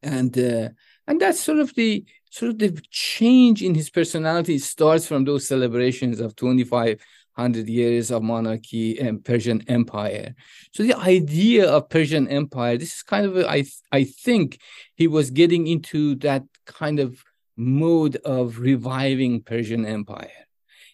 and 0.04 0.38
uh, 0.38 0.70
and 1.08 1.22
that's 1.22 1.40
sort 1.40 1.60
of 1.60 1.74
the 1.76 2.04
sort 2.30 2.52
of 2.52 2.60
the 2.60 2.82
change 2.90 3.62
in 3.62 3.74
his 3.74 3.90
personality 3.90 4.58
starts 4.58 5.08
from 5.08 5.24
those 5.24 5.48
celebrations 5.48 6.20
of 6.20 6.36
25 6.36 7.02
hundred 7.34 7.68
years 7.70 8.12
of 8.12 8.22
monarchy 8.22 9.00
and 9.00 9.24
Persian 9.24 9.64
Empire. 9.68 10.36
So 10.74 10.84
the 10.84 10.96
idea 10.96 11.70
of 11.70 11.90
Persian 11.90 12.28
Empire, 12.28 12.78
this 12.78 12.96
is 12.96 13.04
kind 13.04 13.26
of 13.26 13.46
I 13.92 14.04
think 14.04 14.60
he 14.96 15.08
was 15.08 15.32
getting 15.32 15.68
into 15.68 16.16
that 16.16 16.44
kind 16.66 17.00
of 17.00 17.24
mode 17.56 18.18
of 18.18 18.60
reviving 18.60 19.42
Persian 19.42 19.86
Empire. 19.86 20.48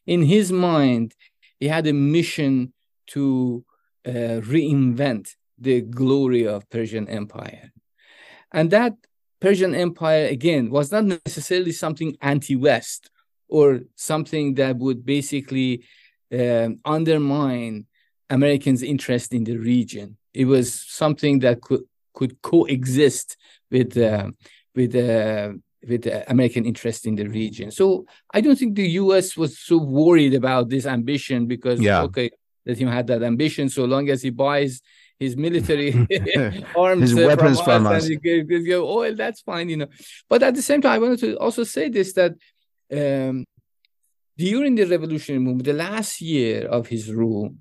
In 0.05 0.23
his 0.23 0.51
mind, 0.51 1.15
he 1.59 1.67
had 1.67 1.88
a 1.88 1.93
mission 1.93 2.73
to 3.07 3.63
uh, 4.05 4.41
reinvent 4.43 5.35
the 5.57 5.81
glory 5.81 6.47
of 6.47 6.69
Persian 6.69 7.07
Empire, 7.09 7.71
and 8.51 8.69
that 8.71 8.93
Persian 9.39 9.75
Empire 9.75 10.25
again 10.27 10.69
was 10.69 10.91
not 10.91 11.05
necessarily 11.05 11.71
something 11.71 12.17
anti-West 12.21 13.09
or 13.47 13.81
something 13.95 14.55
that 14.55 14.77
would 14.77 15.05
basically 15.05 15.83
um, 16.34 16.78
undermine 16.86 17.86
Americans' 18.30 18.84
interest 18.84 19.34
in 19.34 19.43
the 19.43 19.57
region. 19.57 20.17
It 20.34 20.45
was 20.45 20.73
something 20.73 21.39
that 21.39 21.61
could 21.61 21.82
could 22.13 22.41
coexist 22.41 23.38
with 23.71 23.97
uh, 23.97 24.32
with 24.75 24.95
uh, 24.95 25.53
with 25.88 26.07
American 26.28 26.65
interest 26.65 27.05
in 27.05 27.15
the 27.15 27.28
region. 27.28 27.71
So 27.71 28.05
I 28.34 28.41
don't 28.41 28.57
think 28.57 28.75
the 28.75 28.89
U.S. 29.03 29.38
was 29.38 29.59
so 29.59 29.78
worried 29.78 30.34
about 30.34 30.69
this 30.69 30.86
ambition 30.86 31.45
because 31.45 31.80
yeah. 31.80 32.01
okay, 32.03 32.32
let 32.65 32.78
him 32.78 32.89
have 32.89 33.07
that 33.07 33.23
ambition 33.23 33.69
so 33.69 33.86
long 33.86 34.09
as 34.09 34.21
he 34.21 34.30
buys 34.32 34.82
his 35.19 35.36
military 35.36 35.93
arms, 36.75 37.11
his 37.11 37.15
weapons 37.15 37.59
from, 37.61 37.84
from 37.84 37.88
us, 37.88 38.07
and 38.07 38.19
he 38.23 38.73
oil. 38.73 39.15
That's 39.15 39.41
fine, 39.41 39.69
you 39.69 39.78
know. 39.78 39.88
But 40.30 40.43
at 40.43 40.55
the 40.55 40.61
same 40.61 40.82
time, 40.82 40.91
I 40.91 40.99
wanted 40.99 41.19
to 41.21 41.38
also 41.38 41.63
say 41.63 41.89
this 41.89 42.13
that 42.13 42.34
um, 42.91 43.45
during 44.38 44.75
the 44.75 44.85
revolutionary 44.85 45.43
movement, 45.43 45.65
the 45.65 45.73
last 45.73 46.21
year 46.21 46.67
of 46.67 46.88
his 46.88 47.11
rule, 47.11 47.55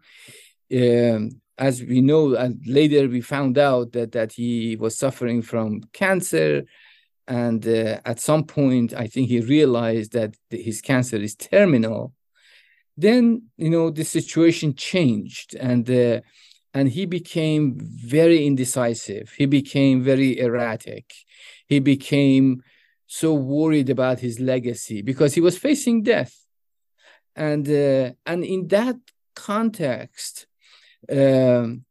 um, 0.72 1.40
as 1.58 1.82
we 1.82 2.02
know, 2.02 2.34
and 2.34 2.60
later 2.66 3.08
we 3.08 3.20
found 3.22 3.56
out 3.56 3.92
that 3.92 4.12
that 4.12 4.32
he 4.32 4.76
was 4.76 4.98
suffering 4.98 5.40
from 5.40 5.82
cancer, 5.92 6.64
and 7.26 7.66
uh, 7.66 7.98
at 8.04 8.20
some 8.20 8.44
point, 8.44 8.92
I 8.94 9.06
think 9.06 9.28
he 9.28 9.40
realized 9.40 10.12
that 10.12 10.34
his 10.50 10.80
cancer 10.80 11.16
is 11.16 11.34
terminal. 11.34 12.12
Then, 12.96 13.44
you 13.56 13.70
know, 13.70 13.90
the 13.90 14.04
situation 14.04 14.74
changed, 14.74 15.54
and 15.54 15.88
uh, 15.90 16.20
and 16.74 16.90
he 16.90 17.06
became 17.06 17.78
very 17.80 18.46
indecisive. 18.46 19.32
He 19.36 19.46
became 19.46 20.02
very 20.02 20.38
erratic. 20.38 21.10
He 21.66 21.78
became 21.78 22.62
so 23.06 23.32
worried 23.32 23.88
about 23.88 24.20
his 24.20 24.40
legacy 24.40 25.00
because 25.00 25.32
he 25.32 25.40
was 25.40 25.56
facing 25.56 26.02
death 26.02 26.45
and 27.36 27.68
uh, 27.68 28.12
and 28.24 28.44
in 28.44 28.68
that 28.68 28.96
context 29.34 30.46
um, 31.12 31.84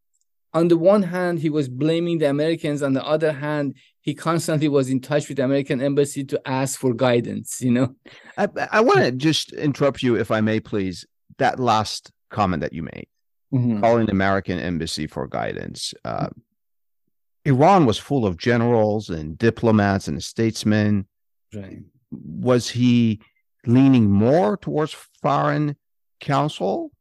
on 0.54 0.68
the 0.68 0.78
one 0.78 1.04
hand 1.04 1.40
he 1.40 1.50
was 1.50 1.70
blaming 1.70 2.18
the 2.18 2.30
americans. 2.30 2.82
On 2.82 2.94
the 2.94 3.06
other 3.06 3.32
hand 3.32 3.76
he 4.02 4.14
constantly 4.14 4.68
was 4.68 4.90
in 4.90 5.00
touch 5.00 5.28
with 5.28 5.38
the 5.38 5.44
american 5.44 5.82
embassy 5.82 6.24
to 6.26 6.42
ask 6.46 6.80
for 6.80 6.94
guidance 6.94 7.62
you 7.62 7.72
know? 7.72 7.96
I, 8.38 8.48
I 8.72 8.82
want 8.82 9.00
to 9.00 9.12
just 9.12 9.54
interrupt 9.54 10.04
you 10.04 10.16
if 10.16 10.32
i 10.32 10.42
may 10.42 10.60
please. 10.60 11.06
That 11.38 11.60
last 11.60 12.12
comment 12.32 12.62
that 12.62 12.74
you 12.74 12.84
made 12.84 13.08
mm-hmm. 13.54 13.82
calling 13.82 14.06
the 14.08 14.14
american 14.14 14.58
embassy 14.60 15.06
for 15.06 15.28
guidance 15.28 15.94
uh, 16.04 16.30
iran 17.46 17.86
was 17.86 17.98
full 17.98 18.26
of 18.26 18.38
generals 18.38 19.10
and 19.10 19.38
diplomats 19.38 20.08
and 20.08 20.22
statesmen. 20.22 21.08
Right. 21.54 21.80
Was 22.12 22.70
he 22.70 23.22
leaning 23.68 24.10
more 24.10 24.58
towards 24.58 24.94
foreign 25.22 25.76
counsel? 26.20 26.92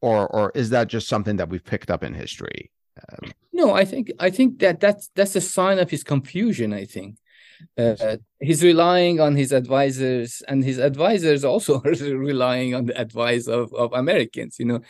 Or 0.00 0.26
or 0.26 0.50
is 0.54 0.70
that 0.70 0.88
just 0.88 1.08
something 1.08 1.36
that 1.36 1.48
we've 1.48 1.64
picked 1.64 1.90
up 1.90 2.02
in 2.02 2.14
history? 2.14 2.70
Um, 3.08 3.32
no 3.52 3.72
i 3.72 3.84
think 3.84 4.10
i 4.18 4.28
think 4.30 4.58
that 4.58 4.80
that's 4.80 5.08
that's 5.14 5.36
a 5.36 5.40
sign 5.40 5.78
of 5.78 5.90
his 5.90 6.04
confusion 6.04 6.72
i 6.72 6.84
think. 6.84 7.16
Uh, 7.78 8.16
he's 8.40 8.64
relying 8.64 9.20
on 9.20 9.36
his 9.36 9.52
advisors 9.52 10.42
and 10.48 10.64
his 10.64 10.78
advisors 10.78 11.44
also 11.44 11.80
are 11.84 12.18
relying 12.18 12.74
on 12.74 12.86
the 12.86 13.00
advice 13.00 13.46
of, 13.46 13.72
of 13.72 13.92
americans 13.92 14.56
you 14.58 14.66
know? 14.66 14.80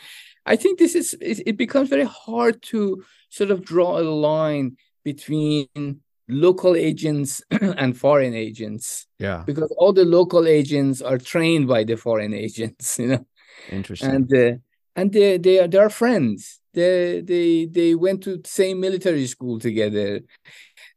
I 0.46 0.56
think 0.56 0.78
this 0.78 0.94
is 0.94 1.14
it, 1.20 1.42
it 1.46 1.56
becomes 1.56 1.90
very 1.90 2.04
hard 2.04 2.62
to 2.72 3.04
sort 3.28 3.50
of 3.50 3.64
draw 3.64 3.98
a 3.98 4.02
line 4.02 4.76
between 5.04 6.00
local 6.32 6.76
agents 6.76 7.42
and 7.50 7.96
foreign 7.96 8.34
agents. 8.34 9.06
Yeah. 9.18 9.42
Because 9.46 9.72
all 9.78 9.92
the 9.92 10.04
local 10.04 10.46
agents 10.46 11.00
are 11.02 11.18
trained 11.18 11.68
by 11.68 11.84
the 11.84 11.96
foreign 11.96 12.34
agents, 12.46 12.98
you 12.98 13.08
know. 13.08 13.26
Interesting. 13.70 14.10
And 14.10 14.34
uh, 14.34 14.58
and 14.96 15.12
they 15.12 15.38
they 15.38 15.60
are 15.60 15.68
they 15.68 15.78
are 15.78 15.90
friends. 15.90 16.60
They 16.74 17.20
they 17.20 17.66
they 17.66 17.94
went 17.94 18.22
to 18.24 18.40
same 18.44 18.80
military 18.80 19.26
school 19.26 19.58
together. 19.58 20.20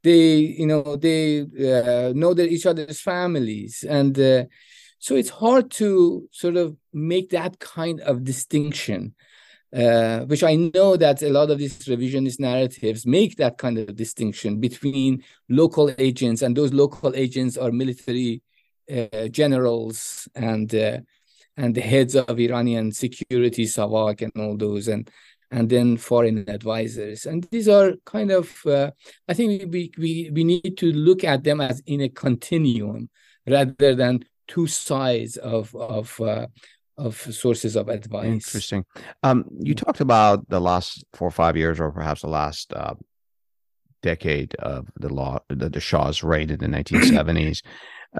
They 0.03 0.37
you 0.37 0.67
know 0.67 0.95
they 0.95 1.41
uh, 1.41 2.13
know 2.15 2.33
their 2.33 2.47
each 2.47 2.65
other's 2.65 3.01
families 3.01 3.83
and 3.87 4.17
uh, 4.19 4.45
so 4.99 5.15
it's 5.15 5.29
hard 5.29 5.69
to 5.71 6.27
sort 6.31 6.57
of 6.57 6.75
make 6.91 7.29
that 7.29 7.59
kind 7.59 8.01
of 8.01 8.23
distinction 8.23 9.13
uh, 9.75 10.19
which 10.21 10.43
I 10.43 10.55
know 10.55 10.95
that 10.95 11.21
a 11.21 11.29
lot 11.29 11.51
of 11.51 11.57
these 11.57 11.77
revisionist 11.85 12.39
narratives 12.39 13.05
make 13.05 13.35
that 13.37 13.57
kind 13.57 13.77
of 13.77 13.95
distinction 13.95 14.59
between 14.59 15.23
local 15.49 15.93
agents, 15.97 16.41
and 16.41 16.55
those 16.55 16.73
local 16.73 17.13
agents 17.15 17.57
are 17.57 17.71
military 17.71 18.41
uh, 18.89 19.27
generals 19.27 20.27
and 20.35 20.73
uh, 20.73 20.99
and 21.57 21.73
the 21.75 21.81
heads 21.81 22.15
of 22.15 22.39
Iranian 22.39 22.91
security, 22.91 23.65
Savak, 23.65 24.21
and 24.21 24.31
all 24.37 24.55
those, 24.55 24.87
and 24.87 25.09
and 25.51 25.69
then 25.69 25.97
foreign 25.97 26.49
advisors. 26.49 27.25
And 27.25 27.43
these 27.51 27.67
are 27.67 27.93
kind 28.05 28.31
of, 28.31 28.65
uh, 28.65 28.91
I 29.27 29.33
think 29.33 29.71
we, 29.71 29.91
we 29.97 30.29
we 30.33 30.43
need 30.43 30.77
to 30.77 30.91
look 30.91 31.23
at 31.23 31.43
them 31.43 31.61
as 31.61 31.81
in 31.85 32.01
a 32.01 32.09
continuum 32.09 33.09
rather 33.47 33.95
than 33.95 34.25
two 34.47 34.67
sides 34.67 35.37
of 35.37 35.75
of 35.75 36.19
uh, 36.21 36.47
of 36.97 37.15
sources 37.15 37.75
of 37.75 37.89
advice. 37.89 38.25
Interesting. 38.25 38.85
Um, 39.23 39.45
you 39.59 39.75
talked 39.75 40.01
about 40.01 40.47
the 40.49 40.61
last 40.61 41.03
four 41.13 41.27
or 41.27 41.31
five 41.31 41.57
years, 41.57 41.79
or 41.79 41.91
perhaps 41.91 42.21
the 42.21 42.27
last 42.27 42.73
uh, 42.73 42.95
decade 44.01 44.55
of 44.55 44.87
the 44.97 45.13
law, 45.13 45.39
the, 45.49 45.69
the 45.69 45.79
Shah's 45.79 46.23
reign 46.23 46.49
in 46.49 46.59
the 46.59 46.67
1970s. 46.67 47.61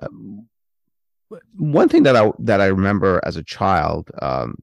Um, 0.02 0.50
one 1.56 1.88
thing 1.88 2.04
that 2.04 2.18
I 2.18 2.32
that 2.40 2.60
I 2.60 2.66
remember 2.66 3.22
as 3.24 3.38
a 3.38 3.44
child, 3.44 4.12
um, 4.22 4.56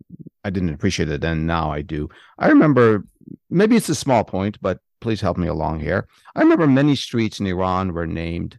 I 0.45 0.51
didn't 0.51 0.75
appreciate 0.75 1.09
it 1.09 1.23
then. 1.23 1.47
Now 1.47 1.73
I 1.73 1.81
do. 1.81 2.11
I 2.39 2.49
remember 2.49 3.05
maybe 3.49 3.77
it's 3.77 3.89
a 3.89 3.95
small 3.95 4.25
point, 4.25 4.59
but 4.61 4.79
please 5.01 5.23
help 5.23 5.39
me 5.39 5.49
along 5.49 5.81
here. 5.81 6.07
I 6.35 6.43
remember 6.43 6.67
many 6.67 6.97
streets 6.97 7.41
in 7.41 7.47
Iran 7.47 7.95
were 7.95 8.07
named 8.07 8.59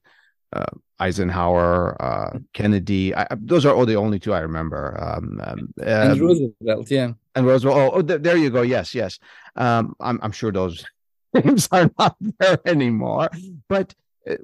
uh, 0.52 0.66
Eisenhower, 1.00 2.02
uh, 2.02 2.40
Kennedy. 2.54 3.16
I, 3.16 3.28
those 3.38 3.66
are 3.66 3.74
all 3.74 3.86
the 3.86 3.96
only 3.96 4.20
two 4.20 4.34
I 4.34 4.40
remember. 4.40 4.98
Um, 5.02 5.42
um, 5.44 5.74
and 5.84 6.12
um, 6.14 6.20
Roosevelt, 6.20 6.92
yeah. 6.92 7.12
And 7.36 7.46
Roosevelt. 7.46 7.78
Oh, 7.78 7.92
oh 7.98 8.02
th- 8.02 8.22
there 8.22 8.38
you 8.38 8.50
go. 8.50 8.62
Yes, 8.62 8.94
yes. 8.94 9.20
Um, 9.56 9.96
I'm, 10.00 10.20
I'm 10.22 10.32
sure 10.32 10.52
those 10.52 10.86
names 11.34 11.68
are 11.72 11.90
not 11.98 12.16
there 12.40 12.60
anymore. 12.66 13.30
But 13.68 13.94
uh, 14.30 14.36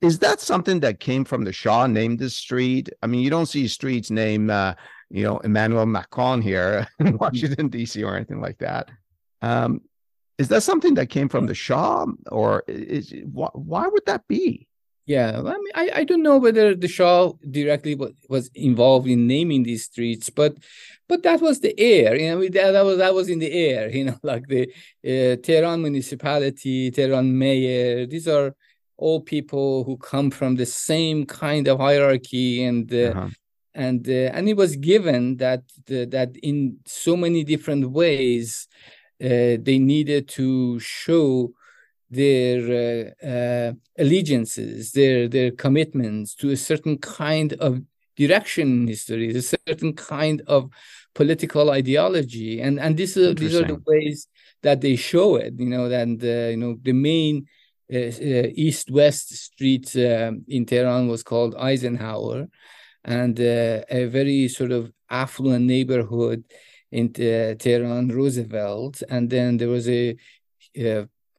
is 0.00 0.18
that 0.20 0.40
something 0.40 0.80
that 0.80 1.00
came 1.00 1.24
from 1.24 1.44
the 1.44 1.52
Shah? 1.52 1.86
Named 1.86 2.18
this 2.18 2.36
street? 2.36 2.90
I 3.02 3.06
mean, 3.06 3.22
you 3.22 3.30
don't 3.30 3.46
see 3.46 3.66
streets 3.66 4.10
named, 4.10 4.50
uh, 4.50 4.74
you 5.10 5.24
know, 5.24 5.38
Emmanuel 5.38 5.86
Macron 5.86 6.42
here 6.42 6.86
in 6.98 7.06
mm-hmm. 7.06 7.16
Washington 7.16 7.68
D.C. 7.68 8.02
or 8.02 8.14
anything 8.14 8.40
like 8.40 8.58
that. 8.58 8.90
Um, 9.40 9.80
is 10.38 10.48
that 10.48 10.62
something 10.62 10.94
that 10.94 11.08
came 11.08 11.30
from 11.30 11.46
the 11.46 11.54
Shah, 11.54 12.04
or 12.30 12.62
is 12.68 13.14
why, 13.24 13.48
why 13.54 13.88
would 13.88 14.04
that 14.04 14.28
be? 14.28 14.68
Yeah, 15.06 15.38
I 15.38 15.42
mean, 15.42 15.72
I, 15.76 15.90
I 16.00 16.04
don't 16.04 16.22
know 16.24 16.38
whether 16.38 16.74
the 16.74 16.88
Shah 16.88 17.30
directly 17.48 17.96
was 18.28 18.50
involved 18.56 19.06
in 19.06 19.28
naming 19.28 19.62
these 19.62 19.84
streets, 19.84 20.30
but 20.30 20.56
but 21.08 21.22
that 21.22 21.40
was 21.40 21.60
the 21.60 21.78
air, 21.78 22.16
you 22.16 22.28
know, 22.30 22.42
that, 22.42 22.72
that 22.72 22.84
was 22.84 22.98
that 22.98 23.14
was 23.14 23.28
in 23.28 23.38
the 23.38 23.52
air, 23.52 23.88
you 23.96 24.04
know, 24.04 24.18
like 24.24 24.48
the 24.48 24.62
uh, 25.04 25.36
Tehran 25.36 25.82
municipality, 25.82 26.90
Tehran 26.90 27.38
mayor. 27.38 28.06
These 28.06 28.26
are 28.26 28.54
all 28.96 29.20
people 29.20 29.84
who 29.84 29.96
come 29.96 30.30
from 30.30 30.56
the 30.56 30.66
same 30.66 31.24
kind 31.24 31.68
of 31.68 31.78
hierarchy, 31.78 32.64
and 32.64 32.92
uh, 32.92 32.96
uh-huh. 32.96 33.28
and 33.74 34.08
uh, 34.08 34.30
and 34.34 34.48
it 34.48 34.56
was 34.56 34.74
given 34.74 35.36
that 35.36 35.62
that 35.86 36.36
in 36.42 36.78
so 36.84 37.16
many 37.16 37.44
different 37.44 37.90
ways 37.90 38.66
uh, 39.22 39.56
they 39.62 39.78
needed 39.78 40.28
to 40.30 40.80
show 40.80 41.52
their 42.10 43.14
uh, 43.22 43.26
uh, 43.26 43.72
allegiances, 43.98 44.92
their 44.92 45.28
their 45.28 45.50
commitments 45.50 46.34
to 46.36 46.50
a 46.50 46.56
certain 46.56 46.98
kind 46.98 47.54
of 47.54 47.80
direction 48.16 48.82
in 48.82 48.88
history, 48.88 49.30
a 49.30 49.42
certain 49.42 49.92
kind 49.92 50.42
of 50.46 50.70
political 51.14 51.70
ideology, 51.70 52.60
and 52.60 52.78
and 52.78 52.96
this 52.96 53.16
uh, 53.16 53.34
these 53.36 53.54
are 53.54 53.64
the 53.64 53.82
ways 53.86 54.28
that 54.62 54.80
they 54.80 54.96
show 54.96 55.36
it. 55.36 55.54
You 55.58 55.66
know, 55.66 55.86
and 55.86 56.22
uh, 56.22 56.50
you 56.50 56.56
know 56.56 56.76
the 56.82 56.92
main 56.92 57.46
uh, 57.92 57.96
uh, 57.96 58.48
east-west 58.54 59.34
street 59.34 59.94
um, 59.96 60.44
in 60.48 60.64
Tehran 60.64 61.08
was 61.08 61.22
called 61.22 61.56
Eisenhower, 61.56 62.48
and 63.04 63.38
a 63.40 64.06
very 64.06 64.48
sort 64.48 64.70
of 64.70 64.92
affluent 65.10 65.64
neighborhood 65.64 66.44
in 66.92 67.12
Tehran, 67.12 68.08
Roosevelt, 68.08 69.02
and 69.08 69.28
then 69.28 69.56
there 69.56 69.68
was 69.68 69.88
a 69.88 70.16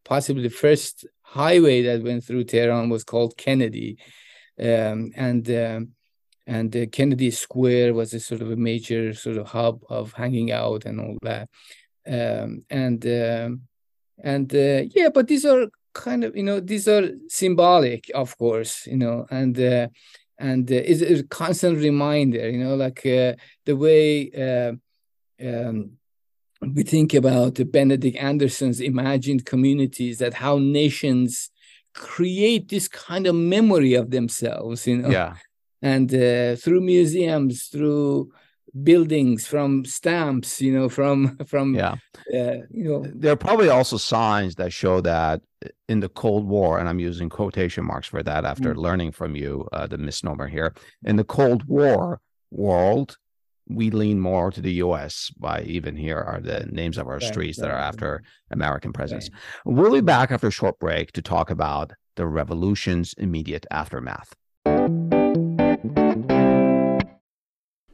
possibly 0.08 0.44
the 0.44 0.50
first 0.50 1.06
highway 1.22 1.82
that 1.84 2.02
went 2.02 2.24
through 2.24 2.46
Tehran 2.46 2.90
was 2.90 3.04
called 3.04 3.38
Kennedy, 3.38 3.98
um, 4.60 5.12
and 5.16 5.50
um, 5.52 5.90
and 6.48 6.76
uh, 6.76 6.86
Kennedy 6.92 7.30
Square 7.32 7.94
was 7.94 8.14
a 8.14 8.20
sort 8.20 8.42
of 8.42 8.50
a 8.50 8.56
major 8.56 9.14
sort 9.14 9.38
of 9.38 9.48
hub 9.48 9.82
of 9.90 10.14
hanging 10.14 10.52
out 10.52 10.86
and 10.86 11.00
all 11.02 11.18
that, 11.22 11.50
um, 12.08 12.64
and 12.70 13.06
um, 13.06 13.62
and 14.24 14.54
uh, 14.56 14.84
yeah, 14.96 15.10
but 15.14 15.28
these 15.28 15.46
are 15.46 15.68
kind 15.94 16.24
of 16.24 16.36
you 16.38 16.44
know 16.44 16.62
these 16.62 16.88
are 16.88 17.10
symbolic, 17.28 18.10
of 18.16 18.38
course, 18.38 18.88
you 18.88 18.98
know, 18.98 19.28
and. 19.30 19.60
Uh, 19.60 19.88
and 20.40 20.72
uh, 20.72 20.76
it's 20.76 21.02
a 21.02 21.24
constant 21.24 21.80
reminder, 21.80 22.48
you 22.48 22.60
know, 22.60 22.76
like 22.76 23.04
uh, 23.08 23.34
the 23.66 23.76
way 23.76 24.30
uh, 24.32 24.74
um, 25.44 25.97
we 26.62 26.84
think 26.84 27.14
about 27.14 27.60
Benedict 27.72 28.18
Anderson's 28.18 28.80
imagined 28.80 29.46
communities, 29.46 30.18
that 30.20 30.36
how 30.36 30.58
nations 30.58 31.50
create 31.94 32.70
this 32.70 32.88
kind 32.88 33.28
of 33.28 33.36
memory 33.36 33.94
of 33.94 34.12
themselves, 34.12 34.88
you 34.88 34.98
know. 34.98 35.10
Yeah. 35.10 35.36
And 35.82 36.14
uh, 36.14 36.56
through 36.56 36.82
museums, 36.82 37.66
through 37.66 38.32
buildings, 38.84 39.48
from 39.48 39.86
stamps, 39.86 40.62
you 40.62 40.74
know, 40.74 40.90
from 40.90 41.38
from 41.46 41.76
yeah, 41.76 41.96
uh, 42.34 42.66
you 42.70 42.90
know. 42.90 43.06
There 43.14 43.32
are 43.32 43.38
probably 43.38 43.70
also 43.70 43.98
signs 43.98 44.56
that 44.56 44.74
show 44.74 45.02
that 45.02 45.42
in 45.88 46.00
the 46.00 46.10
Cold 46.10 46.48
War, 46.48 46.80
and 46.80 46.90
I'm 46.90 47.00
using 47.00 47.30
quotation 47.30 47.86
marks 47.86 48.08
for 48.08 48.24
that 48.24 48.46
after 48.46 48.74
mm. 48.74 48.78
learning 48.78 49.12
from 49.12 49.36
you 49.36 49.68
uh, 49.72 49.88
the 49.88 49.98
misnomer 49.98 50.48
here. 50.48 50.74
In 51.04 51.16
the 51.16 51.24
Cold 51.24 51.64
War 51.66 52.20
world, 52.52 53.18
we 53.70 53.90
lean 53.90 54.20
more 54.20 54.52
to 54.52 54.62
the 54.62 54.74
US 54.74 55.30
by 55.38 55.62
even 55.64 55.96
here 55.96 56.20
are 56.20 56.40
the 56.40 56.66
names 56.72 56.98
of 56.98 57.08
our 57.08 57.16
right, 57.16 57.24
streets 57.24 57.60
right, 57.60 57.68
that 57.68 57.74
are 57.74 57.80
after 57.80 58.24
American 58.52 58.94
presidents. 58.94 59.30
Right. 59.66 59.76
We'll 59.76 59.92
be 59.94 60.02
back 60.02 60.32
after 60.32 60.48
a 60.48 60.52
short 60.52 60.80
break 60.80 61.12
to 61.14 61.22
talk 61.22 61.50
about 61.50 61.92
the 62.16 62.28
revolution's 62.28 63.14
immediate 63.18 63.66
aftermath. 63.72 64.34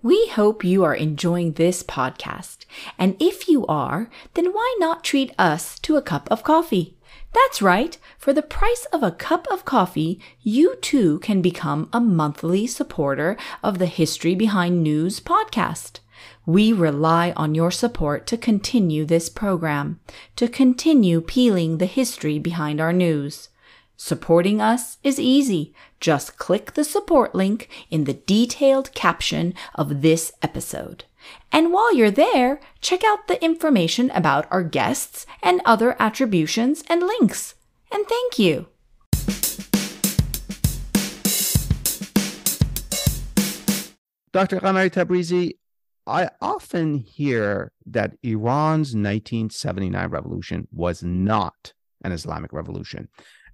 We 0.02 0.28
hope 0.28 0.66
you 0.66 0.84
are 0.84 0.96
enjoying 0.96 1.54
this 1.54 1.82
podcast. 1.82 2.66
And 3.00 3.16
if 3.22 3.48
you 3.48 3.66
are, 3.68 4.10
then 4.34 4.48
why 4.48 4.76
not 4.80 5.04
treat 5.04 5.32
us 5.40 5.80
to 5.80 5.96
a 5.96 6.02
cup 6.02 6.28
of 6.30 6.44
coffee? 6.44 6.98
That's 7.34 7.62
right. 7.62 7.98
For 8.18 8.32
the 8.32 8.42
price 8.42 8.86
of 8.94 9.04
a 9.04 9.12
cup 9.12 9.48
of 9.50 9.66
coffee, 9.66 10.20
you 10.42 10.76
too 10.78 11.20
can 11.20 11.42
become 11.42 11.90
a 11.92 12.00
monthly 12.00 12.68
supporter 12.68 13.38
of 13.64 13.80
the 13.80 13.88
History 13.88 14.36
Behind 14.36 14.84
News 14.84 15.20
podcast. 15.20 16.00
We 16.46 16.72
rely 16.72 17.32
on 17.36 17.56
your 17.56 17.72
support 17.72 18.28
to 18.28 18.38
continue 18.38 19.06
this 19.06 19.30
program, 19.30 20.00
to 20.36 20.48
continue 20.48 21.22
peeling 21.22 21.78
the 21.78 21.86
history 21.86 22.38
behind 22.38 22.80
our 22.80 22.94
news. 22.94 23.50
Supporting 23.98 24.60
us 24.60 24.98
is 25.04 25.20
easy. 25.20 25.74
Just 26.00 26.38
click 26.38 26.74
the 26.74 26.84
support 26.84 27.34
link 27.34 27.70
in 27.90 28.04
the 28.04 28.14
detailed 28.14 28.94
caption 28.94 29.54
of 29.76 30.02
this 30.02 30.34
episode. 30.42 31.06
And 31.52 31.72
while 31.72 31.94
you're 31.96 32.12
there, 32.12 32.60
check 32.82 33.04
out 33.04 33.28
the 33.28 33.44
information 33.44 34.10
about 34.12 34.48
our 34.52 34.64
guests 34.64 35.26
and 35.42 35.62
other 35.66 35.96
attributions 36.00 36.84
and 36.90 37.02
links. 37.02 37.56
And 37.92 38.06
thank 38.08 38.40
you. 38.40 38.68
Dr. 44.34 44.60
Ghamari-Tabrizi, 44.60 45.58
I 46.08 46.30
often 46.42 46.98
hear 46.98 47.72
that 47.86 48.14
Iran's 48.24 48.96
1979 48.96 50.10
revolution 50.10 50.68
was 50.72 51.04
not 51.04 51.74
an 52.04 52.12
Islamic 52.12 52.52
revolution. 52.52 53.08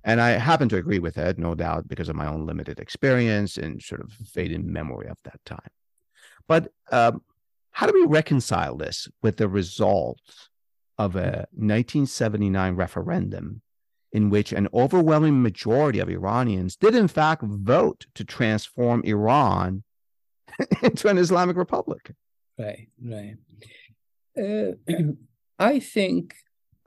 And 0.04 0.22
I 0.22 0.32
happen 0.32 0.70
to 0.70 0.78
agree 0.78 1.00
with 1.00 1.18
it, 1.18 1.38
no 1.38 1.54
doubt, 1.54 1.88
because 1.88 2.10
of 2.10 2.16
my 2.16 2.26
own 2.26 2.46
limited 2.46 2.80
experience 2.80 3.58
and 3.58 3.82
sort 3.82 4.02
of 4.02 4.12
fading 4.12 4.72
memory 4.72 5.08
of 5.08 5.18
that 5.26 5.44
time. 5.46 5.70
But 6.48 6.72
um, 6.92 7.22
how 7.72 7.88
do 7.88 7.94
we 7.94 8.06
reconcile 8.06 8.76
this 8.76 9.08
with 9.22 9.38
the 9.38 9.48
results 9.48 10.50
of 10.98 11.16
a 11.16 11.48
1979 11.54 12.76
referendum 12.76 13.62
in 14.12 14.30
which 14.30 14.52
an 14.52 14.68
overwhelming 14.74 15.42
majority 15.42 16.00
of 16.00 16.10
Iranians 16.10 16.76
did, 16.76 16.96
in 16.96 17.08
fact, 17.08 17.44
vote 17.44 18.08
to 18.16 18.24
transform 18.24 19.02
Iran 19.04 19.84
into 20.82 21.08
an 21.08 21.18
Islamic 21.18 21.56
republic? 21.56 22.12
Right, 22.58 22.90
right. 23.02 23.36
Uh, 24.38 24.74
I 25.60 25.80
think 25.80 26.36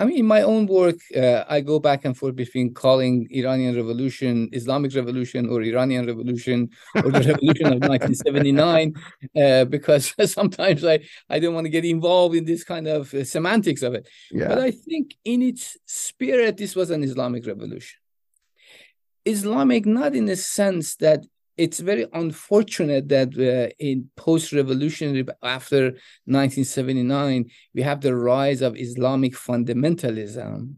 I 0.02 0.04
mean, 0.04 0.18
in 0.18 0.26
my 0.26 0.42
own 0.42 0.66
work, 0.66 0.98
uh, 1.16 1.44
I 1.48 1.60
go 1.60 1.78
back 1.78 2.04
and 2.04 2.18
forth 2.18 2.34
between 2.34 2.74
calling 2.74 3.28
Iranian 3.30 3.76
Revolution 3.76 4.48
Islamic 4.50 4.92
Revolution 4.96 5.48
or 5.48 5.62
Iranian 5.62 6.04
Revolution 6.06 6.70
or 6.96 7.12
the 7.12 7.22
Revolution 7.32 7.66
of 7.66 7.78
1979, 7.78 8.94
uh, 9.40 9.64
because 9.66 10.12
sometimes 10.26 10.84
I, 10.84 10.98
I 11.30 11.38
don't 11.38 11.54
want 11.54 11.66
to 11.66 11.70
get 11.70 11.84
involved 11.84 12.34
in 12.34 12.44
this 12.44 12.64
kind 12.64 12.88
of 12.88 13.14
uh, 13.14 13.22
semantics 13.22 13.82
of 13.82 13.94
it. 13.94 14.08
Yeah. 14.32 14.48
But 14.48 14.58
I 14.58 14.72
think 14.72 15.14
in 15.24 15.40
its 15.40 15.76
spirit, 15.86 16.56
this 16.56 16.74
was 16.74 16.90
an 16.90 17.04
Islamic 17.04 17.46
revolution. 17.46 18.00
Islamic, 19.24 19.86
not 19.86 20.16
in 20.16 20.24
the 20.24 20.34
sense 20.34 20.96
that 20.96 21.20
it's 21.62 21.78
very 21.78 22.06
unfortunate 22.12 23.08
that 23.08 23.28
uh, 23.38 23.72
in 23.78 24.10
post-revolutionary 24.16 25.24
after 25.42 25.82
1979 26.26 27.48
we 27.74 27.82
have 27.82 28.00
the 28.00 28.14
rise 28.14 28.62
of 28.62 28.76
islamic 28.76 29.34
fundamentalism 29.34 30.74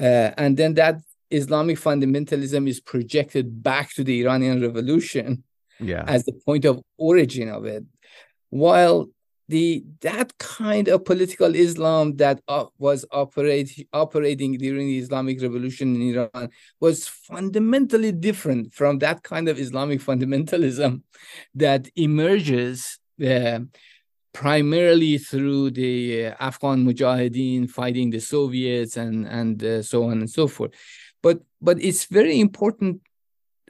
uh, 0.00 0.30
and 0.42 0.56
then 0.56 0.72
that 0.74 0.96
islamic 1.30 1.78
fundamentalism 1.78 2.66
is 2.66 2.80
projected 2.80 3.62
back 3.62 3.92
to 3.92 4.02
the 4.02 4.22
iranian 4.22 4.62
revolution 4.62 5.44
yeah. 5.80 6.04
as 6.06 6.24
the 6.24 6.36
point 6.46 6.64
of 6.64 6.80
origin 6.96 7.50
of 7.50 7.66
it 7.66 7.84
while 8.48 9.08
the 9.48 9.84
that 10.00 10.36
kind 10.38 10.88
of 10.88 11.04
political 11.04 11.54
Islam 11.54 12.16
that 12.16 12.40
uh, 12.48 12.66
was 12.78 13.04
operate, 13.10 13.86
operating 13.92 14.56
during 14.56 14.86
the 14.86 14.98
Islamic 14.98 15.40
Revolution 15.42 15.94
in 15.96 16.14
Iran 16.14 16.50
was 16.80 17.06
fundamentally 17.06 18.12
different 18.12 18.72
from 18.72 18.98
that 19.00 19.22
kind 19.22 19.48
of 19.48 19.58
Islamic 19.58 20.00
fundamentalism 20.08 21.02
that 21.54 21.88
emerges 21.96 22.98
uh, 23.24 23.60
primarily 24.32 25.18
through 25.18 25.70
the 25.70 26.26
uh, 26.26 26.34
Afghan 26.40 26.84
Mujahideen 26.84 27.70
fighting 27.70 28.10
the 28.10 28.20
Soviets 28.20 28.96
and 28.96 29.26
and 29.26 29.62
uh, 29.62 29.82
so 29.82 30.04
on 30.04 30.20
and 30.20 30.30
so 30.30 30.48
forth. 30.48 30.72
But 31.22 31.40
but 31.60 31.82
it's 31.82 32.04
very 32.06 32.40
important 32.40 33.02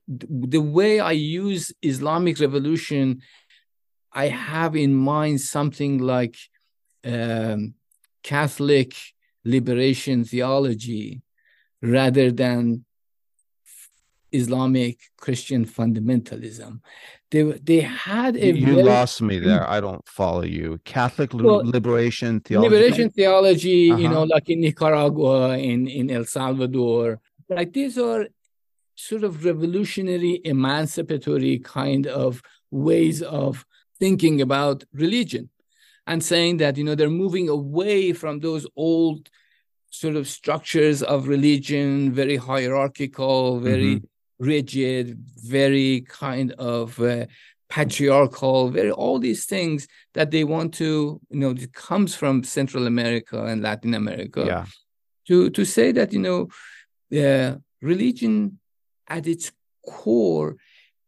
the 0.07 0.61
way 0.61 1.01
I 1.01 1.13
use 1.13 1.73
Islamic 1.83 2.39
Revolution 2.39 3.23
I 4.15 4.29
have 4.29 4.77
in 4.77 4.95
mind 4.95 5.41
something 5.41 5.99
like 5.99 6.37
um, 7.05 7.75
Catholic 8.23 8.95
liberation 9.45 10.25
theology 10.25 11.23
rather 11.83 12.31
than 12.31 12.85
Islamic 14.33 14.99
Christian 15.17 15.65
fundamentalism. 15.65 16.81
They 17.31 17.43
they 17.71 17.81
had 17.81 18.37
a 18.37 18.53
you, 18.53 18.67
very, 18.67 18.83
lost 18.83 19.23
me 19.23 19.39
there. 19.39 19.69
I 19.69 19.81
don't 19.81 20.07
follow 20.09 20.43
you. 20.43 20.81
Catholic 20.85 21.33
well, 21.35 21.65
liberation 21.65 22.41
theology. 22.41 22.69
Liberation 22.69 23.11
theology, 23.11 23.91
uh-huh. 23.91 24.01
you 24.01 24.09
know, 24.09 24.25
like 24.25 24.49
in 24.49 24.61
Nicaragua, 24.61 25.59
in 25.59 25.87
in 25.87 26.11
El 26.11 26.25
Salvador, 26.25 27.21
like 27.49 27.73
these 27.73 27.97
are 27.99 28.27
sort 28.97 29.25
of 29.25 29.45
revolutionary, 29.45 30.41
emancipatory 30.45 31.59
kind 31.59 32.07
of 32.07 32.43
ways 32.71 33.23
of 33.23 33.65
thinking 33.99 34.41
about 34.41 34.85
religion 34.93 35.49
and 36.07 36.23
saying 36.23 36.59
that 36.59 36.77
you 36.77 36.85
know 36.85 36.95
they're 36.95 37.11
moving 37.11 37.49
away 37.49 38.13
from 38.13 38.41
those 38.41 38.67
old 38.77 39.31
sort 39.91 40.17
of 40.17 40.27
structures 40.29 41.03
of 41.03 41.29
religion 41.29 42.13
very 42.13 42.37
hierarchical 42.37 43.61
very 43.61 43.97
mm-hmm. 43.97 44.45
rigid 44.45 45.19
very 45.37 46.01
kind 46.03 46.53
of 46.53 47.01
uh, 47.01 47.27
patriarchal 47.69 48.71
very 48.71 48.91
all 48.91 49.19
these 49.19 49.47
things 49.47 49.87
that 50.13 50.31
they 50.31 50.45
want 50.45 50.75
to 50.75 51.21
you 51.31 51.39
know 51.41 51.51
it 51.51 51.73
comes 51.73 52.15
from 52.15 52.43
central 52.43 52.87
america 52.87 53.45
and 53.45 53.63
latin 53.63 53.95
america 53.95 54.45
yeah. 54.47 54.67
to 55.27 55.49
to 55.51 55.65
say 55.65 55.93
that 55.93 56.13
you 56.13 56.19
know 56.19 56.49
uh, 57.17 57.57
religion 57.81 58.59
at 59.09 59.27
its 59.27 59.53
core 59.87 60.57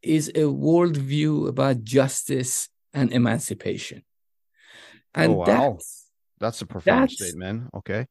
is 0.02 0.28
a 0.28 0.42
worldview 0.42 1.48
about 1.48 1.82
justice 1.82 2.68
and 2.96 3.12
emancipation. 3.12 4.02
And 5.14 5.32
oh, 5.32 5.36
wow. 5.36 5.44
that's, 5.46 6.06
that's 6.40 6.62
a 6.62 6.66
profound 6.66 7.10
that's, 7.10 7.14
statement. 7.14 7.70
Okay. 7.74 8.06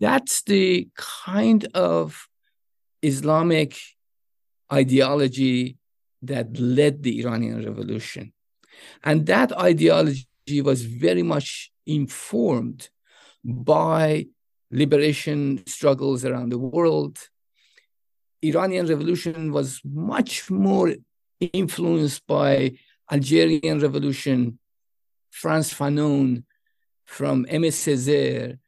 That's 0.00 0.42
the 0.42 0.88
kind 0.96 1.64
of 1.74 2.26
Islamic 3.02 3.78
ideology 4.72 5.76
that 6.22 6.58
led 6.58 7.02
the 7.02 7.20
Iranian 7.20 7.64
revolution. 7.64 8.32
And 9.04 9.26
that 9.26 9.52
ideology 9.52 10.60
was 10.62 10.82
very 10.82 11.22
much 11.22 11.70
informed 11.86 12.88
by 13.44 14.26
liberation 14.70 15.62
struggles 15.66 16.24
around 16.24 16.48
the 16.50 16.58
world. 16.58 17.18
Iranian 18.42 18.86
revolution 18.86 19.52
was 19.52 19.80
much 19.84 20.50
more 20.50 20.94
influenced 21.52 22.26
by 22.26 22.72
Algerian 23.12 23.78
Revolution, 23.78 24.58
Frantz 25.30 25.72
Fanon 25.74 26.44
from 27.04 27.44
Aimé 27.46 27.70
Césaire, 27.70 28.58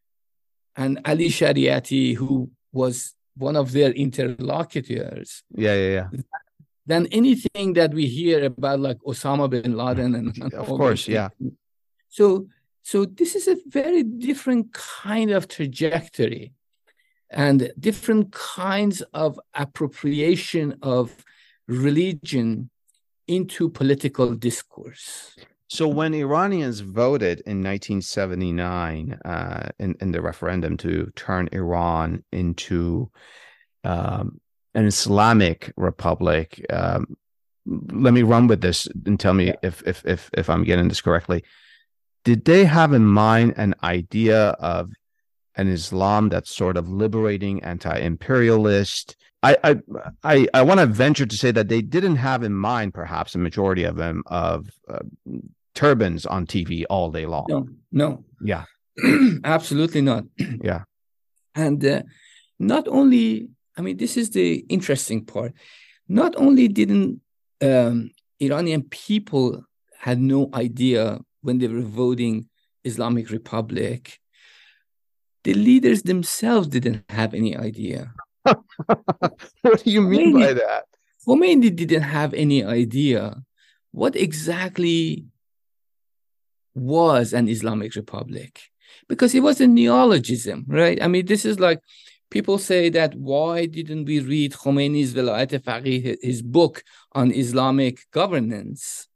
and 0.77 1.01
Ali 1.05 1.29
Shariati, 1.29 2.15
who 2.15 2.51
was 2.73 3.15
one 3.37 3.57
of 3.57 3.73
their 3.73 3.91
interlocutors. 3.93 5.43
Yeah, 5.55 5.75
yeah, 5.75 5.91
yeah. 5.91 6.09
Than 6.87 7.07
anything 7.07 7.73
that 7.75 7.95
we 7.95 8.07
hear 8.07 8.45
about 8.45 8.81
like 8.81 8.99
Osama 9.07 9.49
bin 9.49 9.77
Laden 9.77 10.15
and, 10.15 10.37
and 10.37 10.55
of 10.63 10.67
course, 10.67 11.09
yeah. 11.09 11.31
So 12.11 12.49
so 12.83 13.07
this 13.07 13.35
is 13.35 13.49
a 13.49 13.57
very 13.67 14.03
different 14.03 14.75
kind 14.75 15.31
of 15.31 15.49
trajectory 15.49 16.53
and 17.31 17.73
different 17.81 18.31
kinds 18.33 19.01
of 19.15 19.41
appropriation 19.55 20.77
of 20.83 21.25
religion 21.67 22.69
into 23.27 23.68
political 23.68 24.35
discourse. 24.35 25.35
So 25.68 25.89
when 25.89 26.14
Iranians 26.14 26.81
voted 26.81 27.41
in 27.47 27.62
1979 27.62 29.18
uh, 29.25 29.68
in, 29.79 29.97
in 30.01 30.12
the 30.12 30.20
referendum 30.20 30.77
to 30.79 31.11
turn 31.16 31.49
Iran 31.53 32.22
into 32.33 33.11
um, 33.83 34.41
an 34.75 34.87
Islamic 34.87 35.72
republic, 35.77 36.64
um, 36.70 37.16
let 37.66 38.12
me 38.12 38.22
run 38.22 38.47
with 38.47 38.61
this 38.61 38.87
and 39.07 39.18
tell 39.18 39.35
me 39.35 39.55
if, 39.62 39.83
if 39.87 40.05
if 40.05 40.31
if 40.35 40.51
I'm 40.51 40.64
getting 40.64 40.89
this 40.89 41.01
correctly. 41.01 41.45
Did 42.25 42.45
they 42.45 42.64
have 42.64 42.93
in 42.93 43.05
mind 43.05 43.55
an 43.57 43.75
idea 43.83 44.51
of 44.51 44.93
an 45.57 45.69
Islam 45.69 46.29
that's 46.29 46.55
sort 46.55 46.77
of 46.77 46.89
liberating, 46.89 47.63
anti-imperialist, 47.63 49.17
I 49.43 49.57
I 49.63 49.77
I, 50.23 50.49
I 50.55 50.63
want 50.63 50.81
to 50.81 50.87
venture 50.87 51.27
to 51.27 51.37
say 51.37 51.51
that 51.53 51.69
they 51.69 51.83
didn't 51.83 52.17
have 52.17 52.43
in 52.43 52.55
mind, 52.55 52.95
perhaps 52.95 53.35
a 53.35 53.39
majority 53.39 53.85
of 53.85 53.97
them, 53.97 54.23
of 54.27 54.69
uh, 54.89 55.01
turbans 55.75 56.25
on 56.27 56.47
TV 56.47 56.85
all 56.89 57.11
day 57.11 57.27
long. 57.27 57.47
No, 57.49 57.69
no, 57.93 58.25
yeah, 58.41 58.65
absolutely 59.45 60.01
not. 60.01 60.25
yeah, 60.63 60.85
and 61.55 61.85
uh, 61.85 62.03
not 62.59 62.89
only, 62.89 63.51
I 63.77 63.83
mean, 63.83 63.99
this 63.99 64.17
is 64.17 64.31
the 64.31 64.65
interesting 64.69 65.25
part. 65.27 65.53
Not 66.09 66.35
only 66.37 66.69
didn't 66.69 67.21
um, 67.61 68.11
Iranian 68.41 68.83
people 68.83 69.65
had 69.99 70.21
no 70.21 70.51
idea 70.55 71.21
when 71.43 71.59
they 71.59 71.69
were 71.69 71.81
voting 71.81 72.49
Islamic 72.85 73.31
Republic, 73.31 74.21
the 75.45 75.55
leaders 75.55 76.03
themselves 76.03 76.69
didn't 76.69 77.05
have 77.09 77.35
any 77.35 77.57
idea. 77.57 78.13
what 78.43 79.85
do 79.85 79.91
you 79.91 80.03
mean 80.03 80.35
Khomeini, 80.35 80.47
by 80.47 80.53
that? 80.55 80.85
Khomeini 81.27 81.75
didn't 81.75 82.03
have 82.03 82.35
any 82.35 82.65
idea 82.65 83.43
what 83.93 84.17
exactly 84.17 85.27
was 86.75 87.33
an 87.33 87.49
Islamic 87.49 87.95
Republic 87.95 88.61
because 89.09 89.35
it 89.35 89.41
was 89.41 89.61
a 89.61 89.67
neologism, 89.67 90.65
right? 90.67 91.01
I 91.01 91.07
mean, 91.09 91.27
this 91.27 91.45
is 91.45 91.61
like 91.61 91.81
people 92.31 92.59
say 92.59 92.89
that 92.91 93.15
why 93.15 93.67
didn't 93.67 94.07
we 94.07 94.21
read 94.21 94.53
Khomeini's 94.53 95.15
Velayat 95.15 95.53
Faqih, 95.63 96.17
his 96.21 96.43
book 96.43 96.83
on 97.13 97.31
Islamic 97.33 98.01
governance? 98.11 99.09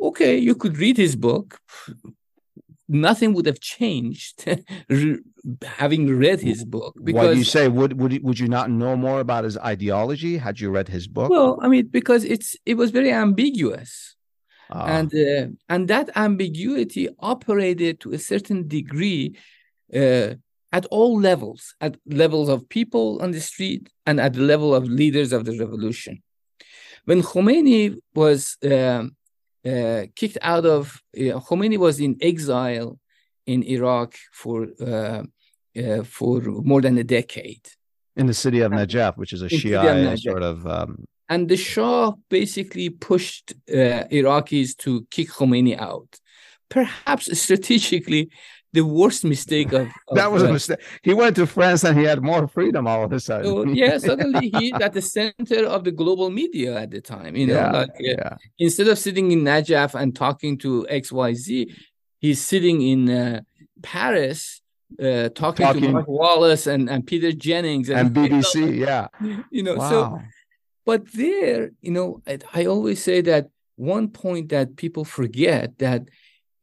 Okay, 0.00 0.36
you 0.38 0.56
could 0.56 0.76
read 0.78 0.96
his 0.96 1.14
book 1.14 1.60
nothing 2.94 3.34
would 3.34 3.46
have 3.46 3.60
changed 3.60 4.44
having 5.64 6.16
read 6.16 6.40
his 6.40 6.64
book 6.64 6.94
because 7.02 7.28
what 7.28 7.36
you 7.36 7.44
say? 7.44 7.68
Would 7.68 8.00
would 8.00 8.22
would 8.22 8.38
you 8.38 8.48
not 8.48 8.70
know 8.70 8.96
more 8.96 9.20
about 9.20 9.44
his 9.44 9.58
ideology 9.58 10.38
had 10.38 10.60
you 10.60 10.70
read 10.70 10.88
his 10.88 11.06
book? 11.06 11.30
Well 11.30 11.58
i 11.60 11.68
mean 11.68 11.86
because 11.88 12.24
it's 12.24 12.56
it 12.64 12.74
was 12.74 12.90
very 12.90 13.12
ambiguous. 13.12 14.14
Ah. 14.70 14.86
and 14.86 15.14
uh, 15.14 15.46
and 15.68 15.88
that 15.88 16.08
ambiguity 16.16 17.08
operated 17.18 18.00
to 18.00 18.12
a 18.12 18.18
certain 18.18 18.66
degree 18.66 19.36
uh, 19.94 20.34
at 20.72 20.86
all 20.86 21.20
levels 21.20 21.74
at 21.82 21.96
levels 22.06 22.48
of 22.48 22.66
people 22.68 23.20
on 23.20 23.30
the 23.32 23.40
street 23.40 23.90
and 24.06 24.18
at 24.18 24.32
the 24.32 24.40
level 24.40 24.74
of 24.74 24.88
leaders 24.88 25.32
of 25.32 25.44
the 25.44 25.56
revolution. 25.58 26.22
When 27.04 27.20
khomeini 27.22 27.96
was 28.14 28.56
um, 28.64 29.16
uh, 29.66 30.06
kicked 30.14 30.38
out 30.42 30.66
of 30.66 31.00
uh, 31.16 31.40
Khomeini 31.40 31.78
was 31.78 32.00
in 32.00 32.16
exile 32.20 32.98
in 33.46 33.62
Iraq 33.62 34.14
for 34.32 34.68
uh, 34.80 35.22
uh, 35.76 36.02
for 36.04 36.40
more 36.42 36.80
than 36.80 36.96
a 36.98 37.04
decade 37.04 37.66
in 38.16 38.26
the 38.26 38.34
city 38.34 38.60
of 38.60 38.72
Najaf, 38.72 39.16
which 39.16 39.32
is 39.32 39.42
a 39.42 39.48
Shia 39.48 40.18
sort 40.18 40.42
of. 40.42 40.66
Um... 40.66 41.04
And 41.28 41.48
the 41.48 41.56
Shah 41.56 42.12
basically 42.28 42.90
pushed 42.90 43.52
uh, 43.68 44.04
Iraqis 44.10 44.76
to 44.78 45.06
kick 45.10 45.28
Khomeini 45.30 45.78
out, 45.78 46.20
perhaps 46.68 47.36
strategically 47.38 48.30
the 48.74 48.84
worst 48.84 49.24
mistake 49.24 49.72
of, 49.72 49.86
of 50.08 50.16
that 50.16 50.30
was 50.30 50.42
a 50.42 50.52
mistake. 50.52 50.80
He 51.02 51.14
went 51.14 51.36
to 51.36 51.46
France 51.46 51.84
and 51.84 51.96
he 51.96 52.04
had 52.04 52.20
more 52.22 52.46
freedom 52.48 52.86
all 52.86 53.04
of 53.04 53.12
a 53.12 53.20
sudden. 53.20 53.46
So, 53.46 53.64
yeah, 53.66 53.98
suddenly 54.10 54.50
he's 54.50 54.74
at 54.74 54.92
the 54.92 55.00
center 55.00 55.64
of 55.66 55.84
the 55.84 55.92
global 55.92 56.28
media 56.28 56.76
at 56.76 56.90
the 56.90 57.00
time. 57.00 57.36
You 57.36 57.46
know, 57.46 57.54
yeah, 57.54 57.70
like 57.70 57.90
uh, 57.90 57.94
yeah. 57.98 58.36
instead 58.58 58.88
of 58.88 58.98
sitting 58.98 59.30
in 59.30 59.42
Najaf 59.42 59.94
and 59.94 60.14
talking 60.14 60.58
to 60.58 60.86
X 60.88 61.12
Y 61.12 61.34
Z, 61.34 61.74
he's 62.18 62.44
sitting 62.44 62.82
in 62.82 63.08
uh, 63.08 63.40
Paris. 63.82 64.60
Uh, 65.02 65.28
talking, 65.30 65.66
talking, 65.66 65.82
to 65.82 65.88
Mark 65.88 66.06
Wallace 66.06 66.68
and, 66.68 66.88
and 66.88 67.04
Peter 67.04 67.32
Jennings 67.32 67.88
and, 67.88 68.16
and 68.16 68.30
BBC, 68.30 68.54
you 68.54 68.86
know, 68.86 68.86
yeah, 68.86 69.06
you 69.50 69.62
know. 69.64 69.74
Wow. 69.74 69.90
So, 69.90 70.20
but 70.84 71.10
there, 71.12 71.72
you 71.80 71.90
know, 71.90 72.22
I, 72.28 72.38
I 72.52 72.66
always 72.66 73.02
say 73.02 73.20
that 73.22 73.48
one 73.74 74.06
point 74.08 74.50
that 74.50 74.76
people 74.76 75.04
forget 75.04 75.78
that 75.78 76.02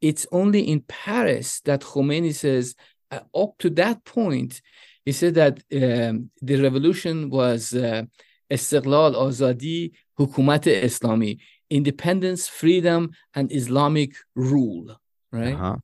it's 0.02 0.26
only 0.32 0.62
in 0.68 0.82
Paris 0.82 1.62
that 1.62 1.82
Khomeini 1.82 2.34
says, 2.34 2.76
uh, 3.12 3.20
up 3.36 3.58
to 3.60 3.70
that 3.72 4.04
point, 4.04 4.62
he 5.06 5.12
said 5.12 5.36
that 5.36 5.62
um, 5.74 6.32
the 6.41 6.62
revolution 6.62 7.30
was 7.30 7.74
uh, 7.74 8.04
Istiqlal, 8.52 9.16
Azadi, 9.16 9.91
Hukumat 10.20 10.64
Islami, 10.64 11.39
independence, 11.70 12.47
freedom, 12.47 13.12
and 13.34 13.52
Islamic 13.52 14.14
rule, 14.36 14.99
right? 15.32 15.54
Uh-huh. 15.54 15.78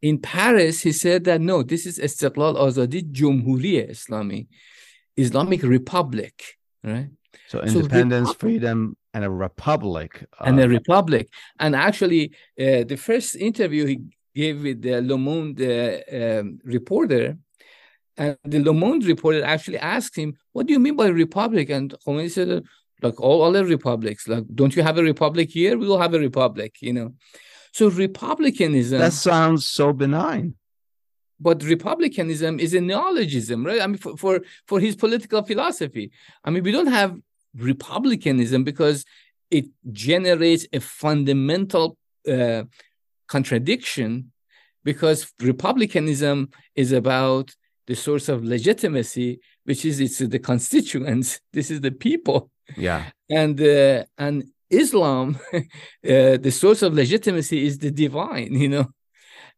In 0.00 0.18
Paris, 0.18 0.82
he 0.82 0.92
said 0.92 1.24
that 1.24 1.40
no, 1.40 1.62
this 1.62 1.86
is 1.86 1.98
Istiqlal, 1.98 2.56
Azadi, 2.56 3.02
Jumhuriya 3.12 3.90
Islami, 3.90 4.48
Islamic 5.16 5.62
Republic, 5.62 6.42
right? 6.82 7.10
So 7.48 7.60
independence, 7.60 8.28
so 8.28 8.34
freedom, 8.34 8.96
and 9.14 9.24
a 9.24 9.30
republic. 9.30 10.24
Uh, 10.40 10.44
and 10.44 10.60
a 10.60 10.68
republic. 10.68 11.28
And 11.58 11.76
actually, 11.76 12.32
uh, 12.58 12.84
the 12.84 12.96
first 12.96 13.36
interview 13.36 13.86
he 13.86 14.00
gave 14.34 14.62
with 14.62 14.82
the 14.82 15.00
Le 15.02 15.18
Monde 15.18 15.60
uh, 15.60 16.40
um, 16.40 16.58
reporter, 16.64 17.36
and 18.16 18.36
the 18.44 18.62
Le 18.62 18.72
Monde 18.72 19.04
reporter 19.04 19.42
actually 19.44 19.78
asked 19.78 20.16
him, 20.16 20.36
"What 20.52 20.66
do 20.66 20.72
you 20.72 20.78
mean 20.78 20.96
by 20.96 21.08
republic?" 21.08 21.70
And 21.70 21.94
Khomeini 22.06 22.30
said, 22.30 22.64
"Like 23.02 23.20
all 23.20 23.42
other 23.42 23.64
republics. 23.64 24.28
Like, 24.28 24.44
don't 24.54 24.74
you 24.76 24.82
have 24.82 24.98
a 24.98 25.02
republic 25.02 25.50
here? 25.50 25.76
We 25.78 25.86
will 25.86 26.00
have 26.00 26.14
a 26.14 26.18
republic." 26.18 26.76
You 26.80 26.92
know. 26.92 27.14
So 27.72 27.88
republicanism. 27.88 28.98
That 28.98 29.14
sounds 29.14 29.66
so 29.66 29.92
benign. 29.92 30.54
But 31.40 31.64
republicanism 31.64 32.60
is 32.60 32.72
a 32.72 32.80
neologism, 32.80 33.66
right? 33.66 33.80
I 33.80 33.86
mean, 33.86 33.96
for, 33.96 34.16
for 34.16 34.40
for 34.66 34.78
his 34.78 34.94
political 34.94 35.42
philosophy. 35.42 36.12
I 36.44 36.50
mean, 36.50 36.62
we 36.62 36.70
don't 36.70 36.92
have 37.00 37.18
republicanism 37.56 38.64
because 38.64 39.04
it 39.50 39.66
generates 39.90 40.66
a 40.72 40.80
fundamental 40.80 41.96
uh, 42.28 42.62
contradiction 43.28 44.32
because 44.84 45.32
republicanism 45.40 46.48
is 46.74 46.92
about 46.92 47.54
the 47.86 47.94
source 47.94 48.28
of 48.28 48.44
legitimacy 48.44 49.40
which 49.64 49.84
is 49.84 50.00
it's 50.00 50.18
the 50.18 50.38
constituents. 50.38 51.40
This 51.52 51.70
is 51.70 51.80
the 51.80 51.92
people. 51.92 52.50
Yeah. 52.76 53.04
And 53.28 53.60
uh, 53.60 54.04
and 54.18 54.44
islam 54.70 55.38
uh, 55.52 55.60
the 56.46 56.50
source 56.50 56.80
of 56.80 56.94
legitimacy 56.94 57.66
is 57.66 57.78
the 57.78 57.90
divine 57.90 58.54
you 58.54 58.68
know? 58.68 58.86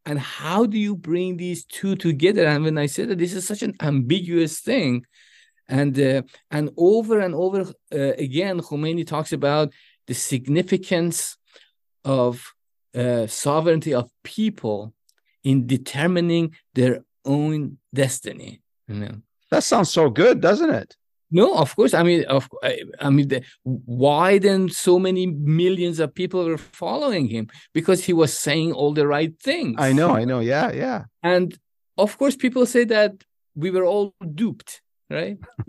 And 0.06 0.18
how 0.18 0.66
do 0.66 0.78
you 0.78 0.96
bring 0.96 1.36
these 1.36 1.64
two 1.64 1.94
together? 1.96 2.44
And 2.46 2.64
when 2.64 2.78
i 2.78 2.86
said 2.86 3.08
that 3.08 3.18
this 3.18 3.32
is 3.32 3.46
such 3.46 3.62
an 3.62 3.74
ambiguous 3.80 4.60
thing 4.60 5.04
and 5.68 5.98
uh, 5.98 6.22
and 6.50 6.70
over 6.76 7.20
and 7.20 7.34
over 7.34 7.62
uh, 7.92 8.12
again 8.18 8.60
khomeini 8.60 9.06
talks 9.06 9.32
about 9.32 9.72
the 10.06 10.14
significance 10.14 11.36
of 12.04 12.52
uh, 12.94 13.26
sovereignty 13.26 13.94
of 13.94 14.10
people 14.22 14.92
in 15.42 15.66
determining 15.66 16.54
their 16.74 17.04
own 17.24 17.78
destiny 17.92 18.60
you 18.88 18.96
know. 18.96 19.16
That 19.50 19.64
sounds 19.64 19.90
so 19.90 20.10
good 20.10 20.40
doesn't 20.40 20.70
it? 20.70 20.96
No 21.30 21.54
of 21.54 21.74
course. 21.74 21.94
I 21.94 22.02
mean 22.02 22.24
of 22.24 22.48
i, 22.62 22.80
I 23.00 23.10
mean 23.10 23.28
the, 23.28 23.42
why 23.64 24.38
then 24.38 24.68
so 24.68 24.98
many 24.98 25.26
millions 25.26 25.98
of 25.98 26.14
people 26.14 26.44
were 26.44 26.58
following 26.58 27.28
him? 27.28 27.48
Because 27.72 28.04
he 28.04 28.12
was 28.12 28.36
saying 28.36 28.72
all 28.72 28.92
the 28.92 29.06
right 29.06 29.34
things. 29.40 29.76
I 29.78 29.92
know 29.92 30.10
i 30.10 30.24
know. 30.24 30.40
Yeah 30.40 30.72
yeah. 30.72 31.04
And 31.22 31.56
of 31.96 32.18
course 32.18 32.36
people 32.36 32.66
say 32.66 32.84
that 32.84 33.12
we 33.54 33.70
were 33.70 33.84
all 33.84 34.14
duped 34.34 34.82
right? 35.10 35.38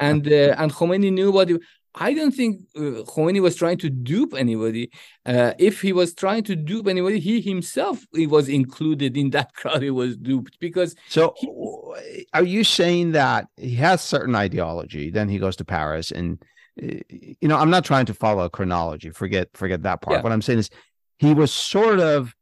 and 0.00 0.26
uh, 0.26 0.54
and 0.58 0.72
Khomeini 0.72 1.12
knew 1.12 1.30
what. 1.30 1.48
He, 1.48 1.58
I 1.98 2.12
don't 2.12 2.32
think 2.32 2.60
uh, 2.76 3.02
Khomeini 3.04 3.40
was 3.40 3.56
trying 3.56 3.78
to 3.78 3.88
dupe 3.88 4.34
anybody. 4.34 4.90
Uh, 5.24 5.54
if 5.58 5.80
he 5.80 5.94
was 5.94 6.14
trying 6.14 6.44
to 6.44 6.54
dupe 6.54 6.88
anybody, 6.88 7.18
he 7.20 7.40
himself 7.40 8.04
he 8.14 8.26
was 8.26 8.48
included 8.48 9.16
in 9.16 9.30
that 9.30 9.54
crowd. 9.54 9.82
He 9.82 9.90
was 9.90 10.16
duped 10.16 10.58
because. 10.60 10.94
So, 11.08 11.34
he, 11.38 12.26
are 12.34 12.44
you 12.44 12.64
saying 12.64 13.12
that 13.12 13.46
he 13.56 13.74
has 13.76 14.02
certain 14.02 14.34
ideology? 14.34 15.10
Then 15.10 15.28
he 15.28 15.38
goes 15.38 15.56
to 15.56 15.64
Paris, 15.64 16.10
and 16.10 16.42
uh, 16.82 16.86
you 17.08 17.48
know, 17.48 17.56
I'm 17.56 17.70
not 17.70 17.84
trying 17.84 18.06
to 18.06 18.14
follow 18.14 18.44
a 18.44 18.50
chronology. 18.50 19.10
Forget 19.10 19.48
forget 19.54 19.82
that 19.84 20.02
part. 20.02 20.18
Yeah. 20.18 20.22
What 20.22 20.32
I'm 20.32 20.42
saying 20.42 20.58
is, 20.58 20.70
he 21.18 21.32
was 21.32 21.50
sort 21.50 22.00
of 22.00 22.34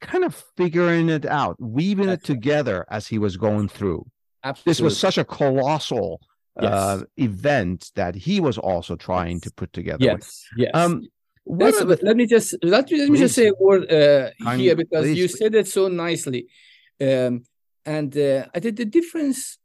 kind 0.00 0.24
of 0.24 0.34
figuring 0.56 1.08
it 1.08 1.26
out, 1.26 1.56
weaving 1.60 2.06
That's 2.06 2.22
it 2.22 2.26
together 2.26 2.86
right. 2.88 2.96
as 2.96 3.08
he 3.08 3.18
was 3.18 3.36
going 3.36 3.68
through. 3.68 4.06
Absolutely. 4.44 4.70
This 4.70 4.80
was 4.80 4.98
such 4.98 5.18
a 5.18 5.24
colossal 5.24 6.20
yes. 6.60 6.72
uh, 6.72 7.02
event 7.16 7.90
that 7.94 8.14
he 8.14 8.40
was 8.40 8.58
also 8.58 8.96
trying 8.96 9.36
yes. 9.36 9.42
to 9.42 9.52
put 9.52 9.72
together. 9.72 10.04
Yes, 10.04 10.44
yes. 10.56 10.70
Um, 10.74 11.02
the, 11.46 11.98
let 12.02 12.16
me 12.16 12.26
just 12.26 12.54
let 12.62 12.90
me, 12.90 12.98
let 13.00 13.10
me 13.10 13.18
just 13.18 13.34
say 13.34 13.48
a 13.48 13.54
word 13.58 13.90
uh, 13.90 14.30
here 14.56 14.76
because 14.76 15.04
please, 15.04 15.18
you 15.18 15.28
said 15.28 15.54
it 15.54 15.66
so 15.66 15.88
nicely, 15.88 16.46
um, 17.00 17.44
and 17.86 18.16
uh, 18.16 18.46
I 18.54 18.60
think 18.60 18.76
the 18.76 18.84
difference 18.84 19.58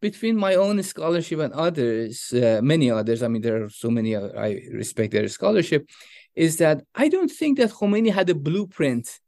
between 0.00 0.36
my 0.36 0.56
own 0.56 0.82
scholarship 0.82 1.38
and 1.38 1.54
others, 1.54 2.32
uh, 2.34 2.60
many 2.62 2.90
others. 2.90 3.22
I 3.22 3.28
mean, 3.28 3.40
there 3.40 3.64
are 3.64 3.70
so 3.70 3.88
many 3.88 4.14
uh, 4.14 4.28
I 4.36 4.60
respect 4.72 5.12
their 5.12 5.28
scholarship. 5.28 5.88
Is 6.34 6.58
that 6.58 6.84
I 6.94 7.08
don't 7.08 7.30
think 7.30 7.58
that 7.58 7.70
Khomeini 7.70 8.12
had 8.12 8.28
a 8.28 8.34
blueprint 8.34 9.20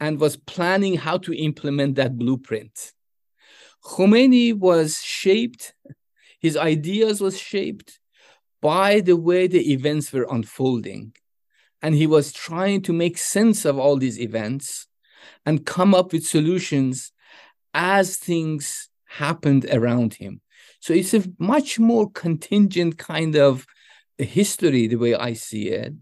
and 0.00 0.20
was 0.20 0.36
planning 0.36 0.96
how 0.96 1.18
to 1.18 1.32
implement 1.34 1.96
that 1.96 2.16
blueprint. 2.16 2.92
Khomeini 3.84 4.54
was 4.56 5.00
shaped, 5.00 5.74
his 6.40 6.56
ideas 6.56 7.20
was 7.20 7.38
shaped 7.38 7.98
by 8.60 9.00
the 9.00 9.16
way 9.16 9.46
the 9.46 9.72
events 9.72 10.12
were 10.12 10.26
unfolding. 10.30 11.14
And 11.80 11.94
he 11.94 12.06
was 12.06 12.32
trying 12.32 12.82
to 12.82 12.92
make 12.92 13.18
sense 13.18 13.64
of 13.64 13.78
all 13.78 13.96
these 13.96 14.18
events 14.18 14.88
and 15.46 15.64
come 15.64 15.94
up 15.94 16.12
with 16.12 16.26
solutions 16.26 17.12
as 17.72 18.16
things 18.16 18.88
happened 19.06 19.66
around 19.70 20.14
him. 20.14 20.40
So 20.80 20.92
it's 20.92 21.14
a 21.14 21.24
much 21.38 21.78
more 21.78 22.10
contingent 22.10 22.98
kind 22.98 23.36
of 23.36 23.66
history, 24.16 24.86
the 24.86 24.96
way 24.96 25.14
I 25.14 25.32
see 25.34 25.68
it. 25.68 25.94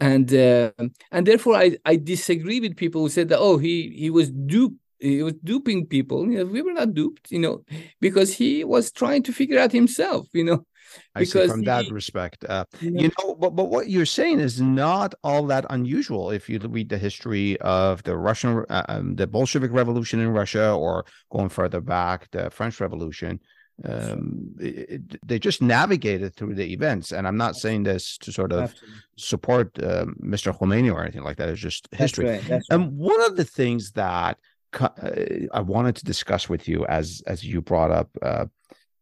And 0.00 0.32
uh, 0.32 0.72
and 1.10 1.26
therefore, 1.26 1.56
I, 1.56 1.76
I 1.84 1.96
disagree 1.96 2.60
with 2.60 2.76
people 2.76 3.02
who 3.02 3.08
said 3.08 3.28
that 3.30 3.38
oh 3.40 3.58
he 3.58 3.90
he 3.96 4.10
was 4.10 4.30
duped 4.30 4.78
he 4.98 5.22
was 5.22 5.34
duping 5.34 5.86
people. 5.86 6.30
You 6.30 6.38
know, 6.38 6.44
we 6.46 6.62
were 6.62 6.72
not 6.72 6.94
duped, 6.94 7.30
you 7.30 7.38
know, 7.38 7.64
because 8.00 8.34
he 8.34 8.64
was 8.64 8.90
trying 8.90 9.22
to 9.24 9.32
figure 9.32 9.58
out 9.58 9.72
himself, 9.72 10.26
you 10.32 10.44
know. 10.44 10.66
I 11.14 11.20
because 11.20 11.44
see 11.44 11.48
from 11.48 11.60
he, 11.60 11.66
that 11.66 11.90
respect, 11.90 12.44
uh, 12.48 12.64
you 12.80 12.90
know, 12.90 13.02
you 13.02 13.10
know 13.18 13.34
but, 13.34 13.50
but 13.50 13.66
what 13.66 13.90
you're 13.90 14.06
saying 14.06 14.40
is 14.40 14.60
not 14.60 15.14
all 15.22 15.46
that 15.46 15.66
unusual. 15.70 16.30
If 16.30 16.48
you 16.48 16.58
read 16.58 16.88
the 16.88 16.98
history 16.98 17.58
of 17.60 18.02
the 18.04 18.16
Russian, 18.16 18.64
uh, 18.70 18.84
um, 18.88 19.14
the 19.14 19.26
Bolshevik 19.26 19.70
Revolution 19.72 20.20
in 20.20 20.30
Russia, 20.30 20.72
or 20.72 21.04
going 21.30 21.50
further 21.50 21.80
back, 21.80 22.30
the 22.30 22.50
French 22.50 22.80
Revolution, 22.80 23.40
um, 23.84 24.54
it, 24.58 25.26
they 25.26 25.38
just 25.38 25.62
navigated 25.62 26.34
through 26.34 26.54
the 26.54 26.72
events. 26.72 27.12
And 27.12 27.28
I'm 27.28 27.36
not 27.36 27.56
saying 27.56 27.84
this 27.84 28.18
to 28.18 28.32
sort 28.32 28.52
of 28.52 28.70
Absolutely. 28.70 28.98
support 29.16 29.78
uh, 29.78 30.06
Mr. 30.22 30.56
Khomeini 30.56 30.92
or 30.92 31.02
anything 31.02 31.22
like 31.22 31.36
that. 31.36 31.48
It's 31.48 31.60
just 31.60 31.88
history. 31.92 32.26
That's 32.26 32.42
right, 32.42 32.48
that's 32.48 32.70
right. 32.70 32.80
And 32.80 32.98
one 32.98 33.22
of 33.24 33.36
the 33.36 33.44
things 33.44 33.92
that 33.92 34.38
I 34.72 35.60
wanted 35.60 35.96
to 35.96 36.04
discuss 36.04 36.48
with 36.48 36.68
you 36.68 36.84
as 36.86 37.22
as 37.26 37.44
you 37.44 37.60
brought 37.60 37.90
up 37.90 38.10
uh, 38.20 38.46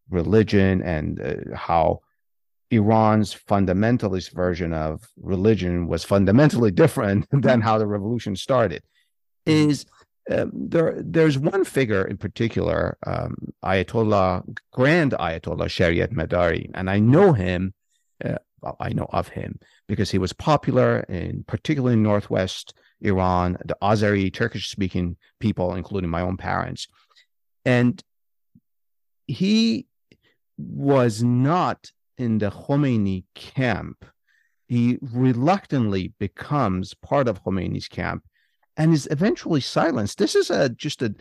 religion 0.09 0.83
and 0.83 1.21
uh, 1.21 1.57
how 1.57 2.01
Iran's 2.71 3.35
fundamentalist 3.35 4.33
version 4.33 4.73
of 4.73 5.09
religion 5.21 5.87
was 5.89 6.05
fundamentally 6.05 6.71
different 6.83 7.27
than 7.31 7.61
how 7.61 7.79
the 7.79 7.87
revolution 7.87 8.37
started. 8.37 8.83
Mm-hmm. 9.47 9.71
Is 9.71 9.87
um, 10.31 10.51
there? 10.55 10.97
There's 10.99 11.39
one 11.39 11.65
figure 11.65 12.05
in 12.05 12.17
particular, 12.17 12.97
um, 13.07 13.37
Ayatollah, 13.65 14.45
Grand 14.73 15.13
Ayatollah 15.13 15.67
Shariat 15.67 16.13
Madari, 16.13 16.71
and 16.75 16.91
I 16.91 16.99
know 16.99 17.33
him. 17.33 17.75
Uh, 18.25 18.37
I 18.81 18.89
know 18.93 19.07
of 19.11 19.29
him 19.29 19.61
because 19.87 20.11
he 20.11 20.19
was 20.19 20.33
popular 20.33 21.01
in 21.01 21.45
particularly 21.47 21.93
in 21.93 22.03
Northwest 22.03 22.75
Iran, 23.01 23.59
the 23.65 23.77
Azeri, 23.83 24.33
Turkish 24.33 24.69
speaking 24.69 25.17
people, 25.41 25.75
including 25.75 26.11
my 26.11 26.23
own 26.23 26.37
parents. 26.37 26.89
And 27.65 28.03
he 29.27 29.87
was 30.57 31.23
not 31.23 31.91
in 32.17 32.39
the 32.39 32.51
Khomeini 32.51 33.25
camp. 33.35 34.05
He 34.69 34.99
reluctantly 35.01 36.15
becomes 36.19 36.95
part 36.95 37.29
of 37.29 37.43
Khomeini's 37.45 37.89
camp 37.89 38.25
and 38.77 38.93
is 38.93 39.09
eventually 39.11 39.61
silenced. 39.61 40.19
This 40.19 40.35
is 40.35 40.51
a 40.51 40.69
just 40.69 41.03
a 41.03 41.15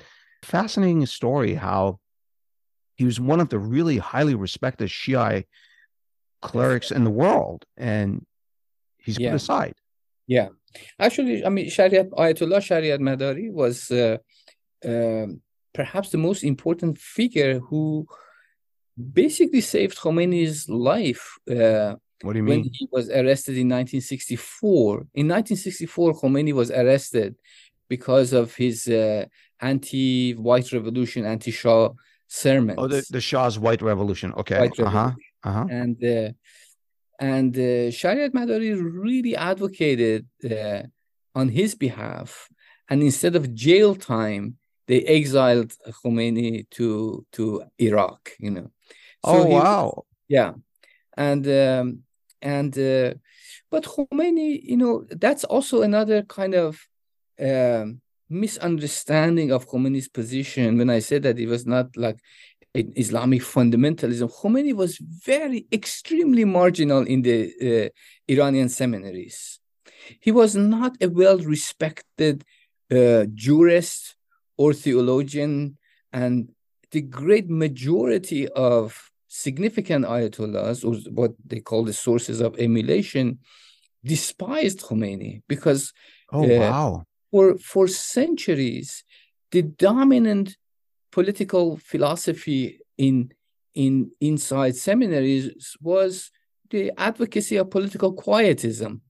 fascinating 0.44 1.06
story 1.06 1.56
how 1.56 2.00
he 2.96 3.06
was 3.06 3.20
one 3.20 3.40
of 3.40 3.50
the 3.50 3.60
really 3.60 3.98
highly 3.98 4.36
respected 4.36 4.90
Shia 4.90 5.44
clerics 6.42 6.92
in 6.92 7.04
the 7.04 7.10
world 7.10 7.66
and 7.76 8.26
he's 8.98 9.20
yeah. 9.20 9.32
put 9.32 9.36
aside. 9.36 9.76
Yeah. 10.28 10.50
Actually, 11.00 11.46
I 11.46 11.50
mean, 11.50 11.68
Shariat 11.68 12.10
Ayatollah 12.12 12.62
Shariat 12.70 13.00
Madari 13.00 13.52
was 13.52 13.92
uh, 13.92 14.18
uh, 14.88 15.28
perhaps 15.74 16.10
the 16.10 16.18
most 16.18 16.44
important 16.44 16.98
figure 16.98 17.60
who 17.60 18.08
basically 18.98 19.62
saved 19.62 19.98
Khomeini's 19.98 20.70
life 20.70 21.38
uh, 21.50 21.96
What 22.22 22.34
do 22.34 22.40
you 22.40 22.44
mean? 22.44 22.62
when 22.62 22.64
he 22.72 22.88
was 22.92 23.10
arrested 23.10 23.58
in 23.58 23.68
1964. 23.70 25.08
In 25.14 25.28
1964, 25.28 26.14
Khomeini 26.14 26.54
was 26.54 26.72
arrested 26.72 27.36
because 27.90 28.34
of 28.34 28.56
his 28.56 28.88
uh, 28.88 29.26
anti-white 29.60 30.72
revolution, 30.72 31.26
anti-Shah 31.26 31.90
sermons. 32.28 32.78
Oh, 32.80 32.88
the, 32.88 33.06
the 33.10 33.22
Shah's 33.22 33.60
white 33.60 33.82
revolution. 33.82 34.34
Okay. 34.34 34.60
White 34.60 34.80
Uh 34.80 34.90
huh. 34.90 35.12
Uh 35.44 35.52
huh. 35.52 35.66
and 35.70 36.04
uh, 36.04 36.32
and 37.20 37.56
uh, 37.56 37.92
Shariat 37.92 38.32
Madari 38.32 38.76
really 38.76 39.36
advocated 39.36 40.28
uh, 40.50 40.84
on 41.34 41.50
his 41.50 41.76
behalf, 41.76 42.50
and 42.90 43.02
instead 43.02 43.36
of 43.36 43.54
jail 43.54 43.96
time, 43.96 44.58
they 44.88 45.02
exiled 45.02 45.74
Khomeini 45.88 46.70
to 46.72 47.26
to 47.34 47.64
Iraq. 47.80 48.32
You 48.40 48.52
know. 48.52 48.72
Oh 49.24 49.46
he- 49.46 49.54
wow. 49.54 50.04
yeah, 50.28 50.54
and 51.18 51.48
um, 51.48 52.04
and 52.42 52.78
uh, 52.78 53.14
but 53.72 53.84
Khomeini, 53.84 54.62
you 54.64 54.78
know, 54.78 55.06
that's 55.10 55.44
also 55.44 55.82
another 55.82 56.22
kind 56.24 56.54
of 56.54 56.88
um, 57.40 58.02
misunderstanding 58.30 59.52
of 59.52 59.68
Khomeini's 59.68 60.08
position. 60.08 60.78
When 60.78 60.90
I 60.90 61.00
said 61.00 61.24
that 61.24 61.40
it 61.40 61.48
was 61.48 61.66
not 61.66 61.96
like 61.98 62.20
Islamic 62.76 63.42
fundamentalism, 63.42 64.32
Khomeini 64.32 64.74
was 64.74 64.98
very 64.98 65.66
extremely 65.72 66.46
marginal 66.46 67.04
in 67.14 67.22
the 67.22 67.40
uh, 67.62 67.90
Iranian 68.28 68.70
seminaries. 68.70 69.60
He 70.20 70.32
was 70.32 70.56
not 70.56 70.96
a 71.02 71.10
well-respected 71.10 72.44
uh, 72.92 73.26
jurist 73.34 74.16
or 74.58 74.74
theologian, 74.74 75.78
and 76.14 76.50
the 76.92 77.02
great 77.02 77.50
majority 77.50 78.48
of 78.50 79.12
significant 79.28 80.06
ayatollahs, 80.06 80.86
or 80.86 80.96
what 81.12 81.34
they 81.46 81.60
call 81.60 81.84
the 81.84 81.94
sources 81.94 82.40
of 82.42 82.58
emulation, 82.60 83.40
despised 84.04 84.82
Khomeini 84.82 85.42
because 85.48 85.92
Oh 86.32 86.44
uh, 86.44 86.60
wow. 86.60 87.04
for 87.32 87.58
for 87.58 87.88
centuries, 87.88 89.04
the 89.52 89.62
dominant 89.62 90.58
political 91.16 91.78
philosophy 91.78 92.78
in 92.98 93.32
in 93.74 94.12
inside 94.20 94.76
seminaries 94.76 95.78
was 95.82 96.30
the 96.72 96.92
advocacy 96.98 97.56
of 97.56 97.70
political 97.70 98.12
quietism. 98.26 99.02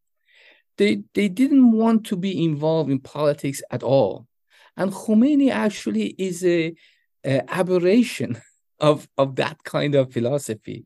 They 0.78 0.92
they 1.16 1.30
didn't 1.42 1.72
want 1.72 2.06
to 2.10 2.16
be 2.16 2.34
involved 2.50 2.92
in 2.92 3.00
politics 3.00 3.60
at 3.72 3.82
all, 3.82 4.28
and 4.78 4.92
Khomeini 4.92 5.50
actually 5.50 6.08
is 6.30 6.46
a, 6.46 6.76
a 7.26 7.36
aberration 7.60 8.32
of 8.90 9.08
of 9.18 9.36
that 9.42 9.58
kind 9.64 9.96
of 9.96 10.14
philosophy, 10.14 10.86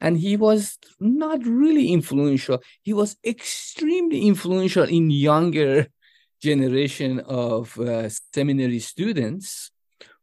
and 0.00 0.18
he 0.18 0.36
was 0.36 0.78
not 0.98 1.38
really 1.46 1.92
influential. 1.92 2.58
He 2.82 2.92
was 2.92 3.16
extremely 3.24 4.26
influential 4.26 4.86
in 4.98 5.10
younger 5.10 5.86
generation 6.42 7.20
of 7.20 7.78
uh, 7.78 8.08
seminary 8.34 8.80
students 8.80 9.70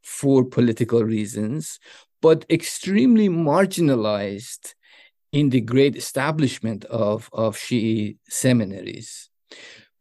for 0.03 0.43
political 0.43 1.03
reasons, 1.03 1.79
but 2.21 2.45
extremely 2.49 3.29
marginalized 3.29 4.73
in 5.31 5.49
the 5.49 5.61
great 5.61 5.95
establishment 5.95 6.85
of, 6.85 7.29
of 7.33 7.57
Shi'i 7.57 8.17
seminaries. 8.29 9.29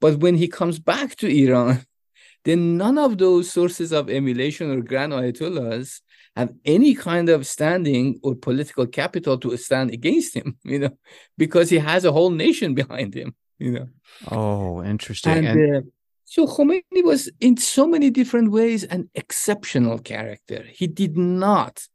But 0.01 0.19
when 0.19 0.37
he 0.37 0.49
comes 0.49 0.79
back 0.79 1.17
to 1.17 1.29
Iran, 1.29 1.87
then 2.45 2.77
none 2.77 2.99
of 2.99 3.19
those 3.19 3.51
sources 3.51 3.93
of 3.93 4.11
emulation 4.11 4.71
or 4.71 4.83
grand 4.83 5.13
ayatollahs 5.13 6.01
have 6.37 6.53
any 6.65 6.95
kind 6.95 7.29
of 7.29 7.47
standing 7.47 8.19
or 8.23 8.35
political 8.35 8.87
capital 8.87 9.39
to 9.39 9.57
stand 9.57 9.91
against 9.91 10.35
him, 10.35 10.57
you 10.65 10.79
know, 10.79 10.97
because 11.39 11.71
he 11.71 11.79
has 11.79 12.05
a 12.05 12.13
whole 12.13 12.31
nation 12.31 12.75
behind 12.83 13.15
him, 13.15 13.35
you 13.59 13.73
know. 13.73 13.89
Oh, 14.31 14.83
interesting. 14.83 15.33
And, 15.33 15.47
And, 15.47 15.77
uh, 15.77 15.81
so 16.33 16.47
Khomeini 16.47 17.05
was 17.05 17.31
in 17.41 17.59
so 17.59 17.87
many 17.87 18.09
different 18.09 18.53
ways 18.53 18.85
an 18.85 19.11
exceptional 19.15 19.99
character. 19.99 20.65
He 20.67 20.87
did 20.87 21.15
not, 21.15 21.87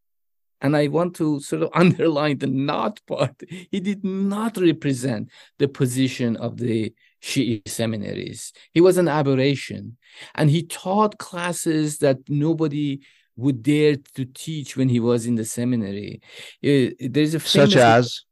and 0.62 0.78
I 0.78 0.90
want 0.90 1.16
to 1.16 1.40
sort 1.40 1.64
of 1.64 1.72
underline 1.74 2.38
the 2.38 2.46
not 2.46 3.02
part, 3.08 3.34
he 3.72 3.80
did 3.80 4.04
not 4.06 4.56
represent 4.58 5.32
the 5.58 5.68
position 5.68 6.38
of 6.38 6.58
the 6.58 6.94
Shi'i 7.20 7.68
seminaries. 7.68 8.54
He 8.76 8.80
was 8.80 9.00
an 9.00 9.08
aberration. 9.08 9.98
And 10.36 10.52
he 10.52 10.62
taught 10.62 11.18
classes 11.18 11.98
that 11.98 12.20
nobody 12.30 13.00
would 13.38 13.64
dare 13.64 13.96
to 14.18 14.26
teach 14.26 14.78
when 14.78 14.90
he 14.90 15.00
was 15.00 15.26
in 15.26 15.34
the 15.34 15.46
seminary. 15.46 16.22
Uh, 16.64 16.94
There's 17.00 17.34
a 17.34 17.40
such 17.40 17.76
as 17.76 18.24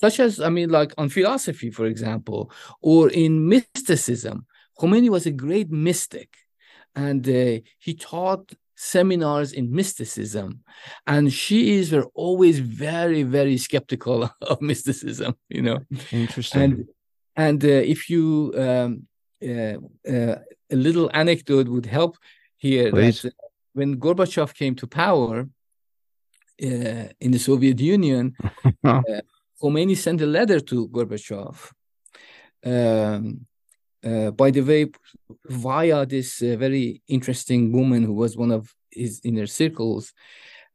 such 0.00 0.20
as 0.20 0.40
I 0.40 0.50
mean, 0.50 0.70
like 0.70 0.92
on 0.96 1.08
philosophy, 1.08 1.72
for 1.72 1.86
example, 1.86 2.52
or 2.80 3.10
in 3.10 3.48
mysticism. 3.48 4.46
Khomeini 4.78 5.08
was 5.08 5.26
a 5.26 5.30
great 5.30 5.70
mystic, 5.70 6.36
and 6.94 7.28
uh, 7.28 7.60
he 7.78 7.94
taught 7.94 8.52
seminars 8.76 9.52
in 9.52 9.72
mysticism, 9.72 10.62
and 11.06 11.28
Shiis 11.28 11.92
were 11.92 12.06
always 12.14 12.60
very, 12.60 13.24
very 13.24 13.58
skeptical 13.58 14.30
of 14.42 14.60
mysticism. 14.60 15.34
You 15.48 15.62
know, 15.62 15.78
interesting. 16.12 16.62
and 16.62 16.88
and 17.36 17.64
uh, 17.64 17.68
if 17.68 18.08
you 18.08 18.52
um, 18.56 19.08
uh, 19.42 19.78
uh, 20.08 20.36
a 20.70 20.76
little 20.76 21.10
anecdote 21.14 21.68
would 21.68 21.86
help 21.86 22.16
here 22.56 22.90
Please. 22.90 23.22
that 23.22 23.28
uh, 23.28 23.48
when 23.72 23.96
Gorbachev 23.96 24.54
came 24.54 24.74
to 24.76 24.86
power 24.86 25.48
uh, 26.62 27.06
in 27.20 27.30
the 27.30 27.38
Soviet 27.38 27.80
Union, 27.80 28.36
uh, 28.84 29.02
Khomeini 29.60 29.96
sent 29.96 30.20
a 30.20 30.26
letter 30.26 30.60
to 30.60 30.88
Gorbachev. 30.88 31.72
Um, 32.64 33.46
uh, 34.08 34.30
by 34.42 34.48
the 34.56 34.62
way, 34.70 34.82
via 35.66 35.98
this 36.14 36.30
uh, 36.42 36.56
very 36.64 36.86
interesting 37.16 37.60
woman 37.78 38.00
who 38.06 38.14
was 38.22 38.32
one 38.44 38.52
of 38.58 38.62
his 39.02 39.12
inner 39.28 39.46
circles, 39.60 40.04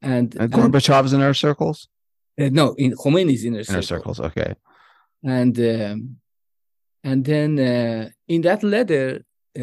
and, 0.02 0.28
And 0.42 0.52
Gorbachev's 0.52 1.14
inner 1.18 1.34
circles? 1.46 1.78
uh, 2.42 2.50
no, 2.60 2.66
in 2.84 2.92
Khomeini's 3.02 3.44
inner, 3.50 3.64
Inner 3.70 3.82
circle. 3.82 4.14
circles. 4.14 4.20
Okay. 4.30 4.52
and 5.40 5.56
um, 5.74 5.98
and 7.10 7.20
then 7.32 7.52
uh, 7.60 8.04
in 8.34 8.40
that 8.48 8.62
letter, 8.76 9.06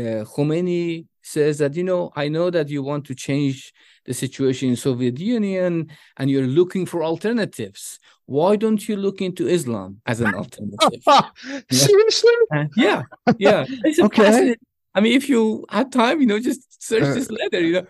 uh, 0.00 0.22
Khomeini 0.32 1.06
says 1.32 1.58
that 1.58 1.74
you 1.76 1.84
know 1.84 2.02
I 2.16 2.28
know 2.28 2.50
that 2.50 2.68
you 2.68 2.82
want 2.82 3.04
to 3.06 3.14
change 3.14 3.72
the 4.06 4.14
situation 4.14 4.70
in 4.70 4.76
Soviet 4.76 5.18
Union 5.18 5.72
and 6.16 6.30
you're 6.30 6.46
looking 6.60 6.84
for 6.86 7.04
alternatives. 7.04 7.98
Why 8.26 8.56
don't 8.56 8.82
you 8.88 8.96
look 8.96 9.20
into 9.20 9.48
Islam 9.48 10.00
as 10.06 10.20
an 10.20 10.34
alternative? 10.34 11.02
Seriously? 11.70 12.36
Yeah, 12.76 13.02
yeah. 13.38 13.64
Okay. 14.08 14.56
I 14.94 15.00
mean, 15.00 15.14
if 15.20 15.28
you 15.28 15.64
had 15.70 15.92
time, 15.92 16.20
you 16.20 16.26
know, 16.26 16.40
just 16.40 16.62
search 16.82 17.04
Uh, 17.04 17.14
this 17.14 17.30
letter, 17.30 17.60
you 17.60 17.72
know. 17.72 17.86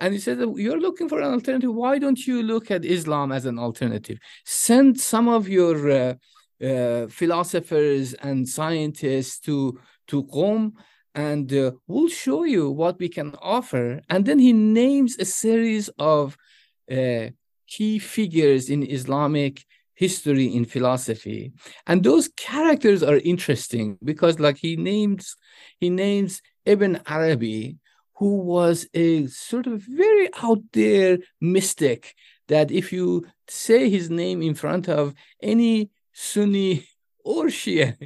And 0.00 0.14
he 0.14 0.20
said, 0.20 0.38
You're 0.56 0.80
looking 0.80 1.08
for 1.08 1.20
an 1.20 1.32
alternative. 1.32 1.74
Why 1.74 1.98
don't 1.98 2.26
you 2.26 2.42
look 2.42 2.70
at 2.70 2.84
Islam 2.84 3.32
as 3.32 3.44
an 3.44 3.58
alternative? 3.58 4.18
Send 4.44 5.00
some 5.00 5.28
of 5.28 5.48
your 5.48 5.90
uh, 5.90 6.14
uh, 6.64 7.06
philosophers 7.08 8.14
and 8.14 8.48
scientists 8.48 9.40
to, 9.40 9.78
to 10.08 10.24
Qom, 10.24 10.72
and 11.14 11.52
uh, 11.52 11.72
we'll 11.86 12.08
show 12.08 12.44
you 12.44 12.70
what 12.70 12.98
we 12.98 13.08
can 13.08 13.34
offer. 13.40 14.00
And 14.08 14.24
then 14.24 14.38
he 14.38 14.52
names 14.52 15.16
a 15.18 15.24
series 15.24 15.88
of 15.98 16.36
uh, 16.90 17.28
key 17.66 17.98
figures 17.98 18.70
in 18.70 18.88
Islamic 18.88 19.64
history 19.98 20.46
in 20.46 20.64
philosophy 20.64 21.52
and 21.88 22.04
those 22.04 22.28
characters 22.36 23.02
are 23.02 23.16
interesting 23.16 23.98
because 24.04 24.38
like 24.38 24.56
he 24.56 24.76
names 24.76 25.34
he 25.80 25.90
names 25.90 26.40
ibn 26.64 27.00
arabi 27.08 27.76
who 28.18 28.36
was 28.36 28.86
a 28.94 29.26
sort 29.26 29.66
of 29.66 29.82
very 29.82 30.28
out 30.40 30.62
there 30.72 31.18
mystic 31.40 32.14
that 32.46 32.70
if 32.70 32.92
you 32.92 33.26
say 33.48 33.90
his 33.90 34.08
name 34.08 34.40
in 34.40 34.54
front 34.54 34.88
of 34.88 35.14
any 35.42 35.90
sunni 36.12 36.86
or 37.24 37.46
shia 37.46 37.96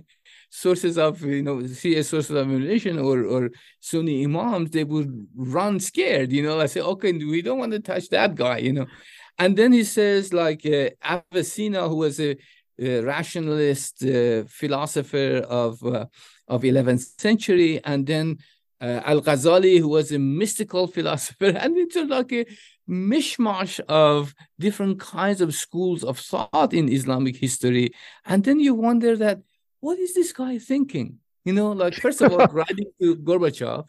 sources 0.55 0.98
of 0.98 1.22
you 1.22 1.42
know 1.42 1.57
shia 1.80 2.05
sources 2.05 2.30
of 2.30 2.46
emulation 2.46 2.98
or 2.98 3.24
or 3.24 3.50
sunni 3.80 4.24
imams 4.24 4.70
they 4.70 4.84
would 4.84 5.11
run 5.34 5.80
scared 5.80 6.30
you 6.30 6.42
know 6.42 6.61
i 6.61 6.66
say 6.66 6.80
okay 6.80 7.12
we 7.12 7.40
don't 7.40 7.59
want 7.59 7.72
to 7.72 7.80
touch 7.80 8.07
that 8.11 8.34
guy 8.34 8.59
you 8.59 8.72
know 8.72 8.86
and 9.38 9.57
then 9.57 9.72
he 9.72 9.84
says, 9.84 10.32
like 10.32 10.64
uh, 10.66 10.90
Avicenna, 11.05 11.88
who 11.88 11.96
was 11.96 12.20
a, 12.20 12.36
a 12.78 13.00
rationalist 13.00 14.05
uh, 14.05 14.44
philosopher 14.46 15.44
of 15.48 15.82
uh, 15.84 16.07
of 16.48 16.62
11th 16.62 17.20
century, 17.20 17.80
and 17.84 18.07
then 18.07 18.38
uh, 18.80 19.00
Al 19.05 19.22
Ghazali, 19.22 19.78
who 19.78 19.88
was 19.88 20.12
a 20.12 20.18
mystical 20.18 20.86
philosopher, 20.86 21.46
and 21.62 21.76
it's 21.76 21.96
like 21.96 22.32
a 22.32 22.44
mishmash 22.88 23.80
of 23.88 24.34
different 24.59 25.00
kinds 25.00 25.40
of 25.40 25.55
schools 25.55 26.05
of 26.05 26.18
thought 26.18 26.72
in 26.72 26.92
Islamic 26.92 27.36
history. 27.36 27.92
And 28.26 28.44
then 28.44 28.61
you 28.61 28.74
wonder 28.74 29.16
that 29.16 29.38
what 29.83 29.99
is 29.99 30.14
this 30.14 30.33
guy 30.33 30.59
thinking? 30.59 31.18
You 31.45 31.53
know, 31.53 31.72
like 31.72 31.95
first 31.95 32.20
of 32.22 32.33
all, 32.33 32.47
writing 32.59 32.87
to 33.01 33.16
Gorbachev. 33.16 33.85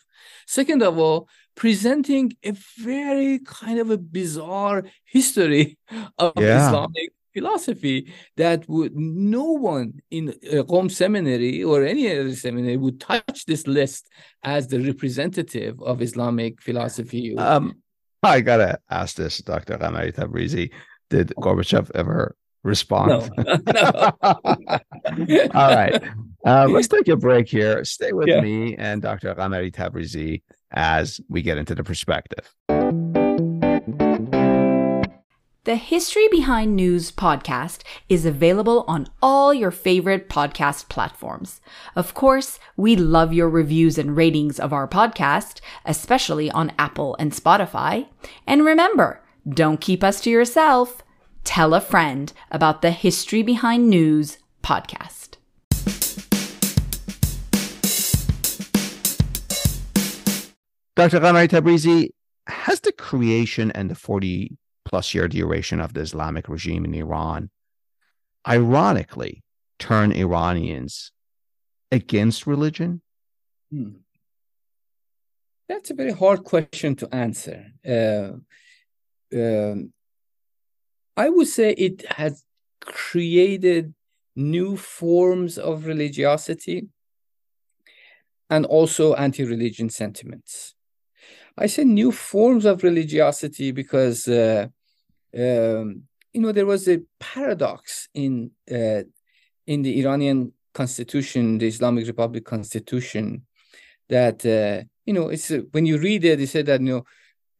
Second 0.48 0.82
of 0.82 0.98
all, 0.98 1.30
presenting 1.56 2.34
a 2.44 2.54
very 2.80 3.39
kind 3.39 3.78
of 3.80 3.91
a 3.91 3.98
bizarre 3.98 4.84
history 5.06 5.78
of 6.18 6.34
Yeah. 6.38 6.68
Islamic 6.68 7.10
philosophy 7.36 8.12
that 8.38 8.68
would 8.68 8.96
no 8.96 9.46
one 9.74 10.02
in 10.10 10.30
a 10.60 10.64
Qom 10.72 10.89
seminary 10.89 11.64
or 11.64 11.84
any 11.84 12.06
other 12.12 12.36
seminary 12.36 12.78
would 12.78 13.00
touch 13.00 13.46
this 13.46 13.68
list 13.68 14.10
as 14.44 14.68
the 14.68 14.80
representative 14.80 15.80
of 15.82 16.02
Islamic 16.02 16.60
philosophy. 16.62 17.38
Um, 17.38 17.66
I 18.24 18.41
gotta 18.41 18.80
ask 18.89 19.16
this, 19.16 19.38
Dr. 19.39 19.78
Ghamari-Tabrizi. 19.78 20.72
Did 21.10 21.28
Gorbachev 21.38 21.91
ever 21.94 22.36
respond? 22.64 23.30
No. 23.38 23.43
no. 23.68 24.14
All 25.53 25.76
right. 25.76 26.01
Uh, 26.45 26.68
let's 26.70 26.88
take 26.88 27.07
a 27.07 27.16
break 27.16 27.47
here. 27.47 27.84
Stay 27.86 28.11
with 28.14 28.28
Yeah. 28.28 28.41
me 28.41 28.76
and 28.76 29.01
Dr. 29.01 29.34
Ghamari-Tabrizi 29.36 30.41
as 30.72 31.20
we 31.30 31.41
get 31.41 31.57
into 31.57 31.76
the 31.76 31.84
perspective. 31.84 32.53
The 35.66 35.76
History 35.78 36.28
Behind 36.30 36.76
News 36.76 37.09
podcast 37.09 37.84
is 38.09 38.26
available 38.26 38.84
on 38.86 39.07
all 39.22 39.53
your 39.53 39.72
favorite 39.72 40.28
podcast 40.28 40.89
platforms. 40.89 41.61
Of 41.95 42.14
course, 42.14 42.59
we 42.76 42.97
love 42.97 43.32
your 43.32 43.47
reviews 43.49 43.97
and 43.97 44.18
ratings 44.18 44.59
of 44.59 44.74
our 44.74 44.89
podcast, 44.89 45.61
especially 45.86 46.51
on 46.51 46.74
Apple 46.78 47.16
and 47.18 47.32
Spotify. 47.32 48.07
And 48.45 48.66
remember, 48.66 49.22
don't 49.47 49.80
keep 49.80 50.03
us 50.03 50.20
to 50.22 50.30
yourself. 50.30 51.01
Tell 51.44 51.74
a 51.74 51.82
friend 51.82 52.32
about 52.52 52.82
the 52.82 52.91
History 52.91 53.44
Behind 53.44 53.89
News 53.89 54.38
podcast. 54.64 55.38
Dr. 60.96 61.20
Ghamari-Tabrizi, 61.20 62.10
has 62.48 62.80
the 62.82 62.91
creation 62.91 63.72
and 63.72 63.89
the 63.89 63.96
40 63.96 64.58
plus 64.86 65.14
year 65.14 65.28
duration 65.28 65.80
of 65.80 65.94
the 65.94 66.02
Islamic 66.02 66.48
regime 66.48 66.86
in 66.86 66.94
Iran 66.94 67.50
ironically 68.48 69.44
turned 69.80 70.14
Iranians 70.16 71.12
against 71.91 72.48
religion? 72.48 73.02
Hmm. 73.72 73.98
That's 75.68 75.89
a 75.89 75.94
very 75.94 76.12
hard 76.12 76.44
question 76.44 76.96
to 76.98 77.14
answer. 77.14 77.66
Uh, 77.88 78.34
um, 79.36 79.94
I 81.16 81.30
would 81.30 81.47
say 81.47 81.72
it 81.72 82.05
has 82.11 82.43
created 82.82 83.93
new 84.36 84.78
forms 84.78 85.57
of 85.57 85.86
religiosity 85.86 86.88
and 88.49 88.66
also 88.66 89.14
anti 89.14 89.43
religion 89.43 89.89
sentiments. 89.89 90.76
I 91.57 91.68
say 91.68 91.84
new 91.84 92.11
forms 92.11 92.66
of 92.66 92.84
religiosity 92.84 93.72
because, 93.72 94.28
uh, 94.28 94.68
um, 95.38 96.03
you 96.34 96.41
know, 96.41 96.51
there 96.51 96.66
was 96.66 96.88
a 96.88 97.01
paradox 97.20 98.09
in, 98.14 98.51
uh, 98.72 99.03
in 99.68 99.84
the 99.84 99.99
Iranian 100.01 100.53
constitution, 100.74 101.59
the 101.59 101.68
Islamic 101.68 102.07
Republic 102.07 102.43
constitution, 102.43 103.45
that 104.09 104.45
uh, 104.45 104.84
you 105.05 105.14
know 105.14 105.30
it's 105.30 105.51
uh, 105.51 105.61
when 105.72 105.86
you 105.86 105.97
read 105.97 106.26
it, 106.26 106.41
it 106.41 106.47
said 106.47 106.66
that 106.66 106.82
you 106.82 106.88
know 106.88 107.03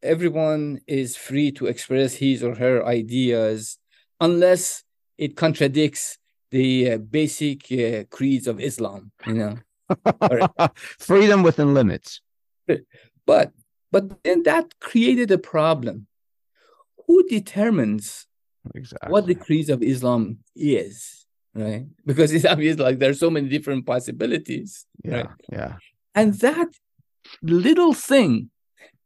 everyone 0.04 0.80
is 0.86 1.16
free 1.16 1.50
to 1.52 1.66
express 1.66 2.14
his 2.14 2.42
or 2.42 2.54
her 2.54 2.84
ideas 2.86 3.78
unless 4.20 4.84
it 5.18 5.36
contradicts 5.36 6.18
the 6.50 6.92
uh, 6.92 6.98
basic 6.98 7.70
uh, 7.72 8.04
creeds 8.10 8.46
of 8.46 8.60
Islam. 8.60 9.10
You 9.26 9.34
know, 9.34 9.58
Freedom 10.98 11.42
within 11.42 11.74
limits. 11.74 12.20
but 13.26 13.52
but 13.90 14.22
then 14.24 14.42
that 14.44 14.78
created 14.80 15.30
a 15.30 15.38
problem. 15.38 16.06
Who 17.06 17.22
determines 17.28 18.26
Exactly. 18.74 19.10
what 19.12 19.26
the 19.26 19.34
creeds 19.34 19.68
of 19.68 19.82
Islam 19.82 20.38
is? 20.56 21.26
Right, 21.54 21.86
because 22.04 22.32
Islam 22.32 22.60
is 22.60 22.78
like 22.86 22.98
there's 22.98 23.20
so 23.20 23.30
many 23.30 23.48
different 23.48 23.86
possibilities. 23.86 24.86
yeah, 25.04 25.14
right. 25.16 25.26
yeah. 25.52 25.76
And 26.14 26.34
that 26.34 26.68
little 27.42 27.94
thing 27.94 28.50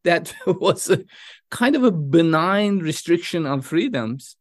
that 0.04 0.34
was 0.46 0.90
a 0.90 1.04
kind 1.50 1.76
of 1.76 1.84
a 1.84 1.90
benign 1.90 2.78
restriction 2.78 3.46
of 3.46 3.66
freedoms 3.66 4.36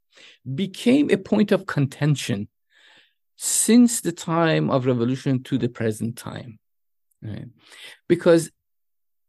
became 0.55 1.09
a 1.09 1.17
point 1.17 1.51
of 1.51 1.65
contention 1.65 2.47
since 3.35 4.01
the 4.01 4.11
time 4.11 4.69
of 4.69 4.85
revolution 4.85 5.43
to 5.43 5.57
the 5.57 5.69
present 5.69 6.15
time. 6.17 6.59
Right? 7.21 7.45
Because 8.07 8.51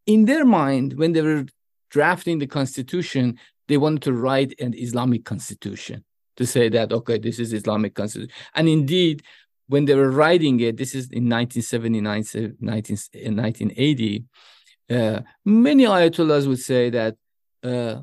in 0.06 0.24
their 0.24 0.44
mind, 0.44 0.94
when 0.94 1.12
they 1.12 1.22
were 1.22 1.46
drafting 1.90 2.38
the 2.38 2.46
constitution, 2.46 3.38
they 3.68 3.76
wanted 3.76 4.02
to 4.02 4.12
write 4.12 4.58
an 4.58 4.74
Islamic 4.74 5.24
constitution 5.24 6.04
to 6.36 6.46
say 6.46 6.68
that, 6.70 6.92
okay, 6.92 7.18
this 7.18 7.38
is 7.38 7.52
Islamic 7.52 7.94
constitution. 7.94 8.32
And 8.54 8.68
indeed, 8.68 9.22
when 9.66 9.84
they 9.84 9.94
were 9.94 10.10
writing 10.10 10.60
it, 10.60 10.78
this 10.78 10.94
is 10.94 11.10
in 11.10 11.28
1979, 11.28 12.56
19, 12.60 12.96
1980, 13.36 14.24
uh, 14.90 15.20
many 15.44 15.84
ayatollahs 15.84 16.46
would 16.46 16.60
say 16.60 16.90
that, 16.90 17.16
uh, 17.62 18.02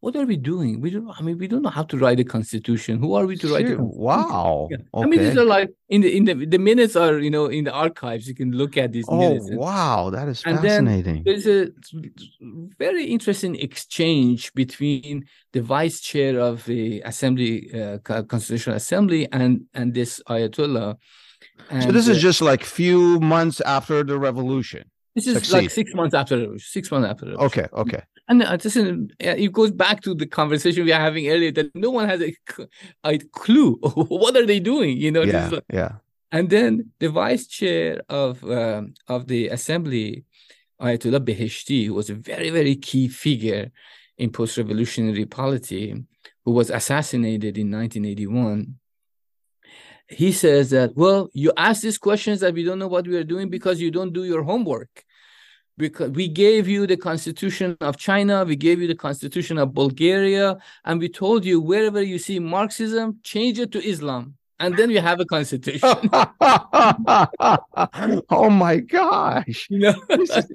what 0.00 0.14
are 0.14 0.26
we 0.26 0.36
doing? 0.36 0.80
We 0.80 0.90
don't. 0.90 1.08
I 1.08 1.22
mean, 1.22 1.36
we 1.36 1.48
don't 1.48 1.62
know 1.62 1.70
how 1.70 1.82
to 1.82 1.96
write 1.96 2.20
a 2.20 2.24
constitution. 2.24 2.98
Who 2.98 3.14
are 3.14 3.26
we 3.26 3.36
to 3.38 3.48
write? 3.48 3.66
A 3.66 3.76
constitution? 3.76 3.90
wow. 3.94 4.68
Yeah. 4.70 4.76
Okay. 4.94 5.04
I 5.04 5.06
mean, 5.06 5.20
these 5.20 5.36
are 5.36 5.44
like 5.44 5.70
in 5.88 6.02
the 6.02 6.16
in 6.16 6.24
the 6.26 6.34
the 6.46 6.58
minutes 6.58 6.94
are 6.96 7.18
you 7.18 7.30
know 7.30 7.46
in 7.46 7.64
the 7.64 7.72
archives. 7.72 8.28
You 8.28 8.34
can 8.34 8.52
look 8.52 8.76
at 8.76 8.92
these 8.92 9.06
oh, 9.08 9.18
minutes. 9.18 9.48
wow. 9.50 10.10
That 10.10 10.28
is 10.28 10.44
and 10.44 10.60
fascinating. 10.60 11.24
there's 11.24 11.48
a 11.48 11.70
very 12.78 13.06
interesting 13.06 13.56
exchange 13.56 14.52
between 14.54 15.24
the 15.52 15.62
vice 15.62 16.00
chair 16.00 16.38
of 16.38 16.64
the 16.66 17.00
assembly, 17.00 17.72
uh, 17.74 17.98
constitutional 17.98 18.76
assembly, 18.76 19.26
and 19.32 19.64
and 19.74 19.94
this 19.94 20.22
ayatollah. 20.28 20.98
so 21.80 21.90
this 21.90 22.06
is 22.06 22.18
uh, 22.18 22.20
just 22.20 22.42
like 22.42 22.62
few 22.62 23.18
months 23.18 23.60
after 23.62 24.04
the 24.04 24.18
revolution. 24.18 24.84
This 25.16 25.26
is 25.26 25.34
succeed. 25.34 25.52
like 25.56 25.70
six 25.70 25.94
months 25.94 26.14
after 26.14 26.58
six 26.58 26.90
months 26.90 27.08
after. 27.08 27.26
Okay, 27.46 27.66
okay. 27.72 28.02
And 28.28 28.42
uh, 28.42 28.46
uh, 28.46 28.58
it 29.18 29.52
goes 29.52 29.70
back 29.70 30.02
to 30.02 30.14
the 30.14 30.26
conversation 30.26 30.84
we 30.84 30.92
are 30.92 31.00
having 31.00 31.26
earlier 31.28 31.52
that 31.52 31.74
no 31.74 31.90
one 31.90 32.06
has 32.08 32.20
a 32.22 33.18
clue. 33.32 33.74
what 33.82 34.36
are 34.36 34.44
they 34.44 34.60
doing? 34.60 34.98
You 34.98 35.10
know, 35.12 35.22
Yeah, 35.22 35.48
like- 35.48 35.64
yeah. 35.72 35.92
and 36.32 36.50
then 36.50 36.90
the 36.98 37.08
vice 37.08 37.46
chair 37.46 38.02
of 38.10 38.44
um, 38.44 38.94
of 39.08 39.26
the 39.26 39.48
assembly, 39.48 40.24
Ayatollah 40.80 41.24
Beheshti, 41.24 41.86
who 41.86 41.94
was 41.94 42.10
a 42.10 42.14
very 42.14 42.50
very 42.50 42.76
key 42.76 43.08
figure 43.08 43.70
in 44.18 44.30
post-revolutionary 44.30 45.24
polity, 45.26 45.94
who 46.44 46.52
was 46.52 46.68
assassinated 46.70 47.56
in 47.56 47.70
1981. 47.70 48.74
He 50.08 50.32
says 50.32 50.70
that 50.70 50.96
well, 50.96 51.28
you 51.32 51.52
ask 51.56 51.82
these 51.82 51.98
questions 51.98 52.40
that 52.40 52.54
we 52.54 52.64
don't 52.64 52.78
know 52.78 52.88
what 52.88 53.06
we 53.06 53.16
are 53.16 53.24
doing 53.24 53.50
because 53.50 53.80
you 53.80 53.90
don't 53.90 54.12
do 54.12 54.24
your 54.24 54.42
homework. 54.42 55.04
Because 55.78 56.10
we 56.10 56.26
gave 56.28 56.66
you 56.68 56.86
the 56.86 56.96
constitution 56.96 57.76
of 57.82 57.98
China, 57.98 58.44
we 58.44 58.56
gave 58.56 58.80
you 58.80 58.86
the 58.86 58.94
constitution 58.94 59.58
of 59.58 59.74
Bulgaria, 59.74 60.56
and 60.86 60.98
we 60.98 61.10
told 61.10 61.44
you 61.44 61.60
wherever 61.60 62.00
you 62.00 62.18
see 62.18 62.38
Marxism, 62.38 63.18
change 63.22 63.58
it 63.58 63.72
to 63.72 63.86
Islam, 63.86 64.36
and 64.58 64.74
then 64.78 64.88
you 64.88 65.02
have 65.02 65.20
a 65.20 65.26
constitution. 65.26 65.80
oh 68.30 68.48
my 68.50 68.78
gosh. 68.78 69.66
you 69.68 69.78
know 69.80 69.94
it- 70.08 70.46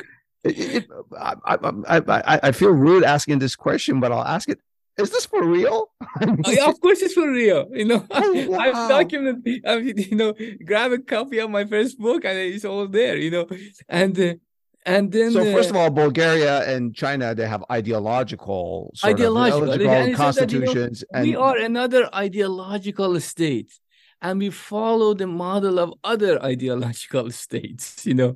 it- 0.44 0.88
I, 1.16 1.36
I, 1.46 1.56
I, 1.88 2.02
I- 2.08 2.40
I 2.44 2.52
feel 2.52 2.72
rude 2.72 3.04
asking 3.04 3.38
this 3.40 3.56
question, 3.56 4.00
but 4.00 4.12
I'll 4.12 4.26
ask 4.26 4.50
it. 4.50 4.60
Is 5.04 5.10
this 5.16 5.26
for 5.26 5.44
real? 5.46 5.80
Oh, 6.46 6.52
yeah, 6.52 6.68
of 6.70 6.80
course 6.82 7.02
it's 7.02 7.14
for 7.14 7.30
real. 7.32 7.62
You 7.80 7.86
know, 7.86 8.06
Oh, 8.12 8.48
wow. 8.52 8.60
I've 8.66 8.90
documented. 8.90 9.62
I 9.66 9.80
mean, 9.80 9.98
you 9.98 10.16
know, 10.22 10.34
grab 10.70 10.92
a 10.92 11.00
copy 11.00 11.38
of 11.40 11.50
my 11.50 11.66
first 11.66 11.98
book, 12.06 12.22
and 12.26 12.38
it's 12.38 12.66
all 12.66 12.88
there. 12.88 13.18
You 13.26 13.32
know, 13.36 13.46
and 13.90 14.14
uh, 14.20 14.34
and 14.86 15.12
then 15.12 15.32
so 15.32 15.44
first 15.58 15.70
uh, 15.70 15.74
of 15.74 15.78
all, 15.80 15.90
Bulgaria 16.04 16.56
and 16.74 16.96
China 16.96 17.36
they 17.36 17.48
have 17.48 17.64
ideological, 17.72 18.92
Ideological. 19.04 19.72
of 19.72 19.80
They- 19.80 19.86
ideological 19.88 19.88
and 19.88 19.90
that, 19.92 20.06
you 20.06 20.12
know, 20.12 20.18
constitutions, 20.26 21.04
and 21.14 21.24
we 21.28 21.36
are 21.36 21.58
another 21.58 22.04
ideological 22.26 23.20
state, 23.20 23.72
and 24.22 24.40
we 24.40 24.50
follow 24.50 25.14
the 25.14 25.28
model 25.28 25.80
of 25.80 25.94
other 26.04 26.42
ideological 26.44 27.32
states. 27.44 28.06
You 28.06 28.14
know, 28.14 28.36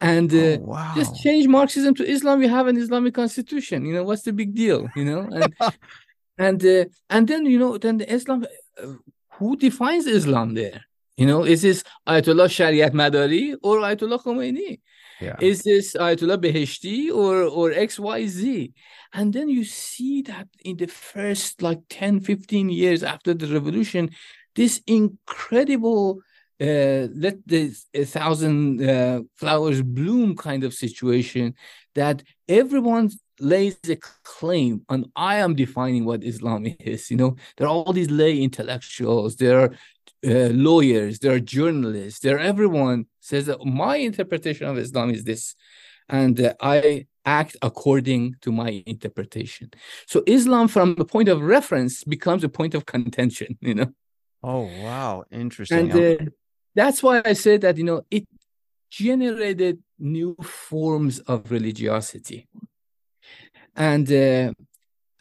and 0.00 0.32
uh, 0.32 0.36
oh, 0.36 0.58
wow. 0.60 0.92
just 0.94 1.16
change 1.16 1.46
Marxism 1.46 1.94
to 1.96 2.08
Islam. 2.08 2.40
We 2.40 2.48
have 2.48 2.66
an 2.66 2.76
Islamic 2.76 3.14
constitution. 3.14 3.84
You 3.84 3.94
know, 3.94 4.04
what's 4.04 4.22
the 4.22 4.32
big 4.32 4.54
deal? 4.54 4.88
You 4.96 5.04
know, 5.04 5.28
and 5.30 5.54
and 6.38 6.64
uh, 6.64 6.84
and 7.10 7.28
then 7.28 7.46
you 7.46 7.58
know, 7.58 7.78
then 7.78 7.98
the 7.98 8.12
Islam. 8.12 8.46
Uh, 8.82 8.94
who 9.36 9.56
defines 9.56 10.06
Islam 10.06 10.54
there? 10.54 10.84
You 11.16 11.26
know, 11.26 11.44
is 11.44 11.62
this 11.62 11.82
Ayatollah 12.06 12.48
Shariatmadari 12.48 13.56
or 13.62 13.78
Ayatollah 13.78 14.22
Khomeini? 14.22 14.78
yeah. 15.22 15.36
Is 15.40 15.62
this 15.62 15.94
Ayatollah 15.94 16.38
Beheshti 16.38 17.10
or 17.10 17.44
or 17.44 17.70
XYZ? 17.70 18.72
And 19.12 19.32
then 19.32 19.48
you 19.48 19.64
see 19.64 20.22
that 20.22 20.48
in 20.64 20.76
the 20.76 20.86
first 20.86 21.62
like 21.62 21.80
10, 21.90 22.20
15 22.20 22.70
years 22.70 23.02
after 23.02 23.34
the 23.34 23.46
revolution, 23.46 24.10
this 24.54 24.80
incredible 24.86 26.20
uh, 26.60 27.08
let 27.14 27.36
the 27.46 27.68
thousand 28.04 28.88
uh, 28.88 29.20
flowers 29.34 29.82
bloom 29.82 30.36
kind 30.36 30.62
of 30.62 30.72
situation 30.72 31.54
that 31.94 32.22
everyone 32.48 33.10
lays 33.40 33.76
a 33.88 33.96
claim 34.22 34.82
on 34.88 35.10
I 35.16 35.36
am 35.36 35.54
defining 35.54 36.04
what 36.04 36.22
Islam 36.22 36.66
is. 36.78 37.10
You 37.10 37.16
know, 37.16 37.36
there 37.56 37.66
are 37.66 37.70
all 37.70 37.92
these 37.92 38.10
lay 38.10 38.40
intellectuals, 38.40 39.36
there 39.36 39.60
are 39.60 39.70
uh, 40.24 40.50
lawyers, 40.50 41.18
there 41.18 41.32
are 41.32 41.40
journalists, 41.40 42.20
there 42.20 42.38
everyone 42.38 43.06
says 43.20 43.46
that 43.46 43.64
my 43.64 43.96
interpretation 43.96 44.66
of 44.66 44.78
Islam 44.78 45.10
is 45.10 45.24
this, 45.24 45.56
and 46.08 46.40
uh, 46.40 46.54
I 46.60 47.06
act 47.24 47.56
according 47.62 48.36
to 48.42 48.52
my 48.52 48.82
interpretation. 48.86 49.70
So 50.06 50.22
Islam, 50.26 50.68
from 50.68 50.94
the 50.94 51.04
point 51.04 51.28
of 51.28 51.42
reference, 51.42 52.04
becomes 52.04 52.44
a 52.44 52.48
point 52.48 52.74
of 52.74 52.86
contention. 52.86 53.58
You 53.60 53.74
know. 53.74 53.92
Oh 54.42 54.62
wow, 54.62 55.24
interesting. 55.30 55.92
And 55.92 56.20
uh, 56.20 56.24
that's 56.74 57.02
why 57.02 57.22
I 57.24 57.34
said 57.34 57.60
that 57.62 57.76
you 57.76 57.84
know 57.84 58.02
it 58.10 58.26
generated 58.90 59.82
new 59.98 60.36
forms 60.42 61.20
of 61.20 61.50
religiosity. 61.50 62.48
And 63.76 64.10
uh, 64.12 64.52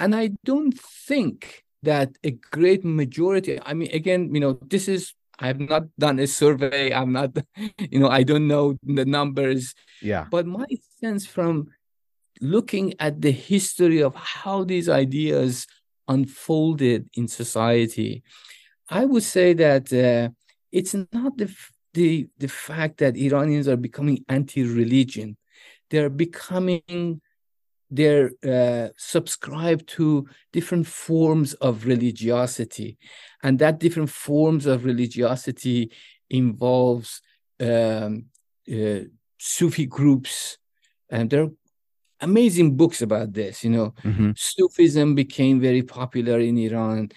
and 0.02 0.16
i 0.16 0.32
don't 0.44 0.78
think 1.08 1.64
that 1.84 2.10
a 2.24 2.32
great 2.52 2.84
majority 2.84 3.60
i 3.66 3.74
mean 3.74 3.90
again 3.94 4.34
you 4.34 4.42
know 4.42 4.54
this 4.74 4.88
is 4.88 5.14
i 5.40 5.48
have 5.48 5.60
not 5.60 5.84
done 5.98 6.20
a 6.20 6.28
survey. 6.28 6.92
I'm 6.94 7.14
not 7.14 7.32
you 7.94 8.00
know 8.00 8.10
i 8.10 8.24
don't 8.24 8.48
know 8.48 8.76
the 8.84 9.06
numbers. 9.06 9.74
Yeah. 10.02 10.26
But 10.30 10.46
my 10.46 10.70
sense 11.00 11.26
from 11.26 11.70
looking 12.42 12.94
at 13.00 13.22
the 13.22 13.32
history 13.32 14.02
of 14.02 14.14
how 14.16 14.64
these 14.64 14.90
ideas 14.90 15.68
unfolded 16.08 17.10
in 17.14 17.28
society 17.28 18.24
i 18.92 19.06
would 19.06 19.24
say 19.24 19.54
that 19.54 19.92
uh, 19.94 20.30
it's 20.72 20.94
not 20.94 21.38
the 21.38 21.50
the 21.94 22.28
the 22.38 22.48
fact 22.48 22.98
that 23.00 23.18
iranians 23.18 23.68
are 23.68 23.78
becoming 23.78 24.24
anti-religion. 24.30 25.38
They're 25.90 26.10
becoming 26.10 27.22
they're 27.94 28.32
uh, 28.48 28.90
subscribed 28.96 29.86
to 29.86 30.26
different 30.54 30.88
forms 30.88 31.54
of 31.56 31.86
religiosity. 31.86 32.98
And 33.44 33.60
that 33.60 33.80
different 33.80 34.10
forms 34.10 34.66
of 34.66 34.86
religiosity 34.86 35.92
involves 36.30 37.22
um, 37.60 38.28
uh, 38.72 39.00
sufi 39.38 39.88
groups. 39.88 40.58
And 41.10 41.30
there 41.30 41.44
are 41.44 41.52
amazing 42.22 42.78
books 42.78 43.02
about 43.02 43.34
this 43.34 43.64
you 43.64 43.72
know. 43.72 43.94
Mm-hmm. 44.04 44.32
sufism 44.36 45.16
became 45.16 45.60
very 45.60 45.82
popular 45.82 46.40
in 46.40 46.56
iran 46.60 47.10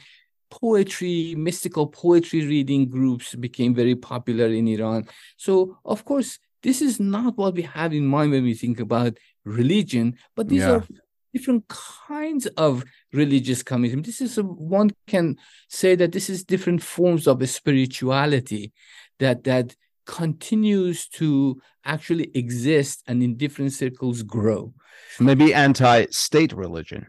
poetry 0.60 1.35
mystical 1.36 1.86
poetry 1.86 2.47
reading 2.47 2.89
groups 2.89 3.35
became 3.35 3.74
very 3.74 3.97
popular 3.97 4.47
in 4.47 4.68
iran 4.68 5.06
so 5.36 5.76
of 5.85 6.05
course 6.05 6.39
this 6.64 6.81
is 6.81 6.98
not 6.98 7.36
what 7.36 7.55
we 7.55 7.62
have 7.62 7.93
in 7.93 8.06
mind 8.06 8.32
when 8.32 8.43
we 8.43 8.55
think 8.55 8.81
about 8.81 9.18
religion, 9.44 10.16
but 10.35 10.48
these 10.48 10.62
yeah. 10.62 10.70
are 10.76 10.85
different 11.32 11.68
kinds 11.68 12.47
of 12.56 12.85
religious 13.12 13.62
communism. 13.62 14.02
This 14.02 14.20
is 14.20 14.39
a, 14.39 14.43
one 14.43 14.90
can 15.06 15.36
say 15.68 15.94
that 15.94 16.12
this 16.12 16.31
is 16.31 16.43
different 16.43 16.82
forms 16.82 17.26
of 17.26 17.47
spirituality 17.48 18.72
that 19.18 19.44
that 19.44 19.76
continues 20.06 21.06
to 21.09 21.60
actually 21.85 22.31
exist 22.35 23.02
and 23.06 23.22
in 23.22 23.36
different 23.36 23.72
circles 23.72 24.22
grow. 24.22 24.72
Maybe 25.20 25.52
anti-state 25.52 26.52
religion. 26.52 27.09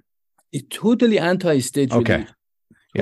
It's 0.51 0.67
totally 0.69 1.17
anti-state 1.17 1.91
okay. 1.91 2.13
religion 2.13 2.35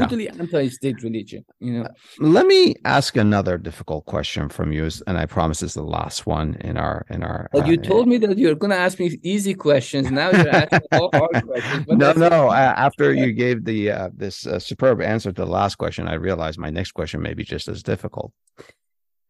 totally 0.02 0.30
anti-state 0.30 1.02
religion 1.03 1.44
you 1.60 1.74
know? 1.74 1.88
Let 2.20 2.45
me 2.48 2.76
ask 2.86 3.15
another 3.15 3.57
difficult 3.57 4.06
question 4.06 4.49
from 4.49 4.72
you 4.72 4.90
and 5.07 5.18
i 5.18 5.26
promise 5.26 5.61
it's 5.61 5.74
the 5.74 5.84
last 5.84 6.26
one 6.26 6.56
in 6.61 6.78
our 6.78 7.06
in 7.10 7.24
our 7.24 7.49
well, 7.53 7.68
you 7.68 7.80
uh, 7.80 7.84
told 7.84 8.07
me 8.07 8.18
that 8.18 8.38
you're 8.38 8.56
going 8.56 8.72
to 8.72 8.78
ask 8.78 8.99
me 8.99 9.18
easy 9.24 9.53
questions. 9.53 10.11
Now 10.11 10.32
you're 10.32 10.49
asking 10.49 10.82
all 10.91 11.10
hard 11.14 11.45
questions 11.45 11.86
no 11.88 12.11
no 12.14 12.49
uh, 12.49 12.74
after 12.88 13.14
you 13.14 13.32
gave 13.32 13.65
the 13.65 13.91
uh, 13.91 14.10
this 14.15 14.45
uh, 14.45 14.60
superb 14.60 15.02
answer 15.02 15.32
to 15.32 15.41
the 15.45 15.52
last 15.52 15.76
question 15.76 16.07
i 16.07 16.14
realized 16.14 16.60
my 16.60 16.70
next 16.70 16.91
question 16.91 17.22
may 17.22 17.34
be 17.34 17.44
just 17.44 17.68
as 17.68 17.84
difficult. 17.84 18.32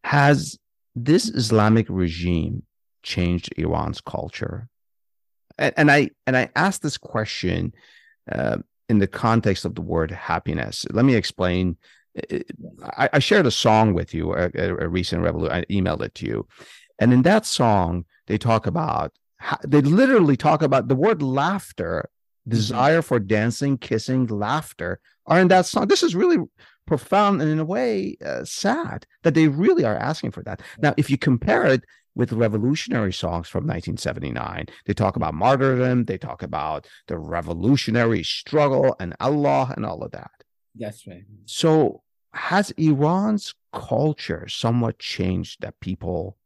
Has 0.04 0.58
this 0.94 1.28
islamic 1.28 1.86
regime 1.88 2.62
changed 3.02 3.52
iran's 3.56 4.00
culture? 4.00 4.68
And, 5.58 5.74
and 5.76 5.90
i 5.90 6.10
and 6.26 6.36
i 6.36 6.50
asked 6.56 6.82
this 6.82 6.98
question 6.98 7.72
uh, 8.30 8.58
in 8.88 8.98
the 8.98 9.06
context 9.06 9.64
of 9.64 9.74
the 9.74 9.82
word 9.82 10.10
happiness. 10.10 10.84
Let 10.90 11.04
me 11.04 11.14
explain. 11.14 11.76
I, 12.96 13.08
I 13.14 13.18
shared 13.18 13.46
a 13.46 13.50
song 13.50 13.92
with 13.92 14.14
you, 14.14 14.34
a, 14.34 14.50
a 14.54 14.88
recent 14.88 15.22
revolution. 15.22 15.56
I 15.56 15.64
emailed 15.64 16.02
it 16.02 16.14
to 16.16 16.26
you, 16.26 16.46
and 16.98 17.12
in 17.12 17.22
that 17.22 17.46
song, 17.46 18.04
they 18.26 18.38
talk 18.38 18.66
about. 18.66 19.12
They 19.66 19.82
literally 19.82 20.36
talk 20.36 20.62
about 20.62 20.88
the 20.88 20.94
word 20.94 21.20
laughter, 21.22 22.08
mm-hmm. 22.08 22.50
desire 22.50 23.02
for 23.02 23.18
dancing, 23.18 23.76
kissing, 23.76 24.26
laughter 24.26 25.00
are 25.26 25.40
in 25.40 25.48
that 25.48 25.66
song. 25.66 25.88
This 25.88 26.02
is 26.02 26.14
really 26.14 26.38
profound 26.86 27.40
and 27.40 27.50
in 27.50 27.58
a 27.58 27.64
way 27.64 28.16
uh, 28.24 28.44
sad 28.44 29.06
that 29.22 29.34
they 29.34 29.48
really 29.48 29.84
are 29.84 29.96
asking 29.96 30.30
for 30.30 30.42
that. 30.44 30.60
Now, 30.78 30.94
if 30.96 31.10
you 31.10 31.18
compare 31.18 31.64
it 31.66 31.84
with 32.14 32.32
revolutionary 32.32 33.12
songs 33.12 33.48
from 33.48 33.64
1979. 33.64 34.66
They 34.86 34.94
talk 34.94 35.16
about 35.16 35.34
martyrdom, 35.34 36.04
they 36.04 36.18
talk 36.18 36.42
about 36.42 36.86
the 37.08 37.18
revolutionary 37.18 38.22
struggle 38.22 38.96
and 39.00 39.14
Allah 39.20 39.72
and 39.76 39.84
all 39.84 40.02
of 40.02 40.12
that. 40.12 40.30
That's 40.74 41.06
right. 41.06 41.24
So, 41.46 42.02
has 42.32 42.72
Iran's 42.72 43.54
culture 43.72 44.48
somewhat 44.48 44.98
changed 44.98 45.60
that 45.60 45.78
people, 45.80 46.36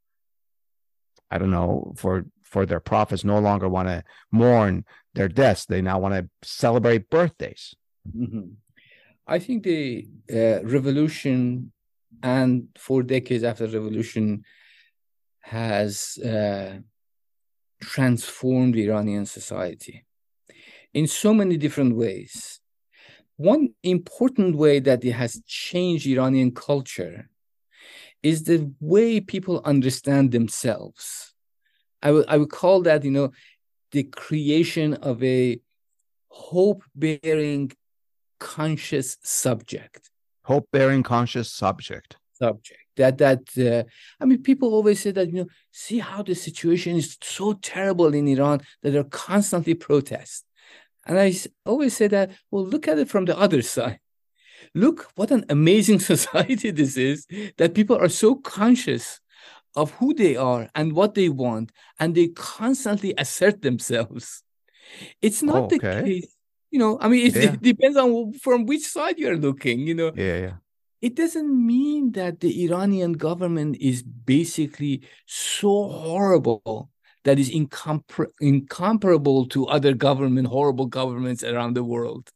I 1.30 1.38
don't 1.38 1.50
know, 1.50 1.94
for 1.96 2.26
for 2.42 2.64
their 2.64 2.80
prophets 2.80 3.24
no 3.24 3.38
longer 3.38 3.68
want 3.68 3.88
to 3.88 4.02
mourn 4.32 4.84
their 5.14 5.28
deaths. 5.28 5.66
They 5.66 5.82
now 5.82 5.98
want 5.98 6.14
to 6.14 6.28
celebrate 6.42 7.10
birthdays. 7.10 7.74
Mm-hmm. 8.16 8.52
I 9.26 9.38
think 9.38 9.62
the 9.64 10.08
uh, 10.32 10.64
revolution 10.64 11.72
and 12.22 12.68
four 12.78 13.02
decades 13.02 13.44
after 13.44 13.66
the 13.66 13.78
revolution 13.78 14.44
has 15.50 16.18
uh, 16.18 16.78
transformed 17.80 18.76
Iranian 18.76 19.26
society 19.26 20.04
in 20.92 21.06
so 21.06 21.32
many 21.32 21.56
different 21.56 21.96
ways. 21.96 22.60
One 23.36 23.64
important 23.82 24.56
way 24.56 24.80
that 24.80 25.04
it 25.04 25.12
has 25.12 25.40
changed 25.46 26.06
Iranian 26.06 26.50
culture 26.52 27.30
is 28.22 28.44
the 28.44 28.70
way 28.80 29.20
people 29.20 29.62
understand 29.64 30.32
themselves. 30.32 31.32
I 32.02 32.10
would 32.12 32.26
I 32.28 32.36
would 32.38 32.50
call 32.50 32.82
that, 32.82 33.04
you 33.04 33.10
know, 33.10 33.30
the 33.92 34.04
creation 34.04 34.94
of 34.94 35.22
a 35.22 35.60
hope-bearing 36.28 37.72
conscious 38.38 39.16
subject. 39.22 40.10
Hope-bearing 40.44 41.02
conscious 41.02 41.50
subject. 41.50 42.16
Subject. 42.38 42.80
That 42.96 43.18
that 43.18 43.42
uh, 43.58 43.88
i 44.20 44.24
mean 44.24 44.42
people 44.42 44.74
always 44.74 45.00
say 45.00 45.12
that 45.12 45.28
you 45.28 45.34
know 45.34 45.46
see 45.70 45.98
how 45.98 46.22
the 46.22 46.34
situation 46.34 46.96
is 46.96 47.16
so 47.22 47.52
terrible 47.52 48.12
in 48.14 48.26
iran 48.28 48.60
that 48.82 48.90
there 48.90 49.00
are 49.00 49.14
constantly 49.28 49.74
protests 49.74 50.44
and 51.06 51.18
i 51.18 51.32
always 51.64 51.96
say 51.96 52.08
that 52.08 52.30
well 52.50 52.64
look 52.64 52.88
at 52.88 52.98
it 52.98 53.08
from 53.08 53.24
the 53.24 53.38
other 53.38 53.62
side. 53.76 54.00
Look 54.74 55.10
what 55.14 55.30
an 55.30 55.44
amazing 55.48 56.00
society 56.12 56.70
this 56.70 56.96
is 56.96 57.26
that 57.56 57.74
people 57.74 57.96
are 57.96 58.08
so 58.08 58.34
conscious 58.34 59.20
of 59.76 59.92
who 59.92 60.12
they 60.12 60.36
are 60.36 60.68
and 60.74 60.92
what 60.92 61.14
they 61.14 61.28
want 61.28 61.70
and 61.98 62.14
they 62.14 62.28
constantly 62.28 63.14
assert 63.16 63.62
themselves. 63.62 64.42
It's 65.22 65.42
not 65.42 65.56
oh, 65.56 65.64
okay. 65.66 65.78
the 65.78 66.02
case 66.02 66.38
you 66.70 66.78
know 66.78 66.98
i 67.00 67.08
mean 67.08 67.26
it, 67.26 67.34
yeah. 67.34 67.52
it 67.52 67.62
depends 67.62 67.96
on 67.96 68.32
from 68.34 68.66
which 68.66 68.82
side 68.82 69.18
you're 69.18 69.36
looking 69.36 69.86
you 69.86 69.94
know. 69.94 70.12
Yeah 70.14 70.36
yeah 70.36 70.56
it 71.00 71.14
doesn't 71.14 71.66
mean 71.66 72.12
that 72.12 72.40
the 72.40 72.64
Iranian 72.64 73.12
government 73.12 73.76
is 73.80 74.02
basically 74.02 75.02
so 75.26 75.88
horrible 75.88 76.90
that 77.24 77.38
is 77.38 77.50
incompar- 77.50 78.32
incomparable 78.40 79.46
to 79.46 79.66
other 79.66 79.92
government, 79.94 80.48
horrible 80.48 80.86
governments 80.86 81.44
around 81.44 81.74
the 81.74 81.84
world. 81.84 82.30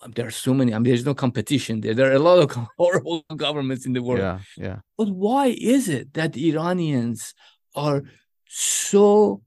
Um, 0.00 0.12
there 0.12 0.26
are 0.26 0.30
so 0.30 0.54
many. 0.54 0.72
I 0.72 0.78
mean, 0.78 0.84
there's 0.84 1.04
no 1.04 1.14
competition 1.14 1.80
there. 1.80 1.92
There 1.92 2.10
are 2.10 2.14
a 2.14 2.20
lot 2.20 2.38
of 2.38 2.68
horrible 2.78 3.24
governments 3.36 3.84
in 3.84 3.92
the 3.92 4.02
world. 4.02 4.20
Yeah, 4.20 4.38
yeah. 4.56 4.76
But 4.96 5.10
why 5.10 5.48
is 5.48 5.88
it 5.88 6.14
that 6.14 6.34
the 6.34 6.50
Iranians 6.50 7.34
are 7.74 8.04
so 8.46 9.42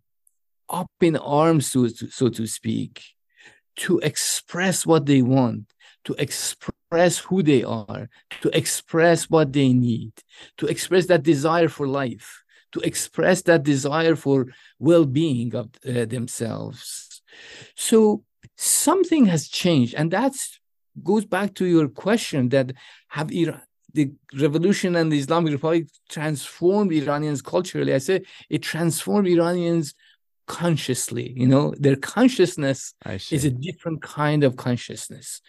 up 0.70 0.92
in 1.02 1.16
arms, 1.16 1.72
so 1.72 1.88
so 1.88 2.30
to 2.30 2.46
speak, 2.48 3.04
to 3.78 4.00
express 4.00 4.86
what 4.86 5.06
they 5.06 5.22
want, 5.22 5.72
to 6.06 6.14
express 6.18 7.20
who 7.20 7.44
they 7.44 7.64
are, 7.64 8.10
to 8.42 8.58
express 8.58 9.30
what 9.30 9.54
they 9.54 9.72
need, 9.74 10.14
to 10.58 10.66
express 10.68 11.06
that 11.08 11.24
desire 11.24 11.70
for 11.70 11.88
life, 11.88 12.44
to 12.72 12.80
express 12.82 13.42
that 13.44 13.64
desire 13.64 14.16
for 14.16 14.48
well-being 14.80 15.54
of 15.56 15.70
uh, 15.88 16.06
themselves. 16.06 17.22
So 17.76 18.24
something 18.58 19.26
has 19.28 19.48
changed, 19.48 19.94
and 19.96 20.12
that 20.12 20.34
goes 21.04 21.26
back 21.26 21.54
to 21.56 21.66
your 21.66 21.88
question 21.88 22.50
that 22.50 22.74
have 23.10 23.32
Iran, 23.32 23.62
the 23.94 24.12
revolution 24.40 24.96
and 24.96 25.12
the 25.12 25.20
Islamic 25.20 25.52
Republic 25.52 25.88
transformed 26.10 26.94
Iranians 26.94 27.42
culturally. 27.42 27.94
I 27.94 27.98
say 27.98 28.22
it 28.50 28.62
transformed 28.62 29.28
Iranians 29.28 29.94
consciously. 30.52 31.28
You 31.42 31.48
know, 31.54 31.66
their 31.86 31.96
consciousness 31.96 32.80
is 33.36 33.46
a 33.46 33.54
different 33.68 34.00
kind 34.02 34.44
of 34.44 34.52
consciousness. 34.68 35.42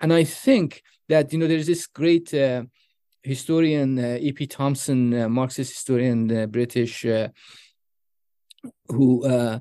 And 0.00 0.10
I 0.20 0.24
think 0.24 0.82
that, 1.10 1.24
you 1.32 1.38
know, 1.38 1.48
there's 1.48 1.66
this 1.66 1.86
great 1.86 2.32
uh, 2.32 2.62
historian, 3.22 3.98
uh, 3.98 4.28
E.P. 4.28 4.46
Thompson, 4.46 5.00
uh, 5.12 5.28
Marxist 5.28 5.72
historian, 5.78 6.20
uh, 6.30 6.46
British, 6.46 7.04
uh, 7.04 7.28
who 8.94 9.08
uh, 9.24 9.58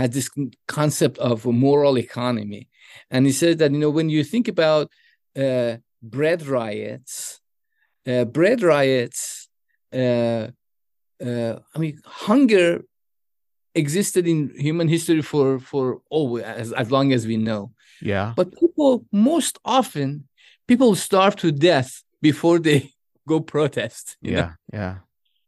had 0.00 0.10
this 0.12 0.28
concept 0.66 1.18
of 1.18 1.44
moral 1.44 1.98
economy. 1.98 2.68
And 3.10 3.26
he 3.26 3.32
said 3.32 3.58
that, 3.58 3.72
you 3.72 3.80
know, 3.82 3.94
when 3.98 4.08
you 4.08 4.24
think 4.24 4.48
about 4.48 4.86
bread 6.16 6.40
riots, 6.58 7.40
bread 8.36 8.62
riots, 8.62 9.48
I 9.92 11.78
mean, 11.82 11.96
hunger 12.04 12.68
existed 13.78 14.26
in 14.26 14.52
human 14.56 14.88
history 14.88 15.22
for 15.22 15.58
for 15.58 16.00
always 16.10 16.44
as, 16.44 16.72
as 16.72 16.90
long 16.90 17.12
as 17.12 17.26
we 17.26 17.36
know. 17.36 17.72
Yeah. 18.00 18.32
But 18.36 18.58
people 18.60 19.06
most 19.12 19.58
often 19.64 20.28
people 20.66 20.94
starve 20.94 21.36
to 21.36 21.52
death 21.52 22.02
before 22.20 22.58
they 22.58 22.92
go 23.28 23.40
protest 23.40 24.16
yeah 24.22 24.34
know? 24.34 24.50
yeah. 24.72 24.94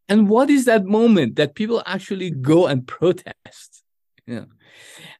And 0.09 0.29
what 0.29 0.51
is 0.51 0.65
that 0.65 0.85
moment 0.85 1.37
that 1.37 1.55
people 1.55 1.83
actually 1.87 2.31
go 2.31 2.67
and 2.67 2.87
protest 2.87 3.83
you 4.27 4.35
know? 4.37 4.47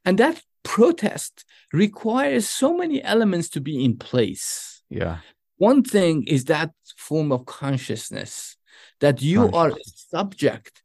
And 0.05 0.17
that 0.17 0.41
protest 0.63 1.45
requires 1.73 2.47
so 2.47 2.75
many 2.75 3.03
elements 3.03 3.49
to 3.49 3.61
be 3.61 3.83
in 3.83 3.97
place. 3.97 4.81
Yeah. 4.89 5.17
One 5.57 5.83
thing 5.83 6.23
is 6.27 6.45
that 6.45 6.71
form 6.97 7.31
of 7.31 7.45
consciousness 7.45 8.57
that 8.99 9.21
you 9.21 9.51
are 9.51 9.69
a 9.69 9.83
subject 9.85 10.81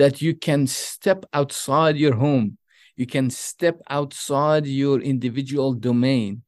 that 0.00 0.22
you 0.22 0.34
can 0.34 0.66
step 0.66 1.24
outside 1.32 1.96
your 1.96 2.14
home 2.14 2.56
you 2.96 3.06
can 3.06 3.30
step 3.30 3.76
outside 3.88 4.66
your 4.66 5.00
individual 5.00 5.72
domain 5.72 6.42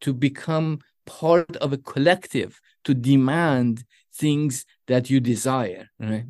to 0.00 0.12
become 0.12 0.78
part 1.06 1.56
of 1.56 1.72
a 1.72 1.78
collective 1.78 2.60
to 2.84 2.92
demand 2.94 3.84
things 4.14 4.64
that 4.86 5.10
you 5.10 5.18
desire 5.20 5.88
right 5.98 6.26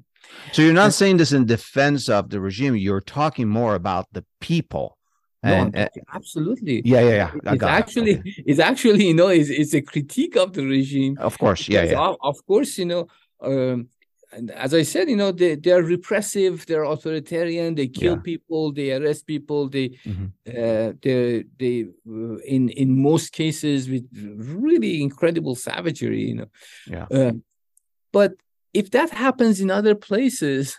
so 0.52 0.62
you're 0.62 0.82
not 0.84 0.92
saying 0.92 1.16
this 1.16 1.32
in 1.32 1.46
defense 1.46 2.08
of 2.08 2.30
the 2.30 2.40
regime 2.40 2.76
you're 2.76 3.00
talking 3.00 3.48
more 3.48 3.74
about 3.74 4.06
the 4.12 4.24
people 4.40 4.96
and, 5.42 5.72
no, 5.72 5.86
absolutely. 6.12 6.82
Yeah, 6.84 7.00
yeah, 7.00 7.30
yeah. 7.44 7.52
It's 7.54 7.62
actually, 7.62 8.10
it. 8.10 8.18
Okay. 8.18 8.34
it's 8.50 8.58
actually, 8.58 9.06
you 9.06 9.14
know, 9.14 9.28
it's, 9.28 9.50
it's 9.50 9.72
a 9.72 9.80
critique 9.80 10.36
of 10.36 10.52
the 10.52 10.64
regime. 10.66 11.16
Of 11.18 11.38
course, 11.38 11.68
yeah, 11.68 11.84
yeah. 11.84 12.00
Of, 12.00 12.16
of 12.20 12.44
course, 12.44 12.76
you 12.76 12.86
know, 12.86 13.06
um, 13.40 13.88
and 14.32 14.50
as 14.50 14.74
I 14.74 14.82
said, 14.82 15.08
you 15.08 15.16
know, 15.16 15.32
they, 15.32 15.54
they're 15.54 15.82
repressive, 15.82 16.66
they're 16.66 16.84
authoritarian, 16.84 17.74
they 17.74 17.88
kill 17.88 18.16
yeah. 18.16 18.22
people, 18.22 18.72
they 18.72 18.92
arrest 18.92 19.26
people, 19.26 19.68
they, 19.68 19.90
mm-hmm. 20.04 20.26
uh, 20.46 20.92
they, 21.00 21.44
they, 21.58 21.86
uh, 22.06 22.36
in 22.38 22.68
in 22.68 23.00
most 23.00 23.32
cases 23.32 23.88
with 23.88 24.06
really 24.12 25.02
incredible 25.02 25.54
savagery, 25.54 26.24
you 26.28 26.34
know. 26.34 26.50
Yeah. 26.86 27.06
Uh, 27.10 27.32
but 28.12 28.34
if 28.74 28.90
that 28.90 29.10
happens 29.10 29.60
in 29.60 29.70
other 29.70 29.94
places, 29.94 30.76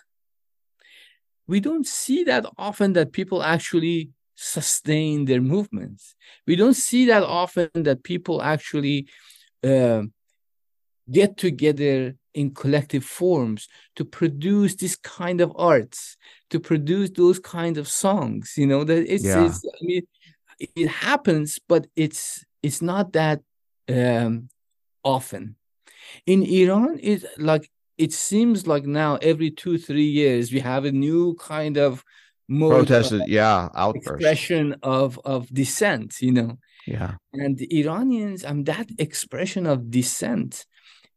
we 1.47 1.59
don't 1.59 1.87
see 1.87 2.23
that 2.25 2.45
often 2.57 2.93
that 2.93 3.11
people 3.11 3.41
actually 3.41 4.11
sustain 4.35 5.25
their 5.25 5.41
movements. 5.41 6.15
We 6.45 6.55
don't 6.55 6.75
see 6.75 7.07
that 7.07 7.23
often 7.23 7.69
that 7.73 8.03
people 8.03 8.41
actually 8.41 9.07
uh, 9.63 10.03
get 11.11 11.37
together 11.37 12.15
in 12.33 12.51
collective 12.53 13.03
forms 13.03 13.67
to 13.95 14.05
produce 14.05 14.75
this 14.75 14.95
kind 14.95 15.41
of 15.41 15.51
arts 15.55 16.17
to 16.49 16.59
produce 16.59 17.09
those 17.11 17.39
kind 17.39 17.77
of 17.77 17.87
songs 17.87 18.53
you 18.57 18.67
know 18.67 18.83
that 18.83 19.11
it's, 19.11 19.23
yeah. 19.23 19.45
it's 19.45 19.65
i 19.65 19.85
mean 19.85 20.03
it 20.59 20.87
happens 20.87 21.59
but 21.67 21.87
it's 21.95 22.45
it's 22.61 22.81
not 22.81 23.13
that 23.13 23.41
um 23.89 24.49
often. 25.03 25.55
In 26.25 26.43
iran 26.43 26.99
it 27.01 27.23
like 27.37 27.69
it 27.97 28.13
seems 28.13 28.67
like 28.67 28.85
now 28.85 29.17
every 29.21 29.51
two 29.51 29.77
three 29.77 30.09
years 30.21 30.51
we 30.51 30.59
have 30.59 30.85
a 30.85 30.91
new 30.91 31.35
kind 31.35 31.77
of 31.77 32.03
protested 32.49 33.21
yeah 33.27 33.69
outburst. 33.75 34.07
expression 34.07 34.75
of 34.83 35.19
of 35.25 35.47
dissent 35.53 36.21
you 36.21 36.31
know? 36.31 36.57
Yeah. 36.87 37.15
And 37.33 37.57
the 37.57 37.79
iranians 37.79 38.43
um, 38.43 38.63
that 38.63 38.89
expression 38.97 39.65
of 39.67 39.91
dissent 39.91 40.65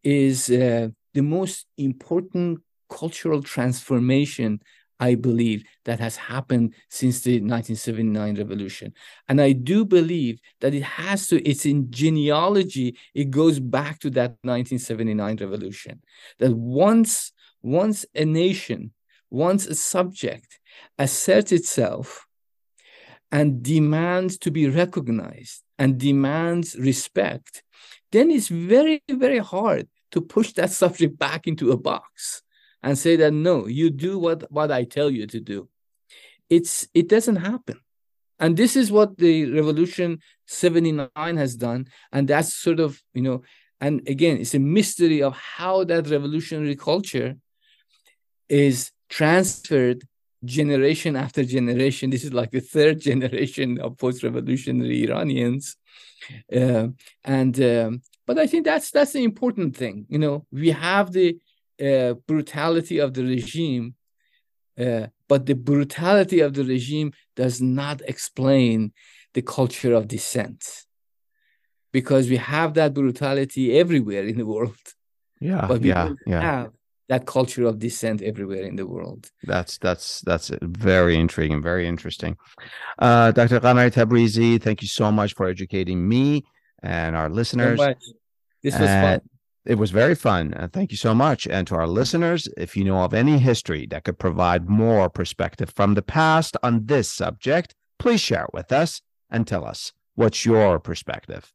is 0.03 0.51
uh, 0.51 0.89
the 1.15 1.23
most 1.23 1.67
important 1.77 2.61
cultural 2.89 3.43
transformation 3.43 4.61
I 5.03 5.17
believe 5.17 5.65
that 5.85 5.99
has 5.99 6.15
happened 6.15 6.75
since 6.89 7.23
the 7.23 7.33
1979 7.33 8.37
revolution. 8.37 8.95
And 9.29 9.41
I 9.41 9.51
do 9.51 9.85
believe 9.85 10.39
that 10.61 10.75
it 10.75 10.85
has 10.85 11.27
to, 11.29 11.43
it's 11.43 11.67
in 11.67 11.91
genealogy, 11.91 12.97
it 13.13 13.29
goes 13.31 13.59
back 13.59 13.99
to 14.01 14.11
that 14.11 14.37
1979 14.43 15.39
revolution. 15.41 16.03
That 16.39 16.55
once, 16.55 17.33
once 17.63 18.07
a 18.15 18.25
nation, 18.25 18.93
once 19.29 19.67
a 19.67 19.75
subject 19.75 20.61
asserts 20.97 21.51
itself 21.51 22.25
and 23.33 23.61
demands 23.61 24.39
to 24.39 24.53
be 24.53 24.69
recognized 24.69 25.63
and 25.81 25.99
demands 25.99 26.77
respect, 26.79 27.65
then 28.13 28.31
it's 28.31 28.47
very, 28.47 29.03
very 29.11 29.39
hard 29.39 29.89
to 30.13 30.21
push 30.21 30.53
that 30.53 30.71
subject 30.83 31.19
back 31.19 31.47
into 31.47 31.73
a 31.73 31.77
box 31.77 32.43
and 32.83 32.99
say 32.99 33.17
that 33.17 33.33
no, 33.33 33.67
you 33.67 33.91
do 33.91 34.19
what, 34.19 34.51
what 34.51 34.71
I 34.71 34.85
tell 34.85 35.11
you 35.11 35.27
to 35.29 35.41
do. 35.41 35.69
It's 36.49 36.89
it 36.93 37.09
doesn't 37.09 37.37
happen. 37.37 37.81
And 38.39 38.57
this 38.57 38.75
is 38.77 38.91
what 38.91 39.19
the 39.19 39.51
revolution 39.53 40.19
79 40.47 41.37
has 41.37 41.55
done. 41.55 41.87
And 42.11 42.27
that's 42.27 42.53
sort 42.53 42.81
of, 42.81 43.01
you 43.15 43.23
know, 43.23 43.43
and 43.81 44.07
again, 44.09 44.39
it's 44.39 44.55
a 44.55 44.59
mystery 44.59 45.23
of 45.23 45.37
how 45.37 45.85
that 45.85 46.09
revolutionary 46.09 46.77
culture 46.77 47.37
is 48.49 48.91
transferred 49.09 50.03
generation 50.45 51.17
after 51.17 51.45
generation. 51.45 52.11
This 52.11 52.25
is 52.25 52.33
like 52.33 52.51
the 52.51 52.61
third 52.61 53.01
generation 53.11 53.81
of 53.81 53.99
post-revolutionary 53.99 55.05
Iranians, 55.05 55.77
uh, 56.55 56.89
and 57.25 57.61
um, 57.61 58.03
but 58.27 58.39
I 58.39 58.47
think 58.47 58.65
that's 58.65 58.91
that's 58.91 59.13
the 59.13 59.25
important 59.25 59.77
thing. 59.77 60.07
You 60.09 60.19
know, 60.19 60.47
we 60.53 60.71
have 60.71 61.13
the 61.13 61.39
uh, 61.83 62.15
brutality 62.27 62.99
of 62.99 63.15
the 63.15 63.25
regime, 63.25 63.95
uh, 64.79 65.07
but 65.29 65.47
the 65.47 65.55
brutality 65.55 66.41
of 66.41 66.55
the 66.55 66.65
regime 66.65 67.13
does 67.37 67.61
not 67.61 68.03
explain 68.03 68.93
the 69.35 69.43
culture 69.43 69.95
of 69.95 70.09
dissent, 70.09 70.85
because 71.93 72.29
we 72.29 72.37
have 72.37 72.75
that 72.75 72.95
brutality 72.95 73.79
everywhere 73.79 74.25
in 74.25 74.39
the 74.39 74.47
world. 74.47 74.77
Yeah, 75.41 75.67
but 75.67 75.81
we 75.81 75.89
yeah, 75.89 76.11
yeah. 76.27 76.41
have 76.41 76.71
that 77.09 77.27
culture 77.27 77.65
of 77.67 77.79
dissent 77.79 78.23
everywhere 78.23 78.63
in 78.63 78.77
the 78.77 78.87
world. 78.87 79.31
That's 79.43 79.79
that's 79.79 80.21
that's 80.21 80.51
very 80.63 81.17
intriguing, 81.17 81.61
very 81.61 81.89
interesting. 81.89 82.37
Uh, 82.99 83.33
Dr. 83.33 83.59
Qamar 83.59 83.91
Tabrizi, 83.91 84.63
thank 84.63 84.83
you 84.83 84.89
so 84.89 85.11
much 85.11 85.35
for 85.35 85.49
educating 85.49 86.09
me 86.09 86.45
and 86.83 87.17
our 87.17 87.29
listeners. 87.29 87.79
So 87.79 87.95
this 88.63 88.79
was 88.79 88.89
fun. 88.89 89.21
It 89.65 89.77
was 89.77 89.93
very 89.93 90.17
fun. 90.17 90.55
Uh, 90.55 90.69
thank 90.73 90.91
you 90.91 90.97
so 90.97 91.15
much. 91.15 91.47
And 91.47 91.67
to 91.69 91.77
our 91.77 91.87
listeners, 91.87 92.49
if 92.57 92.77
you 92.77 92.83
know 92.85 93.03
of 93.03 93.15
any 93.15 93.39
history 93.39 93.87
that 93.91 94.03
could 94.03 94.19
provide 94.19 94.69
more 94.69 95.09
perspective 95.09 95.73
from 95.77 95.95
the 95.95 96.03
past 96.03 96.57
on 96.65 96.87
this 96.87 97.11
subject, 97.11 97.75
please 97.99 98.21
share 98.21 98.45
it 98.45 98.51
with 98.53 98.73
us 98.73 99.03
and 99.31 99.47
tell 99.47 99.65
us 99.65 99.93
what's 100.17 100.45
your 100.45 100.81
perspective. 100.81 101.53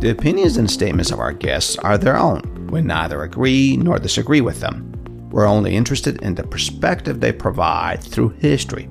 The 0.00 0.10
opinions 0.10 0.56
and 0.56 0.70
statements 0.70 1.10
of 1.10 1.20
our 1.20 1.32
guests 1.32 1.76
are 1.76 1.98
their 1.98 2.16
own. 2.16 2.68
We 2.72 2.80
neither 2.80 3.22
agree 3.22 3.76
nor 3.76 3.98
disagree 3.98 4.40
with 4.40 4.60
them. 4.60 4.89
We're 5.30 5.46
only 5.46 5.76
interested 5.76 6.20
in 6.22 6.34
the 6.34 6.42
perspective 6.42 7.20
they 7.20 7.32
provide 7.32 8.02
through 8.02 8.30
history. 8.40 8.88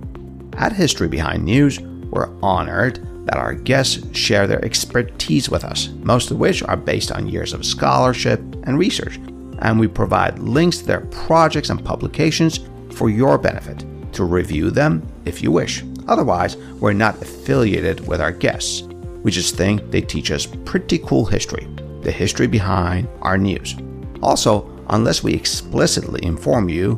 At 0.53 0.71
History 0.71 1.09
Behind 1.09 1.43
News, 1.43 1.79
we're 1.81 2.33
honored 2.41 3.05
that 3.25 3.37
our 3.37 3.53
guests 3.53 4.17
share 4.17 4.47
their 4.47 4.63
expertise 4.63 5.49
with 5.49 5.65
us, 5.65 5.89
most 6.01 6.31
of 6.31 6.39
which 6.39 6.63
are 6.63 6.77
based 6.77 7.11
on 7.11 7.27
years 7.27 7.53
of 7.53 7.65
scholarship 7.65 8.39
and 8.63 8.79
research, 8.79 9.17
and 9.59 9.77
we 9.77 9.87
provide 9.87 10.39
links 10.39 10.77
to 10.77 10.85
their 10.85 11.01
projects 11.01 11.69
and 11.69 11.83
publications 11.83 12.61
for 12.91 13.09
your 13.09 13.37
benefit 13.37 13.85
to 14.13 14.23
review 14.23 14.71
them 14.71 15.05
if 15.25 15.43
you 15.43 15.51
wish. 15.51 15.83
Otherwise, 16.07 16.55
we're 16.79 16.93
not 16.93 17.21
affiliated 17.21 18.07
with 18.07 18.21
our 18.21 18.31
guests. 18.31 18.83
We 19.23 19.31
just 19.31 19.55
think 19.55 19.91
they 19.91 20.01
teach 20.01 20.31
us 20.31 20.47
pretty 20.65 20.99
cool 20.99 21.25
history, 21.25 21.67
the 22.01 22.11
history 22.11 22.47
behind 22.47 23.09
our 23.21 23.37
news. 23.37 23.75
Also, 24.23 24.61
unless 24.89 25.23
we 25.23 25.33
explicitly 25.33 26.23
inform 26.23 26.69
you 26.69 26.95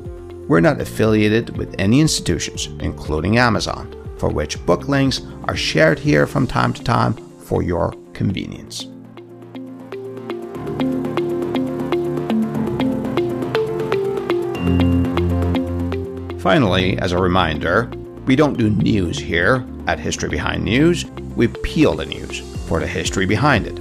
we're 0.52 0.60
not 0.60 0.82
affiliated 0.82 1.56
with 1.56 1.74
any 1.80 2.02
institutions, 2.02 2.68
including 2.82 3.38
Amazon, 3.38 3.90
for 4.18 4.30
which 4.30 4.64
book 4.66 4.90
links 4.90 5.22
are 5.46 5.56
shared 5.56 5.98
here 5.98 6.28
from 6.28 6.46
time 6.46 6.74
to 6.74 6.84
time 6.84 7.14
for 7.14 7.64
your 7.64 7.94
convenience. 8.12 8.88
Finally, 16.42 16.98
as 16.98 17.14
a 17.14 17.18
reminder, 17.18 17.90
we 18.26 18.36
don't 18.36 18.58
do 18.58 18.70
news 18.70 19.18
here 19.18 19.66
at 19.88 20.00
History 20.00 20.28
Behind 20.28 20.66
News. 20.66 21.06
We 21.38 21.48
peel 21.48 21.96
the 21.96 22.06
news 22.06 22.40
for 22.68 22.82
the 22.82 22.88
history 22.88 23.26
behind 23.26 23.68
it 23.68 23.81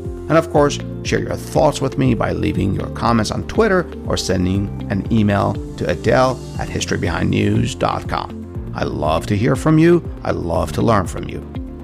And 0.29 0.37
of 0.37 0.49
course, 0.51 0.79
share 1.03 1.19
your 1.19 1.35
thoughts 1.35 1.81
with 1.81 1.97
me 1.97 2.13
by 2.13 2.31
leaving 2.31 2.73
your 2.73 2.89
comments 2.91 3.31
on 3.31 3.47
Twitter 3.47 3.89
or 4.07 4.17
sending 4.17 4.87
an 4.89 5.11
email 5.11 5.53
to 5.77 5.89
Adele 5.89 6.39
at 6.59 6.69
historybehindnews.com. 6.69 8.71
I 8.75 8.83
love 8.83 9.25
to 9.27 9.35
hear 9.35 9.55
from 9.55 9.77
you. 9.77 10.03
I 10.23 10.31
love 10.31 10.71
to 10.73 10.81
learn 10.81 11.07
from 11.07 11.27
you. 11.27 11.39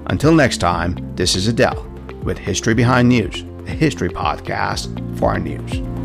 Until 0.06 0.34
next 0.34 0.58
time, 0.58 0.96
this 1.16 1.36
is 1.36 1.48
Adele 1.48 1.84
with 2.22 2.38
History 2.38 2.74
Behind 2.74 3.08
News, 3.08 3.42
a 3.66 3.70
history 3.70 4.08
podcast 4.08 5.18
for 5.18 5.30
our 5.30 5.38
news. 5.38 5.97